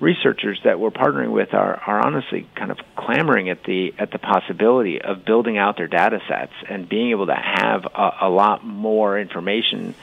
researchers 0.00 0.60
that 0.64 0.78
we're 0.78 0.90
partnering 0.90 1.32
with 1.32 1.54
are, 1.54 1.76
are 1.86 2.04
honestly 2.04 2.46
kind 2.54 2.70
of 2.70 2.78
clamoring 2.96 3.48
at 3.48 3.62
the 3.64 3.94
at 3.98 4.10
the 4.10 4.18
possibility 4.18 5.00
of 5.00 5.24
building 5.24 5.56
out 5.58 5.76
their 5.76 5.88
data 5.88 6.20
sets 6.28 6.52
and 6.68 6.88
being 6.88 7.10
able 7.10 7.26
to 7.26 7.34
have 7.34 7.84
a, 7.86 8.10
a 8.22 8.28
lot 8.28 8.64
more 8.64 9.18
information 9.18 9.94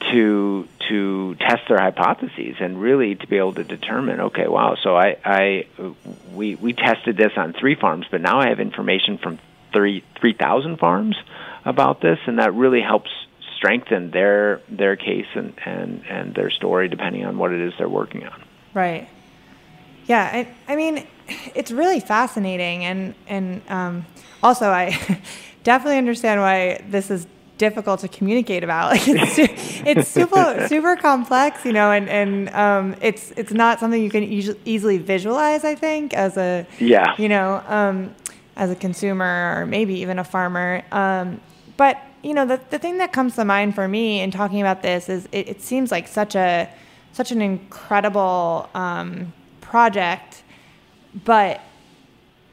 to 0.00 0.66
to 0.88 1.34
test 1.36 1.62
their 1.68 1.78
hypotheses 1.78 2.56
and 2.60 2.80
really 2.80 3.14
to 3.14 3.26
be 3.26 3.36
able 3.36 3.54
to 3.54 3.64
determine 3.64 4.20
okay 4.20 4.48
wow 4.48 4.76
so 4.82 4.96
I, 4.96 5.16
I 5.24 5.66
we 6.32 6.54
we 6.54 6.72
tested 6.72 7.16
this 7.16 7.32
on 7.36 7.52
three 7.52 7.74
farms 7.74 8.06
but 8.10 8.20
now 8.20 8.40
I 8.40 8.48
have 8.48 8.60
information 8.60 9.18
from 9.18 9.38
three 9.72 10.02
three 10.18 10.32
thousand 10.32 10.78
farms 10.78 11.16
about 11.64 12.00
this 12.00 12.18
and 12.26 12.38
that 12.38 12.54
really 12.54 12.80
helps 12.80 13.10
strengthen 13.60 14.10
their 14.10 14.62
their 14.70 14.96
case 14.96 15.26
and, 15.34 15.52
and, 15.66 16.02
and 16.06 16.34
their 16.34 16.50
story 16.50 16.88
depending 16.88 17.26
on 17.26 17.36
what 17.36 17.52
it 17.52 17.60
is 17.60 17.74
they're 17.76 17.88
working 17.88 18.26
on. 18.26 18.42
Right. 18.72 19.06
Yeah, 20.06 20.28
I, 20.32 20.48
I 20.72 20.76
mean, 20.76 21.06
it's 21.54 21.70
really 21.70 22.00
fascinating, 22.00 22.84
and 22.84 23.14
and 23.28 23.62
um, 23.68 24.06
also 24.42 24.70
I 24.70 24.90
definitely 25.62 25.98
understand 25.98 26.40
why 26.40 26.82
this 26.88 27.10
is 27.10 27.26
difficult 27.60 28.00
to 28.00 28.08
communicate 28.08 28.64
about. 28.64 28.80
Like 28.90 29.06
it's 29.06 29.38
it's 29.86 30.08
super 30.08 30.66
super 30.72 30.96
complex, 30.96 31.64
you 31.64 31.72
know, 31.72 31.92
and 31.92 32.08
and 32.08 32.48
um, 32.50 32.96
it's 33.00 33.30
it's 33.36 33.52
not 33.52 33.78
something 33.78 34.02
you 34.02 34.10
can 34.10 34.24
e- 34.24 34.56
easily 34.64 34.98
visualize. 34.98 35.62
I 35.64 35.74
think 35.76 36.14
as 36.14 36.36
a 36.36 36.66
yeah, 36.80 37.14
you 37.18 37.28
know, 37.28 37.62
um, 37.68 38.14
as 38.56 38.70
a 38.70 38.74
consumer 38.74 39.54
or 39.56 39.66
maybe 39.66 39.94
even 40.00 40.18
a 40.18 40.24
farmer. 40.24 40.82
Um, 40.90 41.40
but 41.76 41.98
you 42.22 42.34
know, 42.34 42.46
the 42.46 42.58
the 42.70 42.78
thing 42.78 42.98
that 42.98 43.12
comes 43.12 43.36
to 43.36 43.44
mind 43.44 43.74
for 43.74 43.86
me 43.86 44.20
in 44.20 44.30
talking 44.30 44.60
about 44.60 44.82
this 44.82 45.08
is 45.08 45.28
it, 45.30 45.48
it 45.48 45.62
seems 45.62 45.92
like 45.92 46.08
such 46.08 46.34
a 46.34 46.68
such 47.12 47.30
an 47.30 47.42
incredible 47.42 48.68
um, 48.74 49.32
project, 49.60 50.42
but 51.24 51.60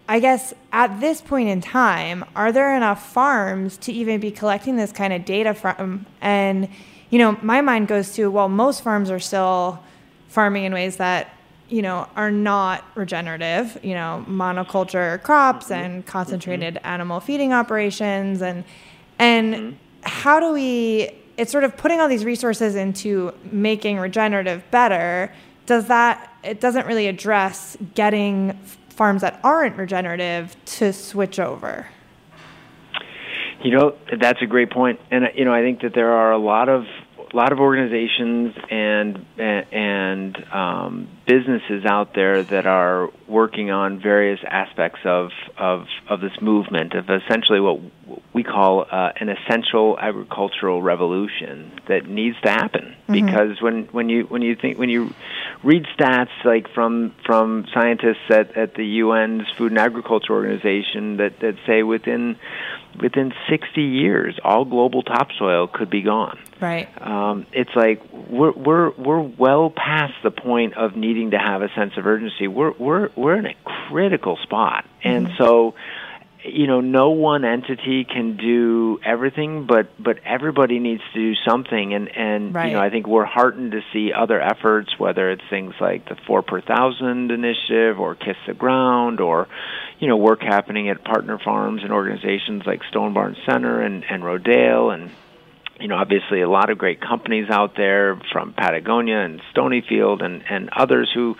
I 0.10 0.20
guess 0.20 0.54
at 0.72 1.00
this 1.02 1.20
point 1.22 1.50
in 1.50 1.60
time, 1.60 2.24
are 2.36 2.52
there 2.52 2.76
enough 2.76 3.12
farms 3.12 3.78
to 3.80 3.92
even 3.92 4.20
be 4.20 4.32
collecting 4.32 4.78
this 4.78 4.92
kind 4.92 5.12
of 5.12 5.26
data 5.26 5.54
from? 5.54 6.06
And, 6.22 6.70
you 7.10 7.20
know, 7.20 7.38
my 7.42 7.62
mind 7.62 7.88
goes 7.88 8.14
to, 8.14 8.32
well, 8.32 8.48
most 8.48 8.84
farms 8.84 9.12
are 9.12 9.20
still 9.20 9.84
farming 10.30 10.64
in 10.64 10.74
ways 10.74 10.98
that, 10.98 11.34
you 11.68 11.82
know, 11.82 12.08
are 12.16 12.32
not 12.32 12.86
regenerative, 12.96 13.78
you 13.84 13.94
know, 13.94 14.24
monoculture 14.30 15.22
crops 15.24 15.66
mm-hmm. 15.66 15.84
and 15.84 16.06
concentrated 16.06 16.76
mm-hmm. 16.76 16.88
animal 16.88 17.20
feeding 17.20 17.52
operations. 17.52 18.42
And, 18.42 18.64
and 19.20 19.54
mm-hmm. 19.54 19.76
how 20.04 20.40
do 20.40 20.54
we, 20.54 21.12
it's 21.36 21.52
sort 21.52 21.66
of 21.66 21.76
putting 21.76 22.00
all 22.00 22.08
these 22.08 22.24
resources 22.24 22.76
into 22.76 23.34
making 23.52 24.00
regenerative 24.00 24.64
better. 24.72 25.34
Does 25.66 25.88
that, 25.88 26.34
it 26.44 26.62
doesn't 26.62 26.88
really 26.88 27.08
address 27.08 27.76
getting 27.94 28.58
farms 28.98 29.22
that 29.22 29.40
aren't 29.44 29.78
regenerative 29.78 30.56
to 30.66 30.92
switch 30.92 31.40
over? 31.40 31.88
You 33.64 33.72
know, 33.72 33.96
that's 34.20 34.42
a 34.42 34.46
great 34.46 34.72
point, 34.72 35.00
and 35.12 35.26
you 35.36 35.46
know, 35.46 35.54
I 35.54 35.62
think 35.62 35.82
that 35.82 35.94
there 35.94 36.12
are 36.12 36.32
a 36.32 36.38
lot 36.38 36.68
of 36.68 36.86
a 37.34 37.36
lot 37.36 37.52
of 37.52 37.60
organizations 37.60 38.56
and 38.70 39.26
and 39.38 40.38
um, 40.52 41.08
businesses 41.26 41.86
out 41.86 42.14
there 42.14 42.44
that 42.44 42.66
are 42.66 43.10
working 43.28 43.70
on 43.70 44.00
various 44.00 44.40
aspects 44.46 45.00
of 45.06 45.32
of 45.58 45.86
of 46.10 46.22
this 46.22 46.40
movement 46.42 46.94
of 46.94 47.10
essentially 47.10 47.60
what 47.60 47.80
we 48.34 48.44
call 48.44 48.86
uh, 48.90 49.12
an 49.18 49.30
essential 49.30 49.98
agricultural 50.00 50.82
revolution 50.82 51.72
that 51.88 52.08
needs 52.08 52.40
to 52.42 52.50
happen 52.50 52.96
mm-hmm. 53.08 53.26
because 53.26 53.62
when 53.62 53.84
when 53.92 54.10
you 54.10 54.24
when 54.24 54.42
you 54.42 54.56
think 54.56 54.78
when 54.78 54.90
you 54.90 55.14
read 55.64 55.86
stats 55.98 56.30
like 56.46 56.70
from 56.74 57.14
from 57.26 57.66
scientists 57.74 58.30
at 58.30 58.56
at 58.56 58.76
the 58.76 59.02
UN's 59.02 59.48
Food 59.58 59.72
and 59.72 59.80
Agriculture 59.80 60.34
Organization 60.34 61.18
that 61.18 61.40
that 61.40 61.56
say 61.66 61.84
within 61.84 62.38
within 63.02 63.34
60 63.50 63.82
years 63.82 64.40
all 64.44 64.66
global 64.66 65.04
topsoil 65.04 65.68
could 65.68 65.90
be 65.90 66.02
gone 66.02 66.38
Right. 66.60 66.90
Um, 67.02 67.46
it's 67.52 67.76
like 67.76 68.02
we're 68.12 68.52
we're 68.52 68.90
we're 68.92 69.22
well 69.22 69.70
past 69.70 70.14
the 70.24 70.32
point 70.32 70.76
of 70.76 70.96
needing 70.96 71.32
to 71.32 71.38
have 71.38 71.62
a 71.62 71.70
sense 71.74 71.98
of 71.98 72.08
urgency. 72.08 72.48
We're 72.48 72.72
we're 72.72 73.10
we're 73.16 73.36
in 73.36 73.46
a 73.46 73.56
critical 73.64 74.38
spot, 74.38 74.86
and 75.04 75.28
mm-hmm. 75.28 75.38
so 75.38 75.76
you 76.44 76.68
know 76.68 76.82
no 76.82 77.10
one 77.10 77.44
entity 77.44 78.06
can 78.06 78.38
do 78.38 79.00
everything 79.04 79.66
but 79.66 79.88
but 80.02 80.20
everybody 80.26 80.80
needs 80.80 81.02
to 81.14 81.20
do 81.20 81.36
something 81.48 81.94
and 81.94 82.16
and 82.16 82.54
right. 82.54 82.68
you 82.68 82.74
know 82.74 82.82
I 82.82 82.90
think 82.90 83.08
we're 83.08 83.26
heartened 83.26 83.72
to 83.72 83.82
see 83.92 84.12
other 84.14 84.40
efforts 84.40 84.98
whether 85.00 85.32
it's 85.32 85.44
things 85.50 85.74
like 85.80 86.08
the 86.08 86.16
4 86.28 86.42
per 86.44 86.60
1000 86.60 87.32
initiative 87.32 88.00
or 88.00 88.16
kiss 88.16 88.38
the 88.46 88.54
ground 88.54 89.20
or 89.20 89.48
you 90.00 90.08
know 90.08 90.18
work 90.18 90.42
happening 90.42 90.90
at 90.90 91.04
partner 91.04 91.40
farms 91.40 91.84
and 91.84 91.92
organizations 91.92 92.64
like 92.66 92.84
Stone 92.90 93.14
Barns 93.14 93.38
Center 93.46 93.82
and 93.82 94.04
and 94.10 94.24
Rodale 94.24 94.94
and 94.94 95.10
you 95.80 95.88
know, 95.88 95.96
obviously 95.96 96.42
a 96.42 96.50
lot 96.50 96.70
of 96.70 96.78
great 96.78 97.00
companies 97.02 97.50
out 97.50 97.76
there 97.76 98.20
from 98.32 98.54
Patagonia 98.54 99.20
and 99.20 99.42
Stonyfield 99.54 100.24
and, 100.24 100.44
and 100.50 100.70
others 100.76 101.12
who, 101.14 101.36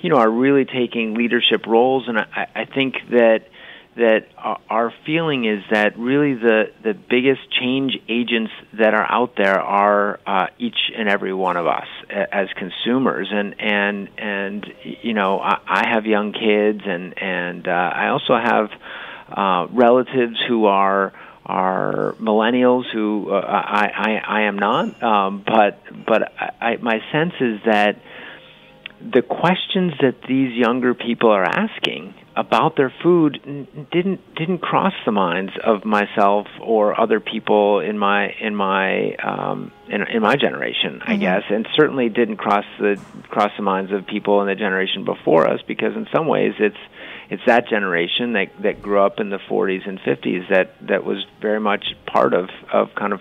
you 0.00 0.10
know, 0.10 0.16
are 0.16 0.30
really 0.30 0.64
taking 0.64 1.14
leadership 1.14 1.66
roles. 1.66 2.06
And 2.06 2.18
I, 2.18 2.48
I 2.54 2.64
think 2.66 2.96
that 3.10 3.44
that 3.96 4.26
our 4.68 4.94
feeling 5.04 5.44
is 5.44 5.64
that 5.70 5.98
really 5.98 6.34
the 6.34 6.70
the 6.82 6.94
biggest 6.94 7.40
change 7.50 7.98
agents 8.08 8.52
that 8.72 8.94
are 8.94 9.04
out 9.04 9.34
there 9.36 9.60
are 9.60 10.20
uh, 10.26 10.46
each 10.58 10.90
and 10.96 11.08
every 11.08 11.34
one 11.34 11.56
of 11.56 11.66
us 11.66 11.88
as 12.08 12.48
consumers. 12.56 13.28
And 13.32 13.60
and 13.60 14.08
and 14.16 14.66
you 15.02 15.12
know 15.12 15.40
I, 15.40 15.58
I 15.66 15.88
have 15.88 16.06
young 16.06 16.32
kids 16.32 16.82
and 16.84 17.20
and 17.20 17.66
uh, 17.66 17.70
I 17.70 18.08
also 18.08 18.36
have 18.36 18.70
uh, 19.28 19.66
relatives 19.72 20.36
who 20.46 20.66
are 20.66 21.12
are 21.44 22.14
millennials 22.20 22.84
who 22.92 23.30
uh, 23.32 23.40
I, 23.40 23.90
I 23.92 24.38
I 24.38 24.40
am 24.42 24.56
not, 24.56 25.02
um, 25.02 25.42
but 25.44 25.82
but 26.06 26.32
I, 26.38 26.76
my 26.76 27.00
sense 27.10 27.34
is 27.40 27.60
that 27.66 28.00
the 29.00 29.22
questions 29.22 29.94
that 30.00 30.22
these 30.28 30.52
younger 30.56 30.94
people 30.94 31.30
are 31.30 31.44
asking 31.44 32.14
about 32.36 32.76
their 32.76 32.92
food 33.02 33.40
didn't 33.90 34.34
didn't 34.34 34.58
cross 34.58 34.92
the 35.04 35.12
minds 35.12 35.52
of 35.64 35.84
myself 35.84 36.46
or 36.60 36.98
other 36.98 37.18
people 37.20 37.80
in 37.80 37.98
my 37.98 38.28
in 38.40 38.54
my 38.54 39.14
um, 39.16 39.72
in, 39.88 40.02
in 40.02 40.22
my 40.22 40.36
generation, 40.36 41.00
I 41.02 41.12
mm-hmm. 41.12 41.20
guess, 41.20 41.42
and 41.50 41.68
certainly 41.74 42.08
didn't 42.08 42.36
cross 42.36 42.64
the 42.78 43.00
cross 43.28 43.50
the 43.56 43.62
minds 43.62 43.92
of 43.92 44.06
people 44.06 44.40
in 44.42 44.46
the 44.46 44.54
generation 44.54 45.04
before 45.04 45.48
us 45.48 45.60
because 45.66 45.96
in 45.96 46.06
some 46.14 46.28
ways 46.28 46.54
it's 46.58 46.78
it's 47.30 47.42
that 47.46 47.68
generation 47.68 48.34
that 48.34 48.50
that 48.62 48.80
grew 48.80 49.00
up 49.00 49.18
in 49.18 49.30
the 49.30 49.38
40s 49.38 49.88
and 49.88 49.98
50s 50.00 50.48
that 50.50 50.74
that 50.86 51.04
was 51.04 51.24
very 51.40 51.60
much 51.60 51.84
part 52.06 52.32
of 52.32 52.48
of 52.72 52.94
kind 52.94 53.12
of 53.12 53.20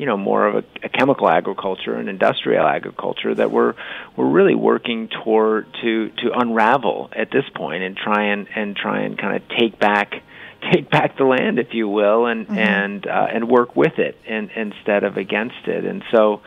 you 0.00 0.06
know 0.06 0.16
more 0.16 0.46
of 0.46 0.54
a, 0.54 0.64
a 0.82 0.88
chemical 0.88 1.28
agriculture 1.28 1.94
and 1.94 2.08
industrial 2.08 2.66
agriculture 2.66 3.34
that 3.34 3.50
we're 3.50 3.74
we're 4.16 4.30
really 4.30 4.54
working 4.54 5.08
toward 5.08 5.66
to 5.82 6.08
to 6.08 6.32
unravel 6.34 7.10
at 7.14 7.30
this 7.30 7.44
point 7.54 7.82
and 7.82 7.98
try 7.98 8.32
and 8.32 8.48
and 8.56 8.74
try 8.74 9.02
and 9.02 9.18
kind 9.18 9.36
of 9.36 9.42
take 9.58 9.78
back 9.78 10.22
take 10.72 10.88
back 10.90 11.18
the 11.18 11.24
land 11.24 11.58
if 11.58 11.74
you 11.74 11.86
will 11.86 12.24
and 12.24 12.46
mm-hmm. 12.46 12.56
and 12.56 13.06
uh, 13.06 13.26
and 13.30 13.46
work 13.46 13.76
with 13.76 13.98
it 13.98 14.16
and 14.26 14.50
instead 14.56 15.04
of 15.04 15.18
against 15.18 15.66
it 15.66 15.84
and 15.84 16.02
so 16.10 16.40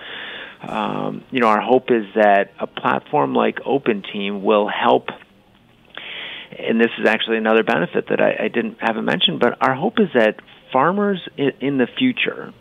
um, 0.64 1.24
you 1.30 1.40
know 1.40 1.48
our 1.48 1.62
hope 1.62 1.92
is 1.92 2.06
that 2.16 2.54
a 2.60 2.66
platform 2.66 3.36
like 3.36 3.60
OpenTEAM 3.60 4.42
will 4.42 4.68
help 4.68 5.10
and 6.58 6.80
this 6.80 6.92
is 7.00 7.06
actually 7.08 7.38
another 7.38 7.64
benefit 7.64 8.08
that 8.10 8.20
I, 8.20 8.46
I 8.46 8.48
didn't 8.48 8.78
haven't 8.80 9.06
mentioned, 9.06 9.40
but 9.40 9.58
our 9.60 9.74
hope 9.74 10.00
is 10.00 10.10
that 10.14 10.40
farmers 10.72 11.20
in, 11.36 11.52
in 11.62 11.78
the 11.80 11.88
future 11.88 12.54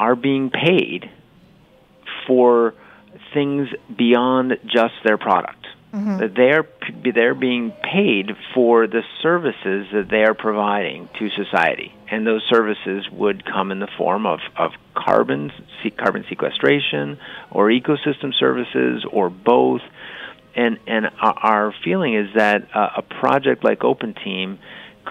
are 0.00 0.16
being 0.16 0.48
paid 0.48 1.10
for 2.26 2.74
things 3.34 3.68
beyond 3.96 4.58
just 4.64 4.94
their 5.04 5.18
product. 5.18 5.66
Mm-hmm. 5.92 6.34
They're 6.36 6.66
they're 7.14 7.34
being 7.34 7.72
paid 7.82 8.30
for 8.54 8.86
the 8.86 9.02
services 9.22 9.88
that 9.92 10.06
they 10.08 10.22
are 10.22 10.34
providing 10.34 11.08
to 11.18 11.28
society, 11.30 11.92
and 12.10 12.26
those 12.26 12.42
services 12.48 13.06
would 13.12 13.44
come 13.44 13.72
in 13.72 13.80
the 13.80 13.88
form 13.98 14.24
of 14.24 14.38
of 14.56 14.70
carbon 14.94 15.52
carbon 15.98 16.24
sequestration 16.28 17.18
or 17.50 17.68
ecosystem 17.68 18.32
services 18.38 19.04
or 19.10 19.28
both 19.30 19.82
and 20.54 20.78
and 20.86 21.06
our 21.20 21.74
feeling 21.84 22.14
is 22.14 22.28
that 22.36 22.68
a 22.72 23.02
project 23.02 23.64
like 23.64 23.80
OpenTEAM 23.80 24.58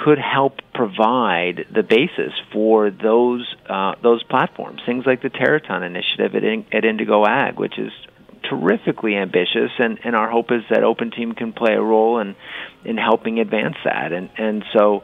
could 0.03 0.17
help 0.17 0.59
provide 0.73 1.65
the 1.73 1.83
basis 1.83 2.33
for 2.53 2.89
those 2.89 3.45
uh, 3.67 3.95
those 4.01 4.23
platforms. 4.23 4.81
Things 4.85 5.05
like 5.05 5.21
the 5.21 5.29
Terraton 5.29 5.83
initiative 5.83 6.35
at, 6.35 6.43
in, 6.43 6.65
at 6.71 6.85
Indigo 6.85 7.25
Ag, 7.25 7.59
which 7.59 7.77
is 7.77 7.91
terrifically 8.43 9.15
ambitious, 9.15 9.71
and, 9.77 9.99
and 10.03 10.15
our 10.15 10.29
hope 10.29 10.51
is 10.51 10.63
that 10.69 10.79
OpenTEAM 10.79 11.35
can 11.35 11.51
play 11.53 11.73
a 11.73 11.81
role 11.81 12.19
in 12.19 12.35
in 12.85 12.97
helping 12.97 13.39
advance 13.39 13.75
that. 13.83 14.13
And 14.13 14.29
and 14.37 14.63
so, 14.73 15.03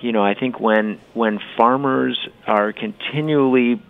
you 0.00 0.12
know, 0.12 0.24
I 0.24 0.34
think 0.34 0.60
when 0.60 1.00
when 1.12 1.40
farmers 1.56 2.16
are 2.46 2.72
continually 2.72 3.82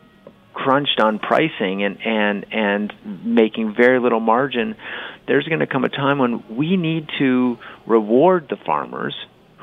crunched 0.54 1.00
on 1.00 1.18
pricing 1.18 1.84
and 1.84 1.98
and 2.04 2.46
and 2.50 3.24
making 3.26 3.74
very 3.74 4.00
little 4.00 4.20
margin, 4.20 4.74
there's 5.26 5.46
going 5.46 5.60
to 5.60 5.66
come 5.66 5.84
a 5.84 5.90
time 5.90 6.18
when 6.18 6.56
we 6.56 6.78
need 6.78 7.10
to 7.18 7.58
reward 7.86 8.46
the 8.48 8.56
farmers 8.56 9.14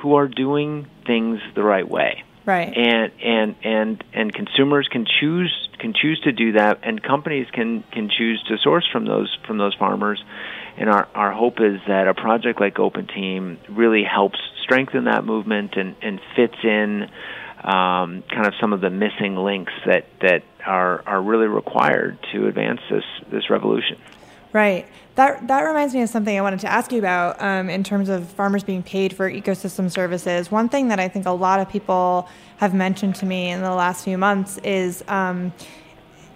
who 0.03 0.15
are 0.15 0.27
doing 0.27 0.85
things 1.07 1.39
the 1.55 1.63
right 1.63 1.89
way. 1.89 2.23
Right. 2.45 2.75
And 2.75 3.11
and 3.23 3.55
and 3.63 4.03
and 4.13 4.33
consumers 4.33 4.89
can 4.91 5.05
choose 5.05 5.69
can 5.79 5.93
choose 5.93 6.19
to 6.25 6.33
do 6.33 6.51
that, 6.53 6.79
and 6.83 7.01
companies 7.01 7.47
can 7.51 7.83
can 7.91 8.09
choose 8.09 8.43
to 8.49 8.57
source 8.57 8.85
from 8.91 9.05
those 9.05 9.35
from 9.47 9.57
those 9.57 9.73
farmers. 9.75 10.21
And 10.77 10.89
our 10.89 11.07
our 11.15 11.31
hope 11.31 11.61
is 11.61 11.79
that 11.87 12.09
a 12.09 12.13
project 12.13 12.59
like 12.59 12.75
OpenTEAM 12.75 13.59
really 13.69 14.03
helps 14.03 14.39
strengthen 14.61 15.05
that 15.05 15.23
movement 15.23 15.77
and 15.77 15.95
and 16.01 16.19
fits 16.35 16.57
in 16.63 17.03
um, 17.63 18.23
kind 18.29 18.45
of 18.45 18.53
some 18.59 18.73
of 18.73 18.81
the 18.81 18.89
missing 18.89 19.37
links 19.37 19.71
that 19.85 20.07
that 20.19 20.43
are 20.65 21.01
are 21.07 21.21
really 21.21 21.47
required 21.47 22.17
to 22.33 22.47
advance 22.47 22.81
this 22.89 23.05
this 23.31 23.49
revolution. 23.49 23.97
Right. 24.53 24.87
That 25.15 25.47
that 25.47 25.61
reminds 25.61 25.95
me 25.95 26.03
of 26.03 26.09
something 26.09 26.37
I 26.37 26.41
wanted 26.41 26.59
to 26.61 26.71
ask 26.71 26.91
you 26.91 26.99
about 26.99 27.41
um, 27.41 27.71
in 27.71 27.83
terms 27.83 28.07
of 28.07 28.29
farmers 28.29 28.63
being 28.63 28.83
paid 28.83 29.11
for 29.11 29.29
ecosystem 29.29 29.89
services. 29.89 30.51
One 30.51 30.69
thing 30.69 30.87
that 30.89 30.99
I 30.99 31.07
think 31.07 31.25
a 31.25 31.31
lot 31.31 31.59
of 31.59 31.67
people 31.69 32.29
have 32.57 32.73
mentioned 32.73 33.15
to 33.15 33.25
me 33.25 33.49
in 33.49 33.61
the 33.61 33.73
last 33.73 34.03
few 34.03 34.17
months 34.17 34.59
is 34.59 35.03
um, 35.07 35.51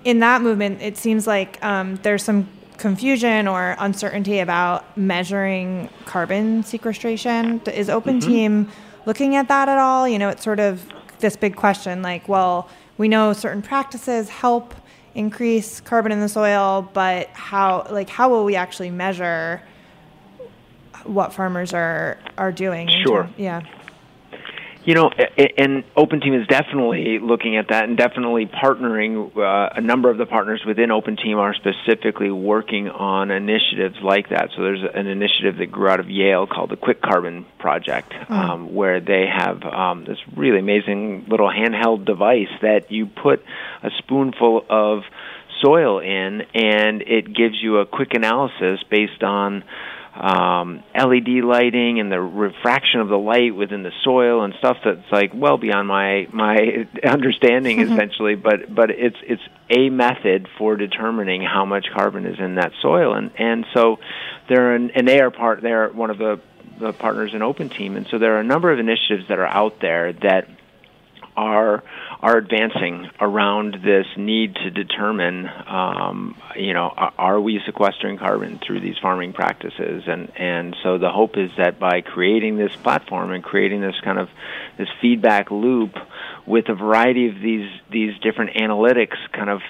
in 0.04 0.20
that 0.20 0.42
movement. 0.42 0.82
It 0.82 0.98
seems 0.98 1.28
like 1.28 1.64
um, 1.64 1.98
there's 1.98 2.24
some 2.24 2.50
confusion 2.78 3.48
or 3.48 3.76
uncertainty 3.80 4.40
about 4.40 4.98
measuring 4.98 5.90
carbon 6.06 6.64
sequestration. 6.64 7.62
Is 7.68 7.90
Open 7.90 8.20
mm-hmm. 8.20 8.30
Team 8.30 8.72
looking 9.06 9.36
at 9.36 9.48
that 9.48 9.70
at 9.70 9.78
all? 9.78 10.08
You 10.08 10.18
know, 10.18 10.30
it's 10.30 10.44
sort 10.44 10.60
of 10.60 10.88
this 11.20 11.36
big 11.36 11.56
question 11.56 12.02
like, 12.02 12.28
well, 12.28 12.68
we 12.98 13.08
know 13.08 13.34
certain 13.34 13.62
practices 13.62 14.30
help 14.30 14.74
increase 15.18 15.82
carbon 15.82 16.12
in 16.12 16.20
the 16.22 16.30
soil, 16.30 16.90
but 16.94 17.28
how 17.30 17.88
like 17.90 18.08
how 18.08 18.30
will 18.30 18.46
we 18.46 18.56
actually 18.56 18.92
measure 18.92 19.62
what 21.04 21.34
farmers 21.34 21.74
are 21.74 22.20
are 22.38 22.52
doing? 22.52 22.90
Sure. 23.06 23.30
yeah. 23.38 23.62
You 24.88 24.94
know, 24.94 25.10
and 25.10 25.84
OpenTEAM 25.98 26.44
is 26.44 26.48
definitely 26.48 27.20
looking 27.22 27.58
at 27.58 27.68
that 27.72 27.84
and 27.84 27.98
definitely 27.98 28.46
partnering. 28.46 29.36
Uh, 29.36 29.74
a 29.76 29.82
number 29.82 30.10
of 30.10 30.18
the 30.18 30.26
partners 30.26 30.64
within 30.66 30.92
OpenTEAM 30.92 31.36
are 31.36 31.54
specifically 31.54 32.32
working 32.32 32.88
on 32.88 33.30
initiatives 33.30 33.98
like 34.02 34.30
that. 34.30 34.52
So 34.56 34.62
there's 34.62 34.86
an 34.96 35.08
initiative 35.08 35.58
that 35.58 35.74
grew 35.74 35.90
out 35.90 36.00
of 36.00 36.10
Yale 36.10 36.48
called 36.48 36.70
the 36.70 36.78
Quick 36.78 37.02
Carbon 37.02 37.46
Project, 37.60 38.14
mm. 38.14 38.32
um, 38.32 38.74
where 38.74 39.02
they 39.02 39.26
have 39.28 39.62
um, 39.64 40.06
this 40.06 40.20
really 40.38 40.60
amazing 40.60 41.26
little 41.28 41.50
handheld 41.50 42.06
device 42.06 42.48
that 42.62 42.90
you 42.90 43.08
put 43.08 43.44
a 43.84 43.90
spoonful 43.98 44.66
of 44.70 45.04
soil 45.62 46.00
in, 46.00 46.44
and 46.54 47.02
it 47.02 47.36
gives 47.36 47.62
you 47.62 47.80
a 47.80 47.86
quick 47.86 48.14
analysis 48.14 48.80
based 48.90 49.22
on 49.22 49.66
um, 50.20 50.84
LED 50.96 51.44
lighting 51.44 52.00
and 52.00 52.12
the 52.12 52.20
refraction 52.20 53.00
of 53.02 53.08
the 53.08 53.18
light 53.18 53.56
within 53.56 53.84
the 53.84 53.92
soil 54.04 54.44
and 54.44 54.54
stuff 54.58 54.78
that's 54.84 55.12
like 55.12 55.32
well 55.34 55.58
beyond 55.58 55.88
my 55.88 56.28
my 56.32 56.88
understanding 57.04 57.78
mm-hmm. 57.78 57.94
essentially. 57.94 58.36
But 58.36 58.74
but 58.74 58.90
it's 58.90 59.18
it's 59.24 59.42
a 59.70 59.90
method 59.90 60.48
for 60.58 60.76
determining 60.76 61.42
how 61.42 61.66
much 61.66 61.88
carbon 61.94 62.26
is 62.26 62.40
in 62.40 62.56
that 62.56 62.72
soil, 62.82 63.14
and 63.14 63.32
and 63.38 63.66
so 63.74 64.00
they're 64.50 64.76
an, 64.76 64.92
and 64.92 65.08
they 65.08 65.20
are 65.20 65.32
part 65.32 65.62
they're 65.62 65.90
one 65.90 66.10
of 66.10 66.18
the 66.18 66.40
the 66.80 66.94
partners 66.94 67.34
in 67.34 67.42
OpenTEAM, 67.42 67.96
and 67.96 68.08
so 68.10 68.20
there 68.20 68.36
are 68.36 68.40
a 68.40 68.44
number 68.44 68.72
of 68.72 68.80
initiatives 68.80 69.28
that 69.30 69.40
are 69.40 69.48
out 69.48 69.80
there 69.82 70.14
that 70.14 70.48
are 71.38 71.84
are 72.20 72.38
advancing 72.38 73.10
around 73.22 73.78
this 73.84 74.08
need 74.18 74.56
to 74.56 74.72
determine, 74.72 75.48
um, 75.68 76.36
you 76.56 76.74
know, 76.74 76.90
are 76.90 77.40
we 77.40 77.62
sequestering 77.66 78.18
carbon 78.18 78.60
through 78.66 78.80
these 78.80 78.98
farming 79.00 79.34
practices? 79.34 80.04
And 80.08 80.32
and 80.36 80.76
so 80.84 80.98
the 80.98 81.12
hope 81.12 81.38
is 81.38 81.52
that 81.58 81.80
by 81.80 82.02
creating 82.02 82.58
this 82.58 82.76
platform 82.76 83.32
and 83.32 83.44
creating 83.44 83.82
this 83.82 83.96
kind 84.04 84.18
of 84.18 84.30
this 84.78 84.90
feedback 85.00 85.52
loop 85.52 85.96
with 86.48 86.70
a 86.70 86.76
variety 86.76 87.30
of 87.30 87.40
these 87.40 87.70
these 87.92 88.18
different 88.20 88.56
analytics, 88.56 89.16
kind 89.32 89.52
of 89.52 89.62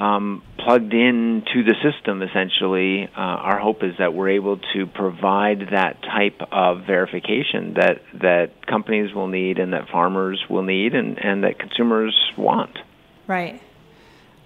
um, 0.00 0.42
plugged 0.56 0.94
into 0.94 1.62
the 1.62 1.74
system 1.82 2.22
essentially 2.22 3.04
uh, 3.04 3.20
our 3.20 3.58
hope 3.58 3.82
is 3.82 3.92
that 3.98 4.14
we're 4.14 4.30
able 4.30 4.58
to 4.72 4.86
provide 4.86 5.68
that 5.72 6.00
type 6.02 6.40
of 6.50 6.86
verification 6.86 7.74
that 7.74 8.00
that 8.14 8.66
companies 8.66 9.14
will 9.14 9.26
need 9.26 9.58
and 9.58 9.74
that 9.74 9.90
farmers 9.90 10.42
will 10.48 10.62
need 10.62 10.94
and, 10.94 11.18
and 11.22 11.44
that 11.44 11.58
consumers 11.58 12.16
want. 12.38 12.78
Right. 13.26 13.60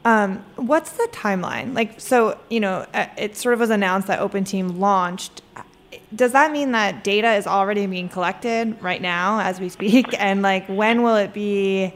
Um, 0.05 0.45
what's 0.57 0.93
the 0.93 1.09
timeline? 1.13 1.73
Like 1.73 2.01
so 2.01 2.37
you 2.51 2.59
know 2.59 2.85
uh, 2.93 3.07
it 3.17 3.37
sort 3.37 3.55
of 3.55 3.61
was 3.61 3.71
announced 3.71 4.09
that 4.09 4.19
open 4.19 4.43
team 4.43 4.81
launched. 4.81 5.41
Does 6.13 6.33
that 6.33 6.51
mean 6.51 6.73
that 6.73 7.05
data 7.05 7.35
is 7.35 7.47
already 7.47 7.87
being 7.87 8.09
collected 8.09 8.77
right 8.83 9.01
now 9.01 9.39
as 9.39 9.61
we 9.61 9.69
speak? 9.69 10.13
And 10.19 10.43
like 10.43 10.67
when 10.67 11.03
will 11.03 11.17
it 11.17 11.33
be 11.33 11.95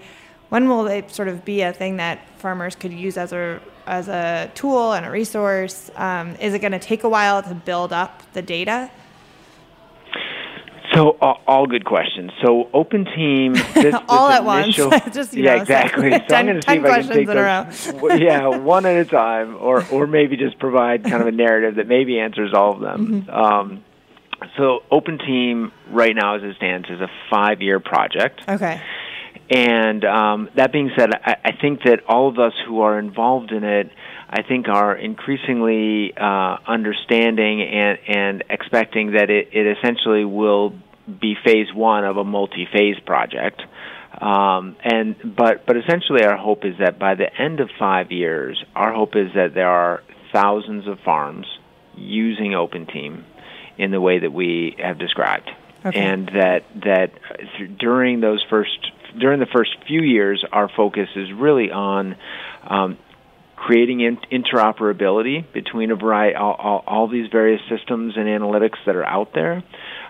when 0.49 0.69
will 0.69 0.87
it 0.87 1.11
sort 1.11 1.29
of 1.29 1.45
be 1.45 1.63
a 1.63 1.73
thing 1.73 1.99
that 1.99 2.21
farmers 2.39 2.75
could 2.75 2.93
use 2.93 3.17
as 3.17 3.33
a 3.33 3.61
as 3.87 4.09
a 4.09 4.51
tool 4.55 4.93
and 4.93 5.07
a 5.07 5.11
resource? 5.11 5.91
Um, 5.97 6.37
is 6.37 6.55
it 6.55 6.61
going 6.61 6.73
to 6.73 6.79
take 6.79 7.05
a 7.05 7.09
while 7.09 7.43
to 7.43 7.55
build 7.55 7.93
up 7.93 8.23
the 8.33 8.43
data? 8.43 8.91
So 10.95 11.19
all, 11.21 11.41
all 11.47 11.67
good 11.67 11.85
questions. 11.85 12.31
So 12.43 12.69
OpenTEAM, 12.73 13.55
this, 13.75 13.95
all 14.09 14.29
this 14.29 14.41
at 14.41 14.65
initial, 14.65 14.91
once. 14.91 15.05
Just, 15.15 15.35
yeah, 15.35 15.57
know, 15.57 15.63
exactly. 15.63 16.11
So, 16.29 16.35
I'm 16.35 16.47
going 16.47 16.61
to 16.61 16.63
see 16.63 16.77
if 16.77 16.85
I 16.85 17.03
can 17.03 17.09
take 17.11 17.27
those, 17.27 18.21
yeah, 18.21 18.47
one 18.47 18.87
at 18.87 18.97
a 18.97 19.05
time, 19.05 19.57
or 19.57 19.85
or 19.91 20.07
maybe 20.07 20.37
just 20.37 20.59
provide 20.59 21.05
kind 21.05 21.21
of 21.21 21.27
a 21.27 21.33
narrative 21.33 21.77
that 21.77 21.87
maybe 21.87 22.19
answers 22.19 22.53
all 22.55 22.75
of 22.75 22.81
them. 22.81 23.23
Mm-hmm. 23.23 23.31
Um, 23.31 23.85
so 24.57 24.81
OpenTEAM 24.91 25.73
right 25.91 26.15
now, 26.15 26.37
as 26.37 26.43
it 26.43 26.57
stands, 26.57 26.89
is 26.89 27.01
a 27.01 27.09
five-year 27.31 27.81
project. 27.81 28.41
Okay. 28.49 28.81
And 29.51 30.05
um, 30.05 30.51
that 30.57 30.73
being 30.73 30.91
said, 30.97 31.11
I, 31.15 31.37
I 31.45 31.53
think 31.53 31.83
that 31.85 32.05
all 32.07 32.29
of 32.29 32.39
us 32.39 32.53
who 32.67 32.83
are 32.83 32.99
involved 32.99 33.51
in 33.51 33.65
it, 33.65 33.91
I 34.29 34.43
think, 34.43 34.69
are 34.69 34.95
increasingly 34.95 36.13
uh, 36.17 36.59
understanding 36.67 37.63
and, 37.63 37.99
and 38.07 38.45
expecting 38.51 39.13
that 39.13 39.31
it, 39.31 39.49
it 39.53 39.79
essentially 39.79 40.25
will 40.25 40.75
be 41.21 41.35
phase 41.43 41.73
one 41.73 42.05
of 42.05 42.19
a 42.19 42.25
multi-phase 42.25 43.01
project. 43.07 43.63
Um, 44.21 44.77
and 44.83 45.17
but 45.37 45.65
but 45.65 45.77
essentially, 45.77 46.25
our 46.25 46.37
hope 46.37 46.65
is 46.65 46.79
that 46.79 46.99
by 46.99 47.15
the 47.15 47.33
end 47.41 47.61
of 47.61 47.71
five 47.79 48.11
years, 48.11 48.63
our 48.75 48.93
hope 48.93 49.17
is 49.17 49.33
that 49.35 49.55
there 49.55 49.69
are 49.69 50.03
thousands 50.33 50.89
of 50.89 50.99
farms 51.01 51.47
using 51.95 52.53
OpenTEAM 52.53 53.23
in 53.77 53.91
the 53.93 54.01
way 54.01 54.19
that 54.19 54.33
we 54.33 54.77
have 54.79 54.99
described, 54.99 55.49
okay. 55.87 55.99
and 56.01 56.27
that 56.29 56.65
that 56.85 57.13
during 57.79 58.21
those 58.21 58.45
first 58.51 58.91
during 59.19 59.41
the 59.41 59.47
first 59.47 59.71
few 59.87 60.03
years, 60.03 60.45
our 60.53 60.69
focus 60.69 61.09
is 61.17 61.29
really 61.33 61.71
on 61.71 62.17
um, 62.69 62.99
creating 63.57 64.01
in- 64.01 64.19
interoperability 64.33 65.45
between 65.53 65.91
a 65.91 65.97
variety, 65.97 66.37
all, 66.37 66.55
all, 66.55 66.85
all, 66.87 67.09
these 67.09 67.29
various 67.31 67.61
systems 67.69 68.15
and 68.17 68.27
analytics 68.27 68.77
that 68.87 68.95
are 68.95 69.05
out 69.05 69.33
there, 69.35 69.63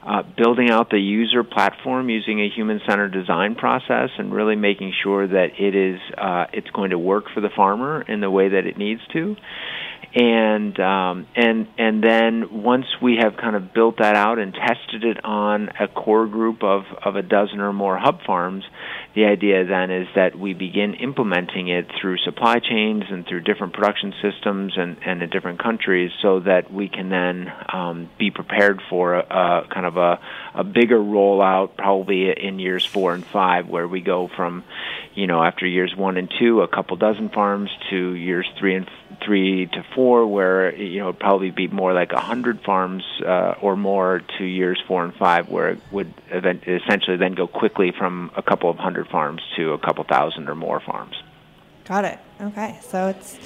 uh, 0.07 0.23
building 0.37 0.71
out 0.71 0.91
the 0.91 0.99
user 0.99 1.43
platform 1.43 2.09
using 2.09 2.41
a 2.41 2.49
human-centered 2.49 3.13
design 3.13 3.55
process, 3.55 4.11
and 4.19 4.33
really 4.33 4.57
making 4.57 4.93
sure 5.03 5.27
that 5.27 5.49
it 5.59 5.75
is 5.75 6.01
uh, 6.17 6.47
it's 6.53 6.71
going 6.71 6.91
to 6.91 6.99
work 6.99 7.25
for 7.35 7.41
the 7.41 7.51
farmer 7.55 8.03
in 8.03 8.21
the 8.21 8.31
way 8.31 8.51
that 8.51 8.67
it 8.67 8.77
needs 8.77 9.01
to 9.13 9.37
and 10.15 10.79
um, 10.81 11.27
and 11.37 11.69
and 11.77 12.03
then 12.03 12.63
once 12.63 12.87
we 13.03 13.19
have 13.23 13.37
kind 13.37 13.57
of 13.57 13.75
built 13.75 13.99
that 13.99 14.17
out 14.17 14.39
and 14.39 14.55
tested 14.55 15.05
it 15.05 15.25
on 15.25 15.69
a 15.81 15.89
core 15.89 16.27
group 16.27 16.63
of 16.63 16.85
of 17.05 17.17
a 17.17 17.23
dozen 17.23 17.61
or 17.61 17.73
more 17.73 17.99
hub 17.99 18.23
farms, 18.25 18.65
the 19.15 19.25
idea 19.25 19.65
then 19.65 19.91
is 19.91 20.07
that 20.15 20.39
we 20.39 20.55
begin 20.55 20.95
implementing 20.95 21.69
it 21.69 21.91
through 22.01 22.19
supply 22.19 22.59
chains 22.59 23.05
and 23.11 23.27
through 23.27 23.41
different 23.41 23.73
production 23.73 24.15
systems 24.23 24.75
and 24.77 24.97
and 25.05 25.23
in 25.23 25.31
different 25.31 25.63
countries, 25.63 26.11
so 26.23 26.41
that 26.41 26.73
we 26.73 26.89
can 26.89 27.09
then 27.09 27.53
um, 27.73 28.09
be 28.19 28.31
prepared 28.31 28.81
for 28.89 29.15
a, 29.15 29.21
a 29.21 29.69
kind 29.73 29.87
of 29.87 29.97
a 29.97 30.21
a 30.55 30.65
bigger 30.65 30.99
rollout, 30.99 31.77
probably 31.77 32.31
in 32.31 32.59
years 32.59 32.85
four 32.85 33.15
and 33.15 33.25
five, 33.25 33.69
where 33.69 33.89
we 33.89 34.01
go 34.01 34.29
from 34.29 34.65
you 35.19 35.27
know, 35.27 35.43
after 35.43 35.67
years 35.67 35.95
one 35.97 36.17
and 36.17 36.33
two, 36.39 36.61
a 36.61 36.69
couple 36.69 36.97
dozen 36.97 37.29
farms 37.29 37.71
to 37.91 38.13
years 38.15 38.49
three 38.57 38.77
and 38.77 38.89
three 39.25 39.67
to 39.67 39.85
four, 39.95 40.27
where 40.27 40.75
you 40.77 41.01
know 41.01 41.13
probably 41.13 41.51
be 41.51 41.67
more 41.67 41.93
like 41.93 42.13
a 42.13 42.21
hundred 42.21 42.61
farms 42.61 43.03
uh, 43.27 43.55
or 43.61 43.77
more 43.77 44.23
to 44.39 44.45
years 44.45 44.81
four 44.87 45.05
and 45.05 45.15
five, 45.15 45.49
where 45.49 45.71
it 45.71 45.81
would 45.91 46.13
event- 46.31 46.63
essentially 46.69 47.17
then 47.17 47.35
go 47.35 47.47
quickly 47.47 47.93
from 47.97 48.31
a 48.37 48.43
couple 48.43 48.71
of 48.71 48.77
hundred 48.77 48.98
farms 49.05 49.43
to 49.57 49.73
a 49.73 49.79
couple 49.79 50.05
thousand 50.05 50.49
or 50.49 50.55
more 50.55 50.81
farms. 50.81 51.17
Got 51.85 52.05
it. 52.05 52.19
Okay, 52.41 52.79
so 52.83 53.09
it's 53.09 53.39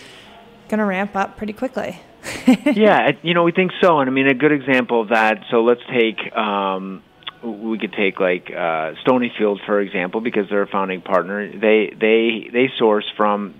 going 0.68 0.78
to 0.78 0.84
ramp 0.84 1.14
up 1.14 1.36
pretty 1.36 1.52
quickly. 1.52 2.00
yeah, 2.66 3.12
you 3.22 3.34
know, 3.34 3.42
we 3.42 3.52
think 3.52 3.72
so. 3.80 4.00
And 4.00 4.08
I 4.08 4.12
mean, 4.12 4.26
a 4.26 4.34
good 4.34 4.52
example 4.52 5.00
of 5.00 5.08
that. 5.08 5.44
So 5.50 5.62
let's 5.62 5.80
take 5.92 6.34
um, 6.36 7.02
we 7.42 7.78
could 7.78 7.92
take 7.92 8.20
like 8.20 8.50
uh, 8.50 8.94
Stonyfield 9.04 9.64
for 9.66 9.80
example, 9.80 10.20
because 10.20 10.48
they're 10.48 10.62
a 10.62 10.68
founding 10.68 11.00
partner. 11.02 11.48
They 11.48 11.92
they 11.98 12.48
they 12.52 12.70
source 12.78 13.06
from 13.16 13.54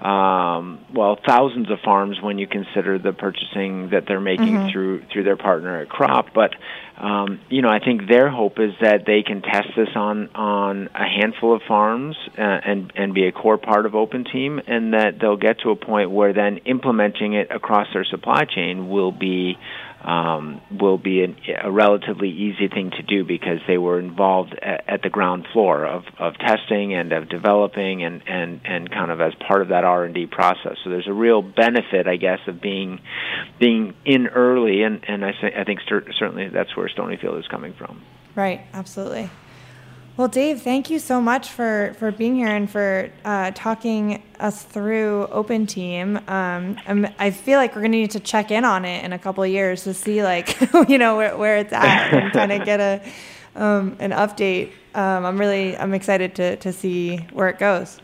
um, 0.00 0.84
well, 0.94 1.18
thousands 1.26 1.70
of 1.70 1.78
farms 1.84 2.20
when 2.22 2.38
you 2.38 2.46
consider 2.46 2.98
the 2.98 3.12
purchasing 3.12 3.90
that 3.90 4.04
they're 4.08 4.20
making 4.20 4.54
mm-hmm. 4.54 4.70
through 4.70 5.02
through 5.12 5.24
their 5.24 5.36
partner 5.36 5.82
at 5.82 5.90
CROPP. 5.90 6.32
But 6.32 6.54
um, 6.96 7.40
you 7.50 7.60
know, 7.60 7.68
I 7.68 7.80
think 7.80 8.08
their 8.08 8.30
hope 8.30 8.58
is 8.58 8.72
that 8.80 9.04
they 9.06 9.22
can 9.22 9.42
test 9.42 9.68
this 9.76 9.90
on 9.94 10.28
on 10.34 10.88
a 10.94 11.04
handful 11.04 11.54
of 11.54 11.62
farms 11.68 12.16
uh, 12.38 12.40
and 12.40 12.90
and 12.96 13.12
be 13.12 13.26
a 13.26 13.32
core 13.32 13.58
part 13.58 13.84
of 13.84 13.92
OpenTEAM, 13.92 14.62
and 14.66 14.94
that 14.94 15.18
they'll 15.20 15.36
get 15.36 15.60
to 15.60 15.70
a 15.70 15.76
point 15.76 16.10
where 16.10 16.32
then 16.32 16.58
implementing 16.64 17.34
it 17.34 17.50
across 17.50 17.86
their 17.92 18.04
supply 18.04 18.44
chain 18.44 18.88
will 18.88 19.12
be 19.12 19.58
um, 20.02 20.60
will 20.70 20.98
be 20.98 21.22
an, 21.22 21.36
a 21.62 21.70
relatively 21.70 22.30
easy 22.30 22.68
thing 22.68 22.90
to 22.90 23.02
do 23.02 23.24
because 23.24 23.58
they 23.66 23.76
were 23.76 23.98
involved 23.98 24.54
at, 24.54 24.84
at, 24.88 25.02
the 25.02 25.10
ground 25.10 25.46
floor 25.52 25.84
of, 25.84 26.04
of 26.18 26.34
testing 26.38 26.94
and 26.94 27.12
of 27.12 27.28
developing 27.28 28.02
and, 28.02 28.22
and, 28.26 28.60
and 28.64 28.90
kind 28.90 29.10
of 29.10 29.20
as 29.20 29.34
part 29.46 29.60
of 29.60 29.68
that 29.68 29.84
R 29.84 30.04
and 30.04 30.14
D 30.14 30.26
process. 30.26 30.76
So 30.82 30.90
there's 30.90 31.08
a 31.08 31.12
real 31.12 31.42
benefit, 31.42 32.06
I 32.06 32.16
guess, 32.16 32.40
of 32.46 32.60
being 32.62 33.00
being 33.58 33.94
in 34.06 34.26
early, 34.28 34.82
and, 34.82 35.04
and 35.06 35.24
I, 35.24 35.32
say, 35.40 35.52
I 35.56 35.64
think 35.64 35.80
certainly 35.86 36.48
that's 36.48 36.74
where 36.76 36.88
Stonyfield 36.88 37.38
is 37.38 37.46
coming 37.48 37.74
from. 37.74 38.02
Right, 38.34 38.62
absolutely. 38.72 39.28
Well, 40.20 40.28
Dave, 40.28 40.60
thank 40.60 40.90
you 40.90 40.98
so 40.98 41.18
much 41.18 41.48
for, 41.48 41.94
for 41.98 42.12
being 42.12 42.36
here 42.36 42.48
and 42.48 42.68
for 42.68 43.10
uh, 43.24 43.52
talking 43.54 44.22
us 44.38 44.62
through 44.62 45.26
OpenTEAM. 45.32 46.28
Um, 46.28 47.08
i 47.18 47.30
feel 47.30 47.58
like 47.58 47.74
we're 47.74 47.80
going 47.80 47.92
to 47.92 47.98
need 48.00 48.10
to 48.10 48.20
check 48.20 48.50
in 48.50 48.66
on 48.66 48.84
it 48.84 49.02
in 49.02 49.14
a 49.14 49.18
couple 49.18 49.42
of 49.42 49.48
years 49.48 49.84
to 49.84 49.94
see, 49.94 50.22
like, 50.22 50.60
you 50.90 50.98
know, 50.98 51.16
where, 51.16 51.38
where 51.38 51.56
it's 51.56 51.72
at 51.72 52.12
and 52.12 52.32
kind 52.34 52.52
of 52.52 52.66
get 52.66 52.80
a 52.80 53.02
um, 53.58 53.96
an 53.98 54.10
update. 54.10 54.72
Um, 54.94 55.24
I'm 55.24 55.40
really 55.40 55.74
I'm 55.78 55.94
excited 55.94 56.34
to 56.34 56.56
to 56.56 56.70
see 56.70 57.16
where 57.32 57.48
it 57.48 57.58
goes. 57.58 57.98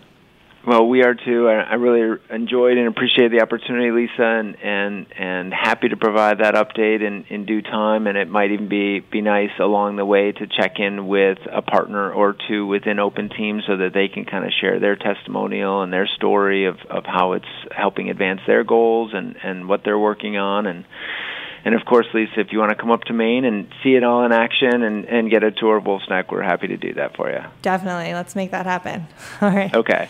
Well, 0.66 0.88
we 0.88 1.04
are 1.04 1.14
too. 1.14 1.48
I 1.48 1.74
really 1.74 2.18
enjoyed 2.28 2.76
and 2.76 2.88
appreciate 2.88 3.30
the 3.30 3.40
opportunity, 3.40 3.92
Lisa, 3.92 4.24
and 4.24 4.56
and 4.60 5.06
and 5.16 5.54
happy 5.54 5.88
to 5.90 5.96
provide 5.96 6.38
that 6.38 6.54
update 6.54 7.06
in 7.06 7.24
in 7.28 7.46
due 7.46 7.62
time. 7.62 8.08
And 8.08 8.18
it 8.18 8.28
might 8.28 8.50
even 8.50 8.68
be 8.68 8.98
be 8.98 9.20
nice 9.20 9.52
along 9.60 9.94
the 9.94 10.04
way 10.04 10.32
to 10.32 10.46
check 10.48 10.80
in 10.80 11.06
with 11.06 11.38
a 11.52 11.62
partner 11.62 12.12
or 12.12 12.34
two 12.48 12.66
within 12.66 12.96
OpenTEAM 12.96 13.64
so 13.64 13.76
that 13.76 13.92
they 13.94 14.08
can 14.08 14.24
kind 14.24 14.44
of 14.44 14.50
share 14.60 14.80
their 14.80 14.96
testimonial 14.96 15.82
and 15.82 15.92
their 15.92 16.08
story 16.08 16.66
of 16.66 16.78
of 16.90 17.04
how 17.06 17.34
it's 17.34 17.46
helping 17.70 18.10
advance 18.10 18.40
their 18.48 18.64
goals 18.64 19.12
and 19.14 19.36
and 19.44 19.68
what 19.68 19.82
they're 19.84 19.98
working 19.98 20.36
on 20.36 20.66
and. 20.66 20.84
And 21.64 21.74
of 21.74 21.84
course, 21.84 22.06
Lisa, 22.14 22.38
if 22.38 22.52
you 22.52 22.60
want 22.60 22.70
to 22.70 22.76
come 22.76 22.92
up 22.92 23.02
to 23.04 23.12
Maine 23.12 23.44
and 23.44 23.66
see 23.82 23.96
it 23.96 24.04
all 24.04 24.24
in 24.24 24.30
action 24.30 24.84
and, 24.84 25.04
and 25.04 25.28
get 25.28 25.42
a 25.42 25.50
tour 25.50 25.78
of 25.78 25.84
Wolfe's 25.84 26.08
Neck, 26.08 26.30
we're 26.30 26.44
happy 26.44 26.68
to 26.68 26.76
do 26.76 26.94
that 26.94 27.16
for 27.16 27.28
you. 27.28 27.40
Definitely. 27.60 28.14
Let's 28.14 28.36
make 28.36 28.52
that 28.52 28.66
happen. 28.66 29.08
All 29.40 29.50
right. 29.50 29.74
Okay. 29.74 30.08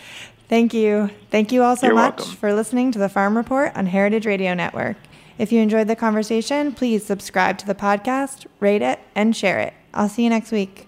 Thank 0.49 0.73
you. 0.73 1.09
Thank 1.29 1.51
you 1.51 1.61
all 1.63 1.75
so 1.75 1.87
You're 1.87 1.95
much 1.95 2.19
welcome. 2.19 2.35
for 2.35 2.53
listening 2.53 2.91
to 2.93 2.99
the 2.99 3.09
Farm 3.09 3.35
Report 3.35 3.75
on 3.75 3.85
Heritage 3.85 4.25
Radio 4.25 4.53
Network. 4.53 4.95
If 5.37 5.51
you 5.51 5.61
enjoyed 5.61 5.87
the 5.87 5.95
conversation, 5.95 6.71
please 6.73 7.05
subscribe 7.05 7.57
to 7.59 7.65
the 7.65 7.75
podcast, 7.75 8.47
rate 8.59 8.81
it, 8.81 8.99
and 9.13 9.35
share 9.35 9.59
it. 9.59 9.73
I'll 9.93 10.09
see 10.09 10.23
you 10.23 10.29
next 10.29 10.51
week. 10.51 10.87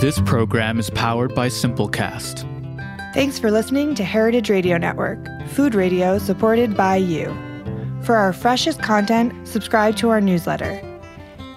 This 0.00 0.18
program 0.24 0.78
is 0.78 0.88
powered 0.90 1.34
by 1.34 1.48
Simplecast. 1.48 2.46
Thanks 3.12 3.38
for 3.38 3.50
listening 3.50 3.94
to 3.96 4.04
Heritage 4.04 4.48
Radio 4.48 4.78
Network, 4.78 5.18
food 5.48 5.74
radio 5.74 6.18
supported 6.18 6.76
by 6.76 6.96
you. 6.96 7.26
For 8.02 8.16
our 8.16 8.32
freshest 8.32 8.80
content, 8.80 9.46
subscribe 9.46 9.96
to 9.96 10.08
our 10.08 10.20
newsletter 10.20 10.80